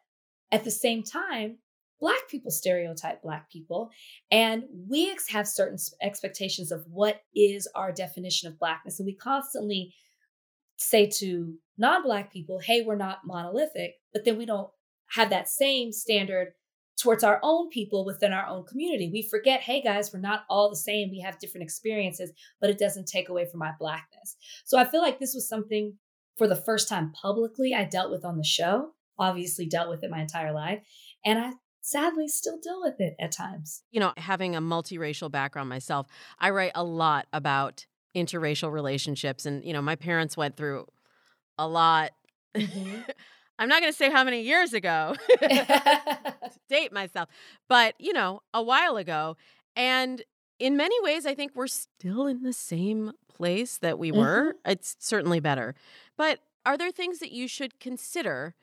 at 0.52 0.64
the 0.64 0.72
same 0.72 1.04
time, 1.04 1.58
Black 2.00 2.30
people 2.30 2.52
stereotype 2.52 3.22
Black 3.22 3.52
people, 3.52 3.90
and 4.32 4.64
we 4.88 5.16
have 5.30 5.48
certain 5.48 5.78
expectations 6.02 6.72
of 6.72 6.86
what 6.90 7.22
is 7.36 7.68
our 7.76 7.92
definition 7.92 8.48
of 8.48 8.60
Blackness. 8.60 9.00
And 9.00 9.06
we 9.06 9.16
constantly 9.16 9.94
say 10.78 11.08
to 11.20 11.56
non 11.78 12.04
Black 12.04 12.32
people, 12.32 12.60
hey, 12.60 12.82
we're 12.82 12.96
not 12.96 13.20
monolithic, 13.26 13.96
but 14.14 14.26
then 14.26 14.38
we 14.38 14.46
don't 14.46 14.70
have 15.12 15.30
that 15.30 15.50
same 15.50 15.92
standard 15.92 16.54
towards 17.00 17.24
our 17.24 17.40
own 17.44 17.70
people 17.70 18.06
within 18.06 18.34
our 18.34 18.46
own 18.46 18.66
community. 18.66 19.10
We 19.12 19.22
forget, 19.22 19.62
hey 19.62 19.82
guys, 19.82 20.12
we're 20.14 20.20
not 20.20 20.44
all 20.50 20.70
the 20.70 20.76
same. 20.76 21.10
We 21.10 21.22
have 21.22 21.40
different 21.40 21.64
experiences, 21.64 22.32
but 22.60 22.70
it 22.70 22.78
doesn't 22.78 23.08
take 23.08 23.30
away 23.30 23.46
from 23.46 23.60
my 23.60 23.72
Blackness. 23.80 24.36
So 24.66 24.78
I 24.78 24.86
feel 24.86 25.02
like 25.02 25.20
this 25.20 25.34
was 25.34 25.48
something 25.48 25.94
for 26.38 26.48
the 26.48 26.56
first 26.56 26.90
time 26.90 27.12
publicly 27.14 27.74
I 27.74 27.86
dealt 27.86 28.12
with 28.12 28.26
on 28.26 28.38
the 28.38 28.44
show, 28.44 28.92
obviously 29.18 29.66
dealt 29.66 29.90
with 29.90 30.04
it 30.04 30.12
my 30.12 30.22
entire 30.22 30.54
life. 30.54 30.82
And 31.26 31.40
I 31.40 31.52
sadly 31.90 32.28
still 32.28 32.58
deal 32.58 32.82
with 32.82 33.00
it 33.00 33.16
at 33.20 33.32
times. 33.32 33.84
You 33.92 34.00
know, 34.00 34.14
having 34.18 34.56
a 34.56 34.62
multiracial 34.62 35.32
background 35.32 35.70
myself, 35.70 36.08
I 36.40 36.52
write 36.52 36.72
a 36.76 36.84
lot 36.84 37.28
about 37.34 37.86
interracial 38.16 38.72
relationships. 38.72 39.46
And, 39.46 39.64
you 39.64 39.74
know, 39.74 39.82
my 39.82 39.96
parents 39.96 40.38
went 40.38 40.56
through 40.56 40.88
a 41.58 41.68
lot. 41.68 42.12
Mm-hmm. 42.56 43.02
I'm 43.60 43.68
not 43.68 43.82
going 43.82 43.92
to 43.92 43.98
say 43.98 44.10
how 44.10 44.24
many 44.24 44.42
years 44.42 44.74
ago, 44.74 45.16
date 46.70 46.94
myself, 46.94 47.28
but, 47.68 47.94
you 48.00 48.14
know, 48.14 48.42
a 48.54 48.64
while 48.64 48.96
ago. 48.96 49.36
And 49.76 50.24
in 50.60 50.78
many 50.78 50.96
ways, 51.02 51.26
I 51.26 51.36
think 51.36 51.52
we're 51.56 51.68
still 51.68 52.26
in 52.26 52.44
the 52.44 52.54
same 52.54 53.12
place 53.28 53.78
that 53.78 54.00
we 54.00 54.12
were. 54.12 54.54
Mm-hmm. 54.54 54.72
It's 54.72 54.96
certainly 55.00 55.42
better. 55.42 55.76
But 56.18 56.40
are 56.66 56.78
there 56.78 56.92
things 56.92 57.20
that 57.20 57.32
you 57.32 57.48
should 57.48 57.80
consider 57.80 58.56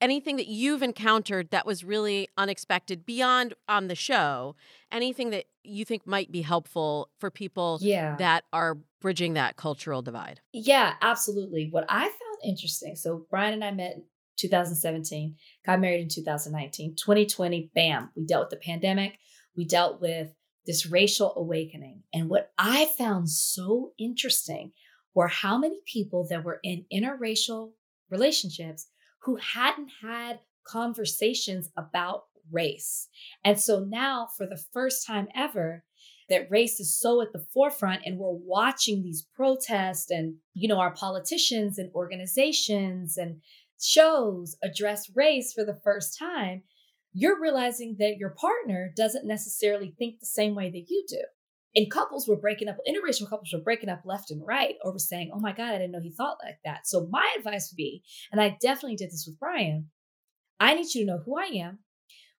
anything 0.00 0.36
that 0.36 0.46
you've 0.46 0.82
encountered 0.82 1.50
that 1.50 1.66
was 1.66 1.84
really 1.84 2.28
unexpected 2.36 3.06
beyond 3.06 3.54
on 3.68 3.88
the 3.88 3.94
show 3.94 4.54
anything 4.92 5.30
that 5.30 5.46
you 5.62 5.84
think 5.84 6.06
might 6.06 6.30
be 6.30 6.42
helpful 6.42 7.08
for 7.18 7.30
people 7.30 7.78
yeah. 7.80 8.16
that 8.16 8.44
are 8.52 8.78
bridging 9.00 9.34
that 9.34 9.56
cultural 9.56 10.02
divide? 10.02 10.40
Yeah 10.52 10.94
absolutely. 11.02 11.68
What 11.70 11.86
i 11.88 12.02
found 12.02 12.38
interesting 12.44 12.96
so 12.96 13.26
Bryan 13.30 13.54
and 13.54 13.64
i 13.64 13.70
met 13.70 13.96
in 13.96 14.04
2017 14.38 15.36
got 15.64 15.80
married 15.80 16.02
in 16.02 16.08
2019 16.08 16.96
2020 16.96 17.70
bam 17.74 18.10
we 18.16 18.24
dealt 18.24 18.50
with 18.50 18.60
the 18.60 18.64
pandemic. 18.64 19.18
We 19.56 19.64
dealt 19.64 20.00
with 20.02 20.34
this 20.66 20.84
racial 20.84 21.32
awakening. 21.36 22.02
And 22.12 22.28
what 22.28 22.52
i 22.58 22.90
found 22.98 23.30
so 23.30 23.92
interesting 23.98 24.72
were 25.14 25.28
how 25.28 25.56
many 25.56 25.80
people 25.86 26.26
that 26.28 26.44
were 26.44 26.60
in 26.62 26.84
interracial 26.92 27.72
relationships 28.10 28.88
who 29.26 29.36
hadn't 29.36 29.90
had 30.02 30.38
conversations 30.64 31.70
about 31.76 32.24
race. 32.50 33.08
And 33.44 33.60
so 33.60 33.80
now, 33.80 34.28
for 34.36 34.46
the 34.46 34.62
first 34.72 35.06
time 35.06 35.26
ever, 35.34 35.84
that 36.28 36.50
race 36.50 36.80
is 36.80 36.98
so 36.98 37.20
at 37.20 37.32
the 37.32 37.44
forefront 37.52 38.02
and 38.04 38.18
we're 38.18 38.30
watching 38.30 39.02
these 39.02 39.26
protests 39.34 40.10
and 40.10 40.36
you 40.54 40.68
know 40.68 40.78
our 40.78 40.92
politicians 40.92 41.78
and 41.78 41.90
organizations 41.94 43.16
and 43.16 43.40
shows 43.80 44.56
address 44.62 45.10
race 45.14 45.52
for 45.52 45.64
the 45.64 45.78
first 45.84 46.18
time 46.18 46.62
you're 47.12 47.40
realizing 47.40 47.96
that 47.98 48.16
your 48.18 48.30
partner 48.30 48.92
doesn't 48.96 49.26
necessarily 49.26 49.94
think 49.98 50.18
the 50.18 50.26
same 50.26 50.54
way 50.54 50.68
that 50.68 50.86
you 50.88 51.04
do 51.08 51.22
and 51.76 51.90
couples 51.90 52.26
were 52.26 52.36
breaking 52.36 52.68
up, 52.68 52.78
interracial 52.88 53.28
couples 53.28 53.52
were 53.52 53.60
breaking 53.60 53.90
up 53.90 54.00
left 54.04 54.30
and 54.30 54.44
right 54.44 54.74
over 54.82 54.98
saying, 54.98 55.30
oh 55.32 55.38
my 55.38 55.52
God, 55.52 55.74
I 55.74 55.78
didn't 55.78 55.92
know 55.92 56.00
he 56.00 56.10
thought 56.10 56.38
like 56.42 56.58
that. 56.64 56.86
So 56.86 57.06
my 57.10 57.34
advice 57.38 57.70
would 57.70 57.76
be, 57.76 58.02
and 58.32 58.40
I 58.40 58.56
definitely 58.60 58.96
did 58.96 59.10
this 59.10 59.26
with 59.26 59.38
Bryan, 59.38 59.90
I 60.58 60.74
need 60.74 60.92
you 60.94 61.02
to 61.02 61.12
know 61.12 61.20
who 61.24 61.38
I 61.38 61.44
am, 61.44 61.80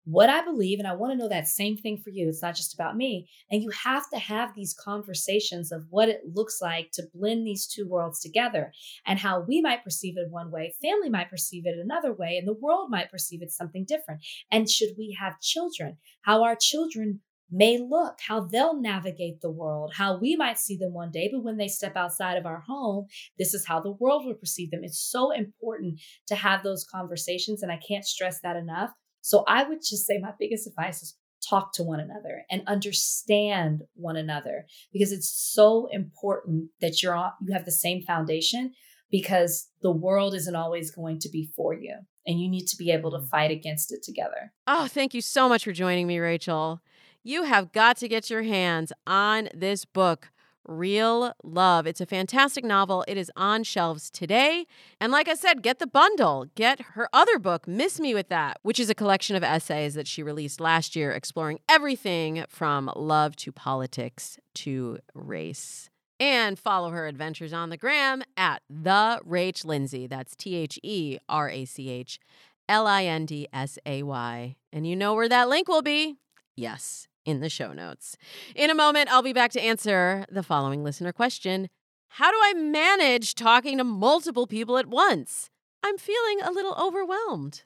what 0.05 0.29
I 0.29 0.41
believe, 0.43 0.79
and 0.79 0.87
I 0.87 0.95
want 0.95 1.11
to 1.11 1.17
know 1.17 1.27
that 1.27 1.49
same 1.49 1.75
thing 1.75 1.97
for 1.97 2.09
you. 2.09 2.29
It's 2.29 2.41
not 2.41 2.55
just 2.55 2.73
about 2.73 2.95
me. 2.95 3.29
And 3.51 3.61
you 3.61 3.69
have 3.83 4.09
to 4.11 4.17
have 4.17 4.55
these 4.55 4.73
conversations 4.73 5.71
of 5.71 5.85
what 5.89 6.07
it 6.07 6.21
looks 6.33 6.59
like 6.61 6.91
to 6.93 7.03
blend 7.13 7.45
these 7.45 7.67
two 7.67 7.85
worlds 7.87 8.21
together 8.21 8.71
and 9.05 9.19
how 9.19 9.41
we 9.41 9.61
might 9.61 9.83
perceive 9.83 10.15
it 10.17 10.31
one 10.31 10.49
way, 10.49 10.73
family 10.81 11.09
might 11.09 11.29
perceive 11.29 11.65
it 11.65 11.77
another 11.77 12.13
way, 12.13 12.37
and 12.37 12.47
the 12.47 12.53
world 12.53 12.89
might 12.89 13.11
perceive 13.11 13.41
it 13.41 13.51
something 13.51 13.85
different. 13.85 14.21
And 14.49 14.69
should 14.69 14.91
we 14.97 15.15
have 15.19 15.41
children, 15.41 15.97
how 16.21 16.41
our 16.41 16.55
children 16.55 17.19
may 17.51 17.77
look, 17.77 18.17
how 18.27 18.41
they'll 18.41 18.79
navigate 18.79 19.41
the 19.41 19.49
world, 19.49 19.93
how 19.95 20.17
we 20.17 20.35
might 20.35 20.59
see 20.59 20.77
them 20.77 20.93
one 20.93 21.11
day, 21.11 21.29
but 21.31 21.43
when 21.43 21.57
they 21.57 21.67
step 21.67 21.95
outside 21.95 22.37
of 22.37 22.45
our 22.45 22.59
home, 22.59 23.07
this 23.37 23.53
is 23.53 23.65
how 23.65 23.79
the 23.79 23.91
world 23.91 24.25
will 24.25 24.33
perceive 24.33 24.71
them. 24.71 24.83
It's 24.83 24.99
so 24.99 25.31
important 25.31 25.99
to 26.27 26.35
have 26.35 26.63
those 26.63 26.85
conversations, 26.85 27.63
and 27.63 27.71
I 27.71 27.77
can't 27.77 28.05
stress 28.05 28.41
that 28.41 28.55
enough. 28.55 28.91
So 29.21 29.43
I 29.47 29.63
would 29.63 29.79
just 29.79 30.05
say 30.05 30.19
my 30.19 30.33
biggest 30.39 30.67
advice 30.67 31.01
is 31.01 31.17
talk 31.47 31.71
to 31.73 31.83
one 31.83 31.99
another 31.99 32.43
and 32.49 32.63
understand 32.67 33.83
one 33.93 34.17
another 34.17 34.65
because 34.91 35.11
it's 35.11 35.29
so 35.29 35.87
important 35.91 36.69
that 36.81 37.01
you're 37.01 37.15
on, 37.15 37.31
you 37.41 37.53
have 37.53 37.65
the 37.65 37.71
same 37.71 38.01
foundation 38.01 38.73
because 39.11 39.69
the 39.81 39.91
world 39.91 40.33
isn't 40.33 40.55
always 40.55 40.91
going 40.91 41.19
to 41.19 41.29
be 41.29 41.49
for 41.55 41.73
you 41.73 41.95
and 42.25 42.41
you 42.41 42.49
need 42.49 42.65
to 42.67 42.75
be 42.75 42.91
able 42.91 43.11
to 43.11 43.19
mm. 43.19 43.29
fight 43.29 43.51
against 43.51 43.93
it 43.93 44.03
together. 44.03 44.51
Oh, 44.65 44.87
thank 44.87 45.13
you 45.13 45.21
so 45.21 45.47
much 45.47 45.63
for 45.63 45.71
joining 45.71 46.07
me, 46.07 46.19
Rachel 46.19 46.81
you 47.27 47.43
have 47.43 47.73
got 47.73 47.97
to 47.97 48.07
get 48.07 48.29
your 48.29 48.43
hands 48.43 48.93
on 49.05 49.49
this 49.53 49.83
book. 49.83 50.31
Real 50.65 51.33
Love. 51.43 51.85
It's 51.85 52.01
a 52.01 52.05
fantastic 52.05 52.63
novel. 52.63 53.03
It 53.07 53.17
is 53.17 53.31
on 53.35 53.63
shelves 53.63 54.09
today. 54.09 54.65
And 54.99 55.11
like 55.11 55.27
I 55.27 55.33
said, 55.33 55.61
get 55.61 55.79
the 55.79 55.87
bundle. 55.87 56.47
Get 56.55 56.81
her 56.93 57.09
other 57.13 57.37
book, 57.39 57.67
Miss 57.67 57.99
Me 57.99 58.13
With 58.13 58.29
That, 58.29 58.59
which 58.63 58.79
is 58.79 58.89
a 58.89 58.95
collection 58.95 59.35
of 59.35 59.43
essays 59.43 59.93
that 59.93 60.07
she 60.07 60.23
released 60.23 60.59
last 60.59 60.95
year 60.95 61.11
exploring 61.11 61.59
everything 61.69 62.45
from 62.49 62.91
love 62.95 63.35
to 63.37 63.51
politics 63.51 64.37
to 64.55 64.99
race. 65.13 65.89
And 66.19 66.57
follow 66.57 66.89
her 66.91 67.07
adventures 67.07 67.53
on 67.53 67.69
the 67.69 67.77
gram 67.77 68.23
at 68.35 68.61
the 68.69 69.21
Rach 69.25 69.63
Lindsay. 69.63 70.07
That's 70.07 70.35
T 70.35 70.55
H 70.55 70.79
E 70.81 71.17
R 71.29 71.49
A 71.49 71.65
C 71.65 71.89
H 71.89 72.19
L 72.67 72.87
I 72.87 73.03
N 73.03 73.25
D 73.25 73.47
S 73.53 73.77
A 73.85 74.03
Y. 74.03 74.55
And 74.73 74.87
you 74.87 74.95
know 74.95 75.13
where 75.13 75.29
that 75.29 75.47
link 75.47 75.67
will 75.67 75.83
be. 75.83 76.17
Yes, 76.57 77.07
in 77.27 77.41
the 77.41 77.49
show 77.49 77.73
notes. 77.73 78.17
In 78.55 78.69
a 78.69 78.75
moment, 78.75 79.11
I'll 79.11 79.21
be 79.21 79.33
back 79.33 79.51
to 79.51 79.61
answer 79.61 80.25
the 80.31 80.41
following 80.41 80.83
listener 80.83 81.11
question 81.11 81.69
How 82.07 82.31
do 82.31 82.37
I 82.41 82.53
manage 82.55 83.35
talking 83.35 83.77
to 83.77 83.83
multiple 83.83 84.47
people 84.47 84.77
at 84.77 84.87
once? 84.87 85.49
I'm 85.83 85.97
feeling 85.97 86.39
a 86.41 86.51
little 86.51 86.73
overwhelmed. 86.73 87.63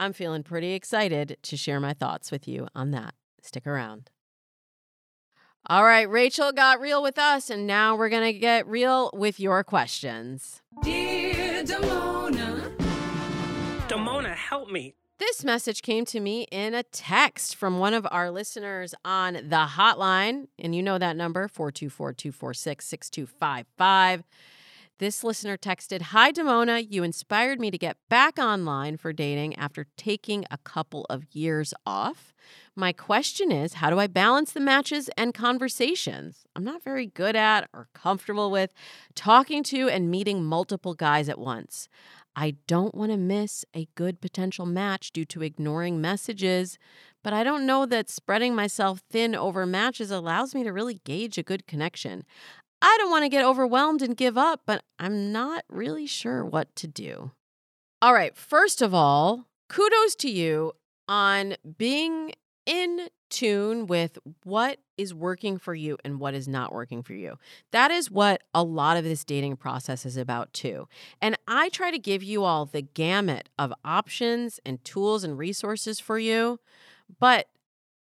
I'm 0.00 0.12
feeling 0.12 0.42
pretty 0.42 0.72
excited 0.72 1.36
to 1.42 1.56
share 1.56 1.80
my 1.80 1.92
thoughts 1.92 2.30
with 2.30 2.48
you 2.48 2.68
on 2.74 2.92
that. 2.92 3.14
Stick 3.42 3.66
around. 3.66 4.10
All 5.66 5.84
right, 5.84 6.08
Rachel 6.08 6.52
got 6.52 6.80
real 6.80 7.02
with 7.02 7.18
us, 7.18 7.48
and 7.48 7.66
now 7.66 7.96
we're 7.96 8.10
going 8.10 8.32
to 8.32 8.38
get 8.38 8.66
real 8.66 9.10
with 9.14 9.40
your 9.40 9.64
questions. 9.64 10.60
Dear 10.82 11.64
Damona, 11.64 12.76
Damona, 13.88 14.34
help 14.34 14.70
me. 14.70 14.94
This 15.26 15.42
message 15.42 15.80
came 15.80 16.04
to 16.06 16.20
me 16.20 16.42
in 16.50 16.74
a 16.74 16.82
text 16.82 17.56
from 17.56 17.78
one 17.78 17.94
of 17.94 18.06
our 18.10 18.30
listeners 18.30 18.94
on 19.06 19.32
the 19.32 19.68
hotline. 19.70 20.48
And 20.58 20.74
you 20.74 20.82
know 20.82 20.98
that 20.98 21.16
number 21.16 21.48
424 21.48 22.12
246 22.12 22.84
6255. 22.84 24.22
This 24.98 25.24
listener 25.24 25.56
texted 25.56 26.02
Hi, 26.02 26.30
Damona. 26.30 26.86
You 26.86 27.02
inspired 27.02 27.58
me 27.58 27.70
to 27.70 27.78
get 27.78 27.96
back 28.10 28.38
online 28.38 28.98
for 28.98 29.14
dating 29.14 29.56
after 29.56 29.86
taking 29.96 30.44
a 30.50 30.58
couple 30.58 31.06
of 31.08 31.24
years 31.32 31.72
off. 31.86 32.34
My 32.76 32.92
question 32.92 33.50
is 33.50 33.74
How 33.74 33.88
do 33.88 33.98
I 33.98 34.06
balance 34.06 34.52
the 34.52 34.60
matches 34.60 35.08
and 35.16 35.32
conversations? 35.32 36.44
I'm 36.54 36.64
not 36.64 36.82
very 36.82 37.06
good 37.06 37.34
at 37.34 37.70
or 37.72 37.88
comfortable 37.94 38.50
with 38.50 38.74
talking 39.14 39.62
to 39.64 39.88
and 39.88 40.10
meeting 40.10 40.44
multiple 40.44 40.92
guys 40.94 41.30
at 41.30 41.38
once. 41.38 41.88
I 42.36 42.56
don't 42.66 42.94
want 42.94 43.12
to 43.12 43.16
miss 43.16 43.64
a 43.74 43.88
good 43.94 44.20
potential 44.20 44.66
match 44.66 45.12
due 45.12 45.24
to 45.26 45.42
ignoring 45.42 46.00
messages, 46.00 46.78
but 47.22 47.32
I 47.32 47.44
don't 47.44 47.66
know 47.66 47.86
that 47.86 48.10
spreading 48.10 48.54
myself 48.54 49.00
thin 49.10 49.34
over 49.34 49.66
matches 49.66 50.10
allows 50.10 50.54
me 50.54 50.64
to 50.64 50.72
really 50.72 51.00
gauge 51.04 51.38
a 51.38 51.42
good 51.42 51.66
connection. 51.66 52.24
I 52.82 52.96
don't 52.98 53.10
want 53.10 53.24
to 53.24 53.30
get 53.30 53.44
overwhelmed 53.44 54.02
and 54.02 54.16
give 54.16 54.36
up, 54.36 54.62
but 54.66 54.82
I'm 54.98 55.32
not 55.32 55.64
really 55.68 56.06
sure 56.06 56.44
what 56.44 56.74
to 56.76 56.86
do. 56.86 57.30
All 58.02 58.12
right, 58.12 58.36
first 58.36 58.82
of 58.82 58.92
all, 58.92 59.46
kudos 59.68 60.14
to 60.16 60.30
you 60.30 60.72
on 61.08 61.54
being 61.78 62.32
in 62.66 63.08
tune 63.34 63.86
with 63.86 64.16
what 64.44 64.78
is 64.96 65.12
working 65.12 65.58
for 65.58 65.74
you 65.74 65.98
and 66.04 66.20
what 66.20 66.34
is 66.34 66.46
not 66.46 66.72
working 66.72 67.02
for 67.02 67.14
you. 67.14 67.36
That 67.72 67.90
is 67.90 68.10
what 68.10 68.42
a 68.54 68.62
lot 68.62 68.96
of 68.96 69.02
this 69.02 69.24
dating 69.24 69.56
process 69.56 70.06
is 70.06 70.16
about, 70.16 70.52
too. 70.52 70.86
And 71.20 71.36
I 71.48 71.68
try 71.70 71.90
to 71.90 71.98
give 71.98 72.22
you 72.22 72.44
all 72.44 72.64
the 72.64 72.82
gamut 72.82 73.48
of 73.58 73.72
options 73.84 74.60
and 74.64 74.82
tools 74.84 75.24
and 75.24 75.36
resources 75.36 75.98
for 75.98 76.18
you. 76.18 76.60
But 77.18 77.48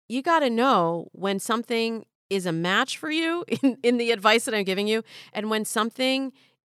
you 0.08 0.20
got 0.20 0.40
to 0.40 0.50
know 0.50 1.08
when 1.12 1.38
something 1.38 2.04
is 2.28 2.44
a 2.44 2.52
match 2.52 2.98
for 2.98 3.10
you 3.10 3.44
in, 3.62 3.78
in 3.82 3.96
the 3.98 4.10
advice 4.10 4.44
that 4.46 4.54
I'm 4.54 4.64
giving 4.64 4.88
you, 4.88 5.04
and 5.32 5.48
when 5.48 5.64
something 5.64 6.32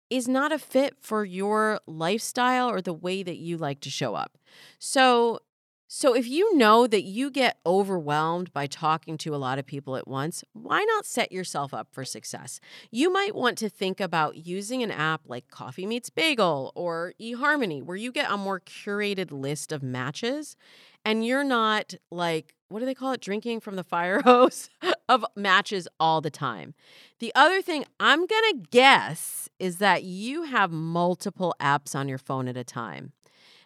is 0.09 0.27
not 0.27 0.51
a 0.51 0.59
fit 0.59 0.95
for 1.01 1.25
your 1.25 1.79
lifestyle 1.87 2.69
or 2.69 2.79
the 2.79 2.93
way 2.93 3.23
that 3.23 3.37
you 3.37 3.57
like 3.57 3.81
to 3.81 3.89
show 3.89 4.15
up. 4.15 4.37
So, 4.79 5.39
so 5.87 6.15
if 6.15 6.27
you 6.27 6.57
know 6.57 6.87
that 6.87 7.03
you 7.03 7.29
get 7.29 7.59
overwhelmed 7.65 8.51
by 8.51 8.65
talking 8.65 9.17
to 9.19 9.35
a 9.35 9.37
lot 9.37 9.59
of 9.59 9.67
people 9.67 9.95
at 9.95 10.07
once, 10.07 10.43
why 10.53 10.83
not 10.83 11.05
set 11.05 11.31
yourself 11.31 11.73
up 11.73 11.89
for 11.91 12.03
success? 12.03 12.59
You 12.89 13.13
might 13.13 13.35
want 13.35 13.57
to 13.59 13.69
think 13.69 13.99
about 14.01 14.47
using 14.47 14.81
an 14.81 14.89
app 14.89 15.21
like 15.27 15.47
Coffee 15.49 15.85
Meets 15.85 16.09
Bagel 16.09 16.71
or 16.75 17.13
eHarmony 17.21 17.83
where 17.83 17.97
you 17.97 18.11
get 18.11 18.31
a 18.31 18.37
more 18.37 18.59
curated 18.59 19.31
list 19.31 19.71
of 19.71 19.83
matches 19.83 20.55
and 21.03 21.23
you're 21.23 21.43
not 21.43 21.93
like 22.09 22.55
what 22.67 22.79
do 22.79 22.85
they 22.87 22.95
call 22.95 23.11
it 23.11 23.21
drinking 23.21 23.59
from 23.59 23.75
the 23.75 23.83
fire 23.83 24.21
hose 24.25 24.69
of 25.07 25.23
matches 25.35 25.87
all 25.99 26.19
the 26.19 26.31
time. 26.31 26.73
The 27.19 27.31
other 27.35 27.61
thing 27.61 27.85
I'm 27.99 28.25
going 28.25 28.53
to 28.53 28.67
guess 28.71 29.49
is 29.59 29.77
that 29.77 30.03
you 30.03 30.43
have 30.43 30.71
multiple 30.71 31.55
apps 31.61 31.95
on 31.95 32.09
your 32.09 32.17
phone 32.17 32.47
at 32.47 32.57
a 32.57 32.63
time. 32.63 33.13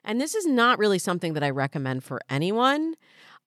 And 0.10 0.20
this 0.20 0.34
is 0.34 0.47
not 0.47 0.80
really 0.80 0.97
something 0.97 1.34
that 1.34 1.43
I 1.43 1.51
recommend 1.51 2.03
for 2.03 2.20
anyone 2.32 2.95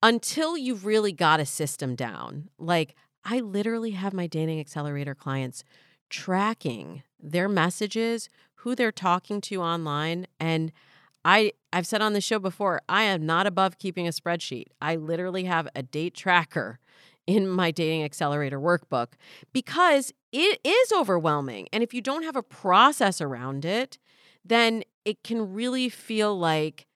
until 0.00 0.56
you've 0.56 0.86
really 0.86 1.10
got 1.10 1.40
a 1.40 1.44
system 1.44 1.96
down. 1.96 2.50
Like, 2.56 2.94
I 3.24 3.40
literally 3.40 3.90
have 3.90 4.12
my 4.12 4.28
dating 4.28 4.60
accelerator 4.60 5.16
clients 5.16 5.64
tracking 6.08 7.02
their 7.18 7.48
messages, 7.48 8.28
who 8.54 8.76
they're 8.76 8.92
talking 8.92 9.40
to 9.40 9.60
online, 9.60 10.28
and 10.38 10.70
I 11.24 11.50
I've 11.72 11.86
said 11.86 12.00
on 12.00 12.12
the 12.12 12.20
show 12.20 12.38
before, 12.38 12.80
I 12.88 13.02
am 13.04 13.26
not 13.26 13.48
above 13.48 13.78
keeping 13.78 14.06
a 14.06 14.12
spreadsheet. 14.12 14.66
I 14.80 14.94
literally 14.94 15.44
have 15.44 15.66
a 15.74 15.82
date 15.82 16.14
tracker 16.14 16.78
in 17.26 17.48
my 17.48 17.72
dating 17.72 18.04
accelerator 18.04 18.60
workbook 18.60 19.14
because 19.52 20.12
it 20.30 20.60
is 20.62 20.92
overwhelming. 20.92 21.66
And 21.72 21.82
if 21.82 21.92
you 21.92 22.00
don't 22.00 22.22
have 22.22 22.36
a 22.36 22.42
process 22.42 23.20
around 23.20 23.64
it, 23.64 23.98
then 24.44 24.82
it 25.04 25.22
can 25.22 25.52
really 25.52 25.88
feel 25.88 26.36
like 26.38 26.86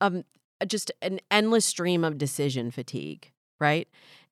um, 0.00 0.24
just 0.66 0.90
an 1.02 1.20
endless 1.30 1.64
stream 1.64 2.04
of 2.04 2.18
decision 2.18 2.70
fatigue, 2.70 3.32
right? 3.60 3.88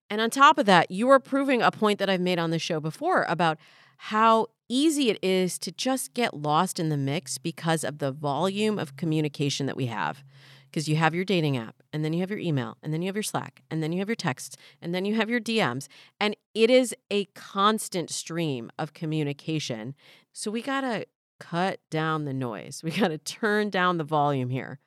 And 0.09 0.21
on 0.21 0.29
top 0.29 0.57
of 0.57 0.65
that, 0.65 0.91
you 0.91 1.09
are 1.09 1.19
proving 1.19 1.61
a 1.61 1.71
point 1.71 1.99
that 1.99 2.09
I've 2.09 2.21
made 2.21 2.39
on 2.39 2.51
the 2.51 2.59
show 2.59 2.79
before 2.79 3.25
about 3.27 3.57
how 3.97 4.47
easy 4.69 5.09
it 5.09 5.19
is 5.21 5.57
to 5.59 5.71
just 5.71 6.13
get 6.13 6.33
lost 6.33 6.79
in 6.79 6.89
the 6.89 6.97
mix 6.97 7.37
because 7.37 7.83
of 7.83 7.99
the 7.99 8.11
volume 8.11 8.77
of 8.79 8.95
communication 8.95 9.65
that 9.65 9.77
we 9.77 9.87
have. 9.87 10.23
Because 10.65 10.89
you 10.89 10.95
have 10.95 11.13
your 11.13 11.23
dating 11.23 11.55
app, 11.55 11.83
and 11.93 12.03
then 12.03 12.13
you 12.13 12.21
have 12.21 12.31
your 12.31 12.39
email, 12.39 12.77
and 12.81 12.91
then 12.91 13.03
you 13.03 13.05
have 13.07 13.15
your 13.15 13.21
Slack, 13.21 13.61
and 13.69 13.83
then 13.83 13.91
you 13.93 13.99
have 13.99 14.09
your 14.09 14.15
texts, 14.15 14.57
and 14.81 14.93
then 14.93 15.05
you 15.05 15.13
have 15.13 15.29
your 15.29 15.39
DMs. 15.39 15.87
And 16.19 16.35
it 16.55 16.71
is 16.71 16.95
a 17.11 17.25
constant 17.35 18.09
stream 18.09 18.71
of 18.79 18.93
communication. 18.95 19.93
So 20.31 20.49
we 20.49 20.63
got 20.63 20.81
to 20.81 21.05
cut 21.49 21.79
down 21.89 22.25
the 22.25 22.33
noise. 22.33 22.81
We 22.83 22.91
got 22.91 23.09
to 23.09 23.17
turn 23.17 23.69
down 23.69 23.97
the 23.97 24.03
volume 24.03 24.49
here. 24.49 24.79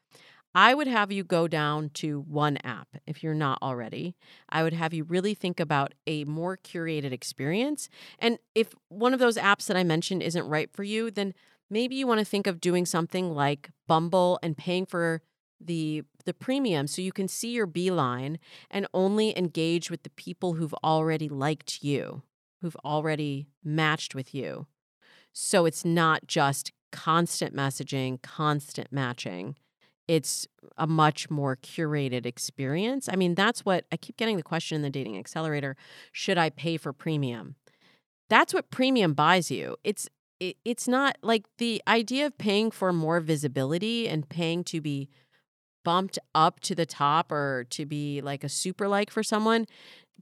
I 0.55 0.73
would 0.73 0.87
have 0.87 1.13
you 1.13 1.23
go 1.23 1.47
down 1.49 1.91
to 1.95 2.21
one 2.21 2.57
app 2.65 2.89
if 3.07 3.23
you're 3.23 3.35
not 3.35 3.59
already. 3.61 4.17
I 4.49 4.63
would 4.63 4.73
have 4.73 4.95
you 4.95 5.05
really 5.05 5.35
think 5.35 5.61
about 5.61 5.93
a 6.07 6.25
more 6.25 6.57
curated 6.57 7.13
experience. 7.13 7.91
And 8.19 8.39
if 8.55 8.75
one 8.89 9.13
of 9.13 9.21
those 9.21 9.37
apps 9.37 9.67
that 9.67 9.77
I 9.77 9.85
mentioned 9.85 10.23
isn't 10.23 10.49
right 10.49 10.71
for 10.73 10.83
you, 10.83 11.11
then 11.11 11.35
maybe 11.69 11.95
you 11.95 12.07
want 12.07 12.21
to 12.21 12.25
think 12.25 12.47
of 12.47 12.59
doing 12.59 12.87
something 12.87 13.35
like 13.35 13.69
Bumble 13.87 14.39
and 14.43 14.57
paying 14.57 14.87
for 14.87 15.21
the 15.61 16.05
the 16.25 16.35
premium 16.35 16.87
so 16.87 17.01
you 17.03 17.13
can 17.13 17.29
see 17.29 17.53
your 17.53 17.67
beeline 17.67 18.39
and 18.71 18.87
only 18.93 19.37
engage 19.39 19.91
with 19.91 20.03
the 20.03 20.11
people 20.11 20.55
who've 20.55 20.75
already 20.83 21.29
liked 21.29 21.83
you, 21.83 22.23
who've 22.61 22.77
already 22.85 23.47
matched 23.63 24.15
with 24.15 24.35
you. 24.35 24.67
So 25.39 25.67
it's 25.67 25.85
not 25.85 26.27
just 26.27 26.73
constant 26.93 27.55
messaging, 27.55 28.23
constant 28.23 28.91
matching 28.91 29.57
it's 30.09 30.47
a 30.77 30.87
much 30.87 31.31
more 31.31 31.57
curated 31.57 32.27
experience. 32.27 33.09
I 33.11 33.17
mean, 33.17 33.35
that's 33.35 33.65
what 33.65 33.85
I 33.91 33.97
keep 33.97 34.17
getting 34.17 34.37
the 34.37 34.43
question 34.43 34.77
in 34.77 34.83
the 34.83 34.91
dating 34.91 35.19
accelerator 35.19 35.77
should 36.13 36.39
I 36.39 36.51
pay 36.51 36.77
for 36.77 36.93
premium? 36.93 37.57
That's 38.29 38.55
what 38.55 38.71
premium 38.71 39.15
buys 39.15 39.51
you. 39.51 39.77
It's 39.85 40.09
it, 40.39 40.57
it's 40.65 40.87
not 40.87 41.17
like 41.23 41.47
the 41.59 41.83
idea 41.89 42.27
of 42.27 42.37
paying 42.37 42.71
for 42.71 42.93
more 42.93 43.21
visibility 43.21 44.07
and 44.07 44.29
paying 44.29 44.65
to 44.65 44.81
be 44.81 45.09
bumped 45.85 46.19
up 46.35 46.61
to 46.61 46.75
the 46.75 46.87
top 46.87 47.33
or 47.33 47.65
to 47.71 47.87
be 47.87 48.21
like 48.21 48.45
a 48.45 48.49
super 48.49 48.87
like 48.87 49.11
for 49.11 49.23
someone 49.23 49.67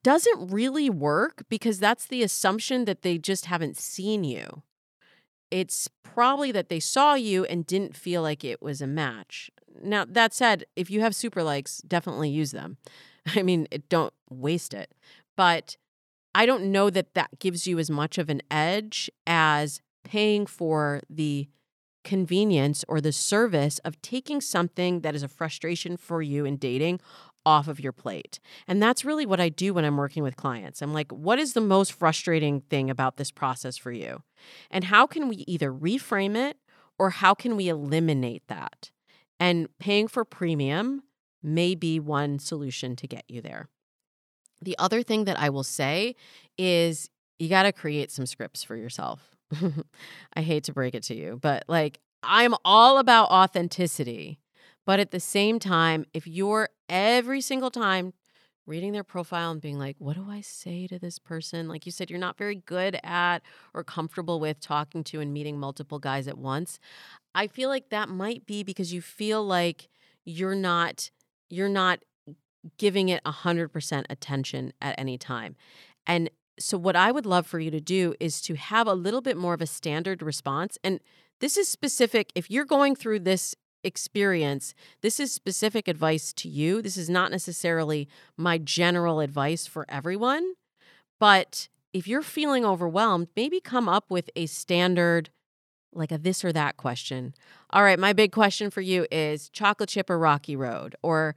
doesn't 0.03 0.53
really 0.53 0.89
work 0.89 1.45
because 1.49 1.79
that's 1.79 2.07
the 2.07 2.23
assumption 2.23 2.85
that 2.85 3.03
they 3.03 3.19
just 3.19 3.47
haven't 3.47 3.77
seen 3.77 4.23
you. 4.23 4.63
It's 5.55 5.89
probably 6.03 6.51
that 6.51 6.69
they 6.69 6.81
saw 6.81 7.15
you 7.15 7.45
and 7.45 7.65
didn't 7.65 7.95
feel 7.95 8.23
like 8.23 8.43
it 8.43 8.61
was 8.61 8.81
a 8.81 8.89
match. 8.89 9.53
Now, 9.81 10.05
that 10.05 10.35
said, 10.35 10.65
if 10.75 10.91
you 10.91 11.01
have 11.01 11.15
super 11.15 11.45
likes, 11.45 11.79
definitely 11.87 12.29
use 12.29 12.51
them. 12.51 12.77
I 13.37 13.45
mean, 13.45 13.69
don't 13.89 14.13
waste 14.29 14.75
it. 14.75 14.93
But 15.37 15.77
I 16.35 16.45
don't 16.45 16.73
know 16.73 16.91
that 16.91 17.15
that 17.15 17.39
gives 17.39 17.69
you 17.69 17.79
as 17.79 17.89
much 17.89 18.19
of 18.19 18.29
an 18.29 18.43
edge 18.51 19.09
as 19.29 19.81
paying 20.03 20.45
for 20.45 21.03
the 21.09 21.49
convenience 22.03 22.85
or 22.89 23.01
the 23.01 23.13
service 23.13 23.79
of 23.85 24.03
taking 24.03 24.41
something 24.41 25.03
that 25.03 25.15
is 25.15 25.23
a 25.23 25.29
frustration 25.29 25.97
for 25.97 26.21
you 26.21 26.45
in 26.45 26.57
dating 26.57 26.99
off 27.47 27.69
of 27.69 27.81
your 27.81 27.93
plate. 27.93 28.41
And 28.67 28.83
that's 28.83 29.05
really 29.05 29.27
what 29.27 29.41
I 29.41 29.49
do 29.49 29.75
when 29.75 29.85
I'm 29.85 29.97
working 29.97 30.23
with 30.23 30.37
clients. 30.37 30.83
I'm 30.83 30.93
like, 30.93 31.13
what 31.13 31.39
is 31.39 31.53
the 31.53 31.61
most 31.61 31.93
frustrating 31.93 32.61
thing 32.63 32.91
about 32.91 33.17
this 33.17 33.31
process 33.31 33.77
for 33.77 33.93
you? 33.93 34.23
And 34.71 34.85
how 34.85 35.07
can 35.07 35.29
we 35.29 35.45
either 35.47 35.73
reframe 35.73 36.37
it 36.37 36.57
or 36.99 37.11
how 37.11 37.35
can 37.35 37.57
we 37.57 37.69
eliminate 37.69 38.43
that? 38.49 38.91
And 39.39 39.69
paying 39.79 40.09
for 40.09 40.25
premium 40.25 41.03
may 41.43 41.75
be 41.75 42.01
one 42.01 42.39
solution 42.39 42.97
to 42.97 43.07
get 43.07 43.25
you 43.29 43.41
there. 43.41 43.69
The 44.63 44.77
other 44.79 45.03
thing 45.03 45.25
that 45.25 45.39
I 45.39 45.51
will 45.51 45.65
say 45.65 46.17
is 46.57 47.11
you 47.39 47.49
got 47.49 47.65
to 47.65 47.73
create 47.73 48.11
some 48.11 48.27
scripts 48.27 48.63
for 48.63 48.77
yourself. 48.77 49.37
I 50.35 50.41
hate 50.41 50.65
to 50.65 50.73
break 50.73 50.95
it 50.95 51.03
to 51.05 51.15
you, 51.15 51.39
but 51.41 51.65
like 51.69 52.01
I'm 52.23 52.55
all 52.65 52.99
about 52.99 53.31
authenticity. 53.31 54.41
But 54.87 55.01
at 55.01 55.11
the 55.11 55.21
same 55.21 55.59
time, 55.59 56.05
if 56.13 56.27
you're 56.27 56.69
every 56.89 57.41
single 57.41 57.71
time 57.71 58.13
reading 58.67 58.93
their 58.93 59.05
profile 59.05 59.51
and 59.51 59.61
being 59.61 59.79
like, 59.79 59.97
what 59.99 60.17
do 60.17 60.27
I 60.29 60.41
say 60.41 60.87
to 60.87 60.99
this 60.99 61.19
person? 61.19 61.69
Like 61.69 61.85
you 61.85 61.93
said, 61.93 62.11
you're 62.11 62.19
not 62.19 62.39
very 62.39 62.57
good 62.57 62.99
at 63.03 63.43
or 63.75 63.85
comfortable 63.85 64.41
with 64.41 64.61
talking 64.61 65.05
to 65.05 65.21
and 65.21 65.33
meeting 65.33 65.59
multiple 65.59 65.99
guys 65.99 66.27
at 66.27 66.39
once. 66.39 66.79
I 67.35 67.47
feel 67.47 67.69
like 67.69 67.91
that 67.91 68.09
might 68.09 68.47
be 68.47 68.63
because 68.63 68.93
you 68.93 69.03
feel 69.03 69.45
like 69.45 69.89
you're 70.25 70.55
not 70.55 71.11
you're 71.51 71.69
not 71.69 72.01
giving 72.79 73.11
it 73.11 73.23
100% 73.25 74.05
attention 74.09 74.73
at 74.81 74.95
any 74.99 75.19
time. 75.19 75.55
And 76.07 76.31
so 76.59 76.79
what 76.79 76.97
I 76.97 77.13
would 77.13 77.27
love 77.27 77.47
for 77.47 77.61
you 77.61 77.71
to 77.71 77.81
do 77.81 78.15
is 78.19 78.41
to 78.43 78.55
have 78.55 78.87
a 78.87 78.95
little 78.95 79.21
bit 79.21 79.37
more 79.37 79.55
of 79.55 79.61
a 79.61 79.67
standard 79.67 80.23
response 80.23 80.79
and 80.83 81.01
this 81.41 81.57
is 81.57 81.69
specific 81.69 82.31
if 82.35 82.51
you're 82.51 82.65
going 82.65 82.95
through 82.95 83.19
this 83.19 83.55
experience. 83.85 84.75
This 85.03 85.21
is 85.21 85.33
specific 85.33 85.87
advice 85.87 86.33
to 86.35 86.49
you. 86.49 86.83
This 86.83 86.97
is 86.97 87.11
not 87.11 87.31
necessarily 87.31 88.09
my 88.37 88.59
general 88.59 89.21
advice 89.21 89.67
for 89.67 89.85
everyone. 89.89 90.55
But 91.21 91.69
if 91.93 92.09
you're 92.09 92.23
feeling 92.23 92.65
overwhelmed, 92.65 93.29
maybe 93.37 93.61
come 93.61 93.89
up 93.89 94.11
with 94.11 94.31
a 94.35 94.47
standard, 94.47 95.31
like 95.93 96.11
a 96.11 96.19
this 96.19 96.45
or 96.45 96.53
that 96.53 96.77
question. 96.77 97.35
All 97.71 97.85
right, 97.85 97.99
my 97.99 98.13
big 98.13 98.33
question 98.33 98.71
for 98.71 98.81
you 98.81 99.07
is 99.13 99.49
chocolate 99.51 99.91
chip 99.91 100.11
or 100.11 100.19
rocky 100.19 100.57
road? 100.57 100.97
Or 101.03 101.37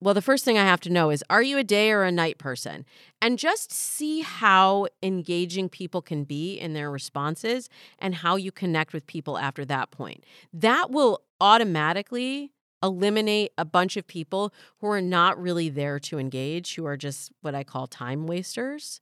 well, 0.00 0.14
the 0.14 0.22
first 0.22 0.44
thing 0.44 0.58
I 0.58 0.64
have 0.64 0.80
to 0.82 0.90
know 0.90 1.10
is 1.10 1.24
are 1.30 1.42
you 1.42 1.58
a 1.58 1.64
day 1.64 1.90
or 1.90 2.02
a 2.02 2.12
night 2.12 2.38
person? 2.38 2.84
And 3.22 3.38
just 3.38 3.72
see 3.72 4.20
how 4.20 4.88
engaging 5.02 5.68
people 5.68 6.02
can 6.02 6.24
be 6.24 6.54
in 6.58 6.74
their 6.74 6.90
responses 6.90 7.70
and 7.98 8.16
how 8.16 8.36
you 8.36 8.52
connect 8.52 8.92
with 8.92 9.06
people 9.06 9.38
after 9.38 9.64
that 9.64 9.90
point. 9.90 10.24
That 10.52 10.90
will 10.90 11.22
automatically 11.40 12.52
eliminate 12.82 13.52
a 13.56 13.64
bunch 13.64 13.96
of 13.96 14.06
people 14.06 14.52
who 14.80 14.88
are 14.88 15.00
not 15.00 15.40
really 15.40 15.70
there 15.70 15.98
to 15.98 16.18
engage, 16.18 16.74
who 16.74 16.84
are 16.84 16.96
just 16.96 17.32
what 17.40 17.54
I 17.54 17.64
call 17.64 17.86
time 17.86 18.26
wasters. 18.26 19.00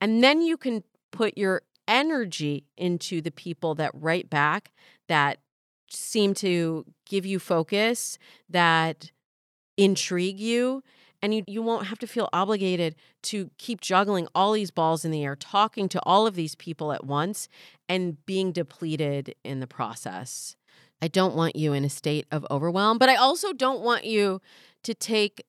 And 0.00 0.22
then 0.22 0.42
you 0.42 0.56
can 0.58 0.84
put 1.10 1.38
your 1.38 1.62
energy 1.88 2.64
into 2.76 3.20
the 3.20 3.30
people 3.30 3.74
that 3.76 3.90
write 3.94 4.28
back 4.28 4.72
that 5.08 5.38
seem 5.88 6.34
to 6.34 6.84
give 7.06 7.24
you 7.24 7.38
focus, 7.38 8.18
that 8.48 9.10
intrigue 9.76 10.40
you 10.40 10.82
and 11.24 11.34
you, 11.34 11.42
you 11.46 11.62
won't 11.62 11.86
have 11.86 11.98
to 12.00 12.06
feel 12.06 12.28
obligated 12.34 12.94
to 13.22 13.50
keep 13.56 13.80
juggling 13.80 14.28
all 14.34 14.52
these 14.52 14.70
balls 14.70 15.06
in 15.06 15.10
the 15.10 15.24
air, 15.24 15.34
talking 15.34 15.88
to 15.88 16.00
all 16.04 16.26
of 16.26 16.34
these 16.34 16.54
people 16.54 16.92
at 16.92 17.04
once 17.06 17.48
and 17.88 18.24
being 18.26 18.52
depleted 18.52 19.34
in 19.42 19.60
the 19.60 19.66
process. 19.66 20.54
I 21.00 21.08
don't 21.08 21.34
want 21.34 21.56
you 21.56 21.72
in 21.72 21.84
a 21.84 21.88
state 21.88 22.26
of 22.30 22.46
overwhelm, 22.50 22.98
but 22.98 23.08
I 23.08 23.16
also 23.16 23.54
don't 23.54 23.80
want 23.80 24.04
you 24.04 24.40
to 24.82 24.94
take 24.94 25.42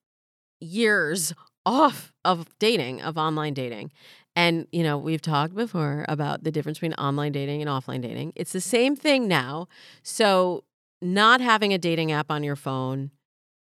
years 0.62 1.34
off 1.66 2.14
of 2.24 2.48
dating, 2.58 3.02
of 3.02 3.18
online 3.18 3.54
dating. 3.54 3.92
And, 4.36 4.68
you 4.72 4.84
know, 4.84 4.98
we've 4.98 5.22
talked 5.22 5.56
before 5.56 6.06
about 6.08 6.44
the 6.44 6.52
difference 6.52 6.78
between 6.78 6.94
online 6.94 7.32
dating 7.32 7.62
and 7.62 7.70
offline 7.70 8.02
dating. 8.02 8.34
It's 8.36 8.54
the 8.54 8.62
same 8.62 8.96
thing 8.96 9.28
now. 9.28 9.68
So, 10.04 10.64
not 11.02 11.42
having 11.42 11.74
a 11.74 11.78
dating 11.78 12.12
app 12.12 12.32
on 12.32 12.44
your 12.44 12.56
phone 12.56 13.12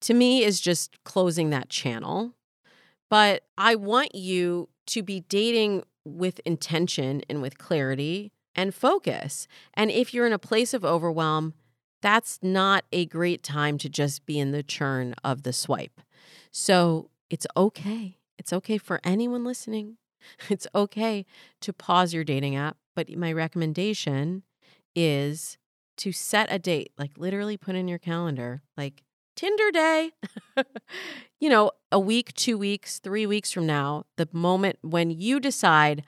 to 0.01 0.13
me 0.13 0.43
is 0.43 0.59
just 0.59 1.03
closing 1.03 1.49
that 1.49 1.69
channel. 1.69 2.33
But 3.09 3.43
I 3.57 3.75
want 3.75 4.15
you 4.15 4.69
to 4.87 5.03
be 5.03 5.21
dating 5.21 5.83
with 6.05 6.39
intention 6.45 7.21
and 7.29 7.41
with 7.41 7.57
clarity 7.57 8.31
and 8.55 8.73
focus. 8.73 9.47
And 9.73 9.91
if 9.91 10.13
you're 10.13 10.27
in 10.27 10.33
a 10.33 10.39
place 10.39 10.73
of 10.73 10.85
overwhelm, 10.85 11.53
that's 12.01 12.39
not 12.41 12.85
a 12.91 13.05
great 13.05 13.43
time 13.43 13.77
to 13.79 13.89
just 13.89 14.25
be 14.25 14.39
in 14.39 14.51
the 14.51 14.63
churn 14.63 15.15
of 15.23 15.43
the 15.43 15.53
swipe. 15.53 16.01
So 16.51 17.09
it's 17.29 17.47
okay. 17.57 18.17
It's 18.37 18.53
okay 18.53 18.77
for 18.77 18.99
anyone 19.03 19.43
listening. 19.43 19.97
It's 20.49 20.67
okay 20.75 21.25
to 21.61 21.71
pause 21.71 22.13
your 22.13 22.25
dating 22.25 22.55
app. 22.55 22.75
But 22.93 23.09
my 23.15 23.31
recommendation 23.31 24.43
is 24.93 25.57
to 25.97 26.11
set 26.11 26.51
a 26.51 26.59
date, 26.59 26.91
like 26.97 27.11
literally 27.17 27.55
put 27.55 27.75
in 27.75 27.87
your 27.87 27.99
calendar, 27.99 28.61
like 28.75 29.03
Tinder 29.35 29.71
day. 29.71 30.11
you 31.39 31.49
know, 31.49 31.71
a 31.91 31.99
week, 31.99 32.33
two 32.33 32.57
weeks, 32.57 32.99
three 32.99 33.25
weeks 33.25 33.51
from 33.51 33.65
now, 33.65 34.05
the 34.17 34.27
moment 34.31 34.77
when 34.81 35.09
you 35.11 35.39
decide 35.39 36.03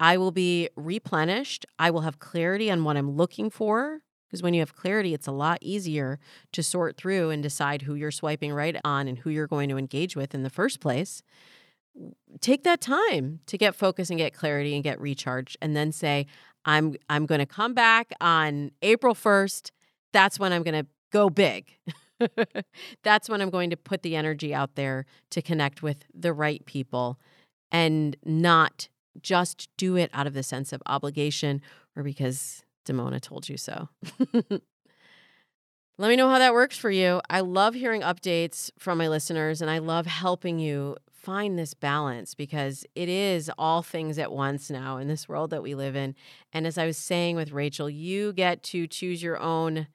I 0.00 0.16
will 0.16 0.32
be 0.32 0.68
replenished, 0.76 1.66
I 1.78 1.90
will 1.90 2.00
have 2.02 2.18
clarity 2.18 2.70
on 2.70 2.84
what 2.84 2.96
I'm 2.96 3.12
looking 3.12 3.50
for. 3.50 4.00
Because 4.26 4.42
when 4.42 4.54
you 4.54 4.60
have 4.60 4.74
clarity, 4.74 5.14
it's 5.14 5.28
a 5.28 5.32
lot 5.32 5.58
easier 5.60 6.18
to 6.52 6.62
sort 6.62 6.96
through 6.96 7.30
and 7.30 7.40
decide 7.40 7.82
who 7.82 7.94
you're 7.94 8.10
swiping 8.10 8.52
right 8.52 8.76
on 8.84 9.06
and 9.06 9.18
who 9.18 9.30
you're 9.30 9.46
going 9.46 9.68
to 9.68 9.78
engage 9.78 10.16
with 10.16 10.34
in 10.34 10.42
the 10.42 10.50
first 10.50 10.80
place. 10.80 11.22
Take 12.40 12.64
that 12.64 12.80
time 12.80 13.38
to 13.46 13.56
get 13.56 13.76
focus 13.76 14.10
and 14.10 14.18
get 14.18 14.34
clarity 14.34 14.74
and 14.74 14.82
get 14.82 15.00
recharged, 15.00 15.56
and 15.62 15.76
then 15.76 15.92
say, 15.92 16.26
I'm 16.64 16.96
I'm 17.08 17.26
going 17.26 17.38
to 17.38 17.46
come 17.46 17.74
back 17.74 18.12
on 18.20 18.72
April 18.82 19.14
1st. 19.14 19.70
That's 20.12 20.40
when 20.40 20.52
I'm 20.52 20.64
going 20.64 20.82
to 20.82 20.86
go 21.12 21.30
big. 21.30 21.76
That's 23.02 23.28
when 23.28 23.40
I'm 23.40 23.50
going 23.50 23.70
to 23.70 23.76
put 23.76 24.02
the 24.02 24.16
energy 24.16 24.54
out 24.54 24.74
there 24.74 25.06
to 25.30 25.42
connect 25.42 25.82
with 25.82 26.04
the 26.12 26.32
right 26.32 26.64
people 26.66 27.18
and 27.70 28.16
not 28.24 28.88
just 29.20 29.68
do 29.76 29.96
it 29.96 30.10
out 30.12 30.26
of 30.26 30.34
the 30.34 30.42
sense 30.42 30.72
of 30.72 30.82
obligation 30.86 31.60
or 31.96 32.02
because 32.02 32.64
Damona 32.86 33.20
told 33.20 33.48
you 33.48 33.56
so. 33.56 33.88
Let 35.96 36.08
me 36.08 36.16
know 36.16 36.28
how 36.28 36.40
that 36.40 36.54
works 36.54 36.76
for 36.76 36.90
you. 36.90 37.20
I 37.30 37.40
love 37.40 37.74
hearing 37.74 38.00
updates 38.00 38.70
from 38.78 38.98
my 38.98 39.08
listeners 39.08 39.62
and 39.62 39.70
I 39.70 39.78
love 39.78 40.06
helping 40.06 40.58
you 40.58 40.96
find 41.12 41.56
this 41.58 41.72
balance 41.72 42.34
because 42.34 42.84
it 42.94 43.08
is 43.08 43.50
all 43.56 43.80
things 43.80 44.18
at 44.18 44.32
once 44.32 44.70
now 44.70 44.98
in 44.98 45.08
this 45.08 45.28
world 45.28 45.50
that 45.50 45.62
we 45.62 45.74
live 45.74 45.94
in. 45.94 46.14
And 46.52 46.66
as 46.66 46.76
I 46.76 46.86
was 46.86 46.98
saying 46.98 47.36
with 47.36 47.52
Rachel, 47.52 47.88
you 47.88 48.32
get 48.32 48.62
to 48.64 48.86
choose 48.86 49.22
your 49.22 49.38
own 49.38 49.86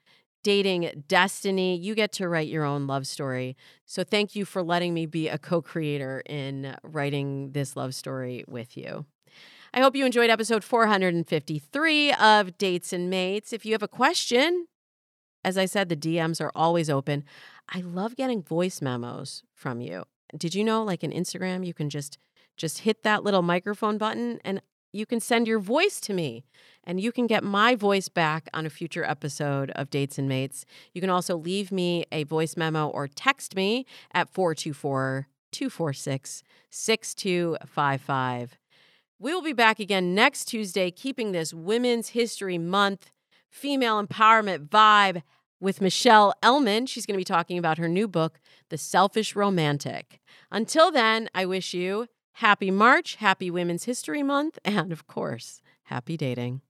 dating 0.43 1.03
destiny. 1.07 1.77
You 1.77 1.95
get 1.95 2.11
to 2.13 2.29
write 2.29 2.47
your 2.47 2.63
own 2.63 2.87
love 2.87 3.07
story. 3.07 3.55
So 3.85 4.03
thank 4.03 4.35
you 4.35 4.45
for 4.45 4.61
letting 4.63 4.93
me 4.93 5.05
be 5.05 5.27
a 5.27 5.37
co 5.37 5.61
creator 5.61 6.21
in 6.25 6.75
writing 6.83 7.51
this 7.51 7.75
love 7.75 7.95
story 7.95 8.43
with 8.47 8.77
you. 8.77 9.05
I 9.73 9.81
hope 9.81 9.95
you 9.95 10.05
enjoyed 10.05 10.29
episode 10.29 10.63
453 10.63 12.13
of 12.13 12.57
Dates 12.57 12.91
and 12.91 13.09
Mates. 13.09 13.53
If 13.53 13.65
you 13.65 13.73
have 13.73 13.83
a 13.83 13.87
question, 13.87 14.67
as 15.43 15.57
I 15.57 15.65
said, 15.65 15.89
the 15.89 15.95
DMs 15.95 16.41
are 16.41 16.51
always 16.55 16.89
open. 16.89 17.23
I 17.69 17.81
love 17.81 18.15
getting 18.15 18.41
voice 18.41 18.81
memos 18.81 19.43
from 19.53 19.79
you. 19.79 20.05
Did 20.35 20.55
you 20.55 20.63
know 20.63 20.83
like 20.83 21.03
in 21.03 21.11
Instagram 21.11 21.65
you 21.65 21.73
can 21.73 21.89
just 21.89 22.17
just 22.57 22.79
hit 22.79 23.03
that 23.03 23.23
little 23.23 23.41
microphone 23.41 23.97
button 23.97 24.39
and 24.43 24.61
you 24.91 25.05
can 25.05 25.19
send 25.19 25.47
your 25.47 25.59
voice 25.59 25.99
to 26.01 26.13
me 26.13 26.45
and 26.83 26.99
you 26.99 27.11
can 27.11 27.27
get 27.27 27.43
my 27.43 27.75
voice 27.75 28.09
back 28.09 28.49
on 28.53 28.65
a 28.65 28.69
future 28.69 29.03
episode 29.03 29.69
of 29.71 29.89
Dates 29.89 30.17
and 30.17 30.27
Mates. 30.27 30.65
You 30.93 31.01
can 31.01 31.09
also 31.09 31.37
leave 31.37 31.71
me 31.71 32.05
a 32.11 32.23
voice 32.23 32.57
memo 32.57 32.87
or 32.87 33.07
text 33.07 33.55
me 33.55 33.85
at 34.13 34.29
424 34.29 35.27
246 35.51 36.43
6255. 36.69 38.57
We 39.21 39.33
will 39.33 39.41
be 39.41 39.53
back 39.53 39.79
again 39.79 40.15
next 40.15 40.45
Tuesday, 40.45 40.91
keeping 40.91 41.31
this 41.31 41.53
Women's 41.53 42.09
History 42.09 42.57
Month 42.57 43.11
female 43.49 44.03
empowerment 44.03 44.69
vibe 44.69 45.23
with 45.59 45.81
Michelle 45.81 46.33
Elman. 46.41 46.85
She's 46.85 47.05
going 47.05 47.15
to 47.15 47.19
be 47.19 47.25
talking 47.25 47.57
about 47.57 47.77
her 47.77 47.89
new 47.89 48.07
book, 48.07 48.39
The 48.69 48.77
Selfish 48.77 49.35
Romantic. 49.35 50.19
Until 50.51 50.91
then, 50.91 51.29
I 51.35 51.45
wish 51.45 51.73
you 51.73 52.07
happy 52.39 52.71
March, 52.71 53.15
happy 53.15 53.51
Women's 53.51 53.83
History 53.83 54.23
Month, 54.23 54.59
and 54.63 54.91
of 54.91 55.07
course, 55.07 55.61
happy 55.83 56.15
dating. 56.15 56.61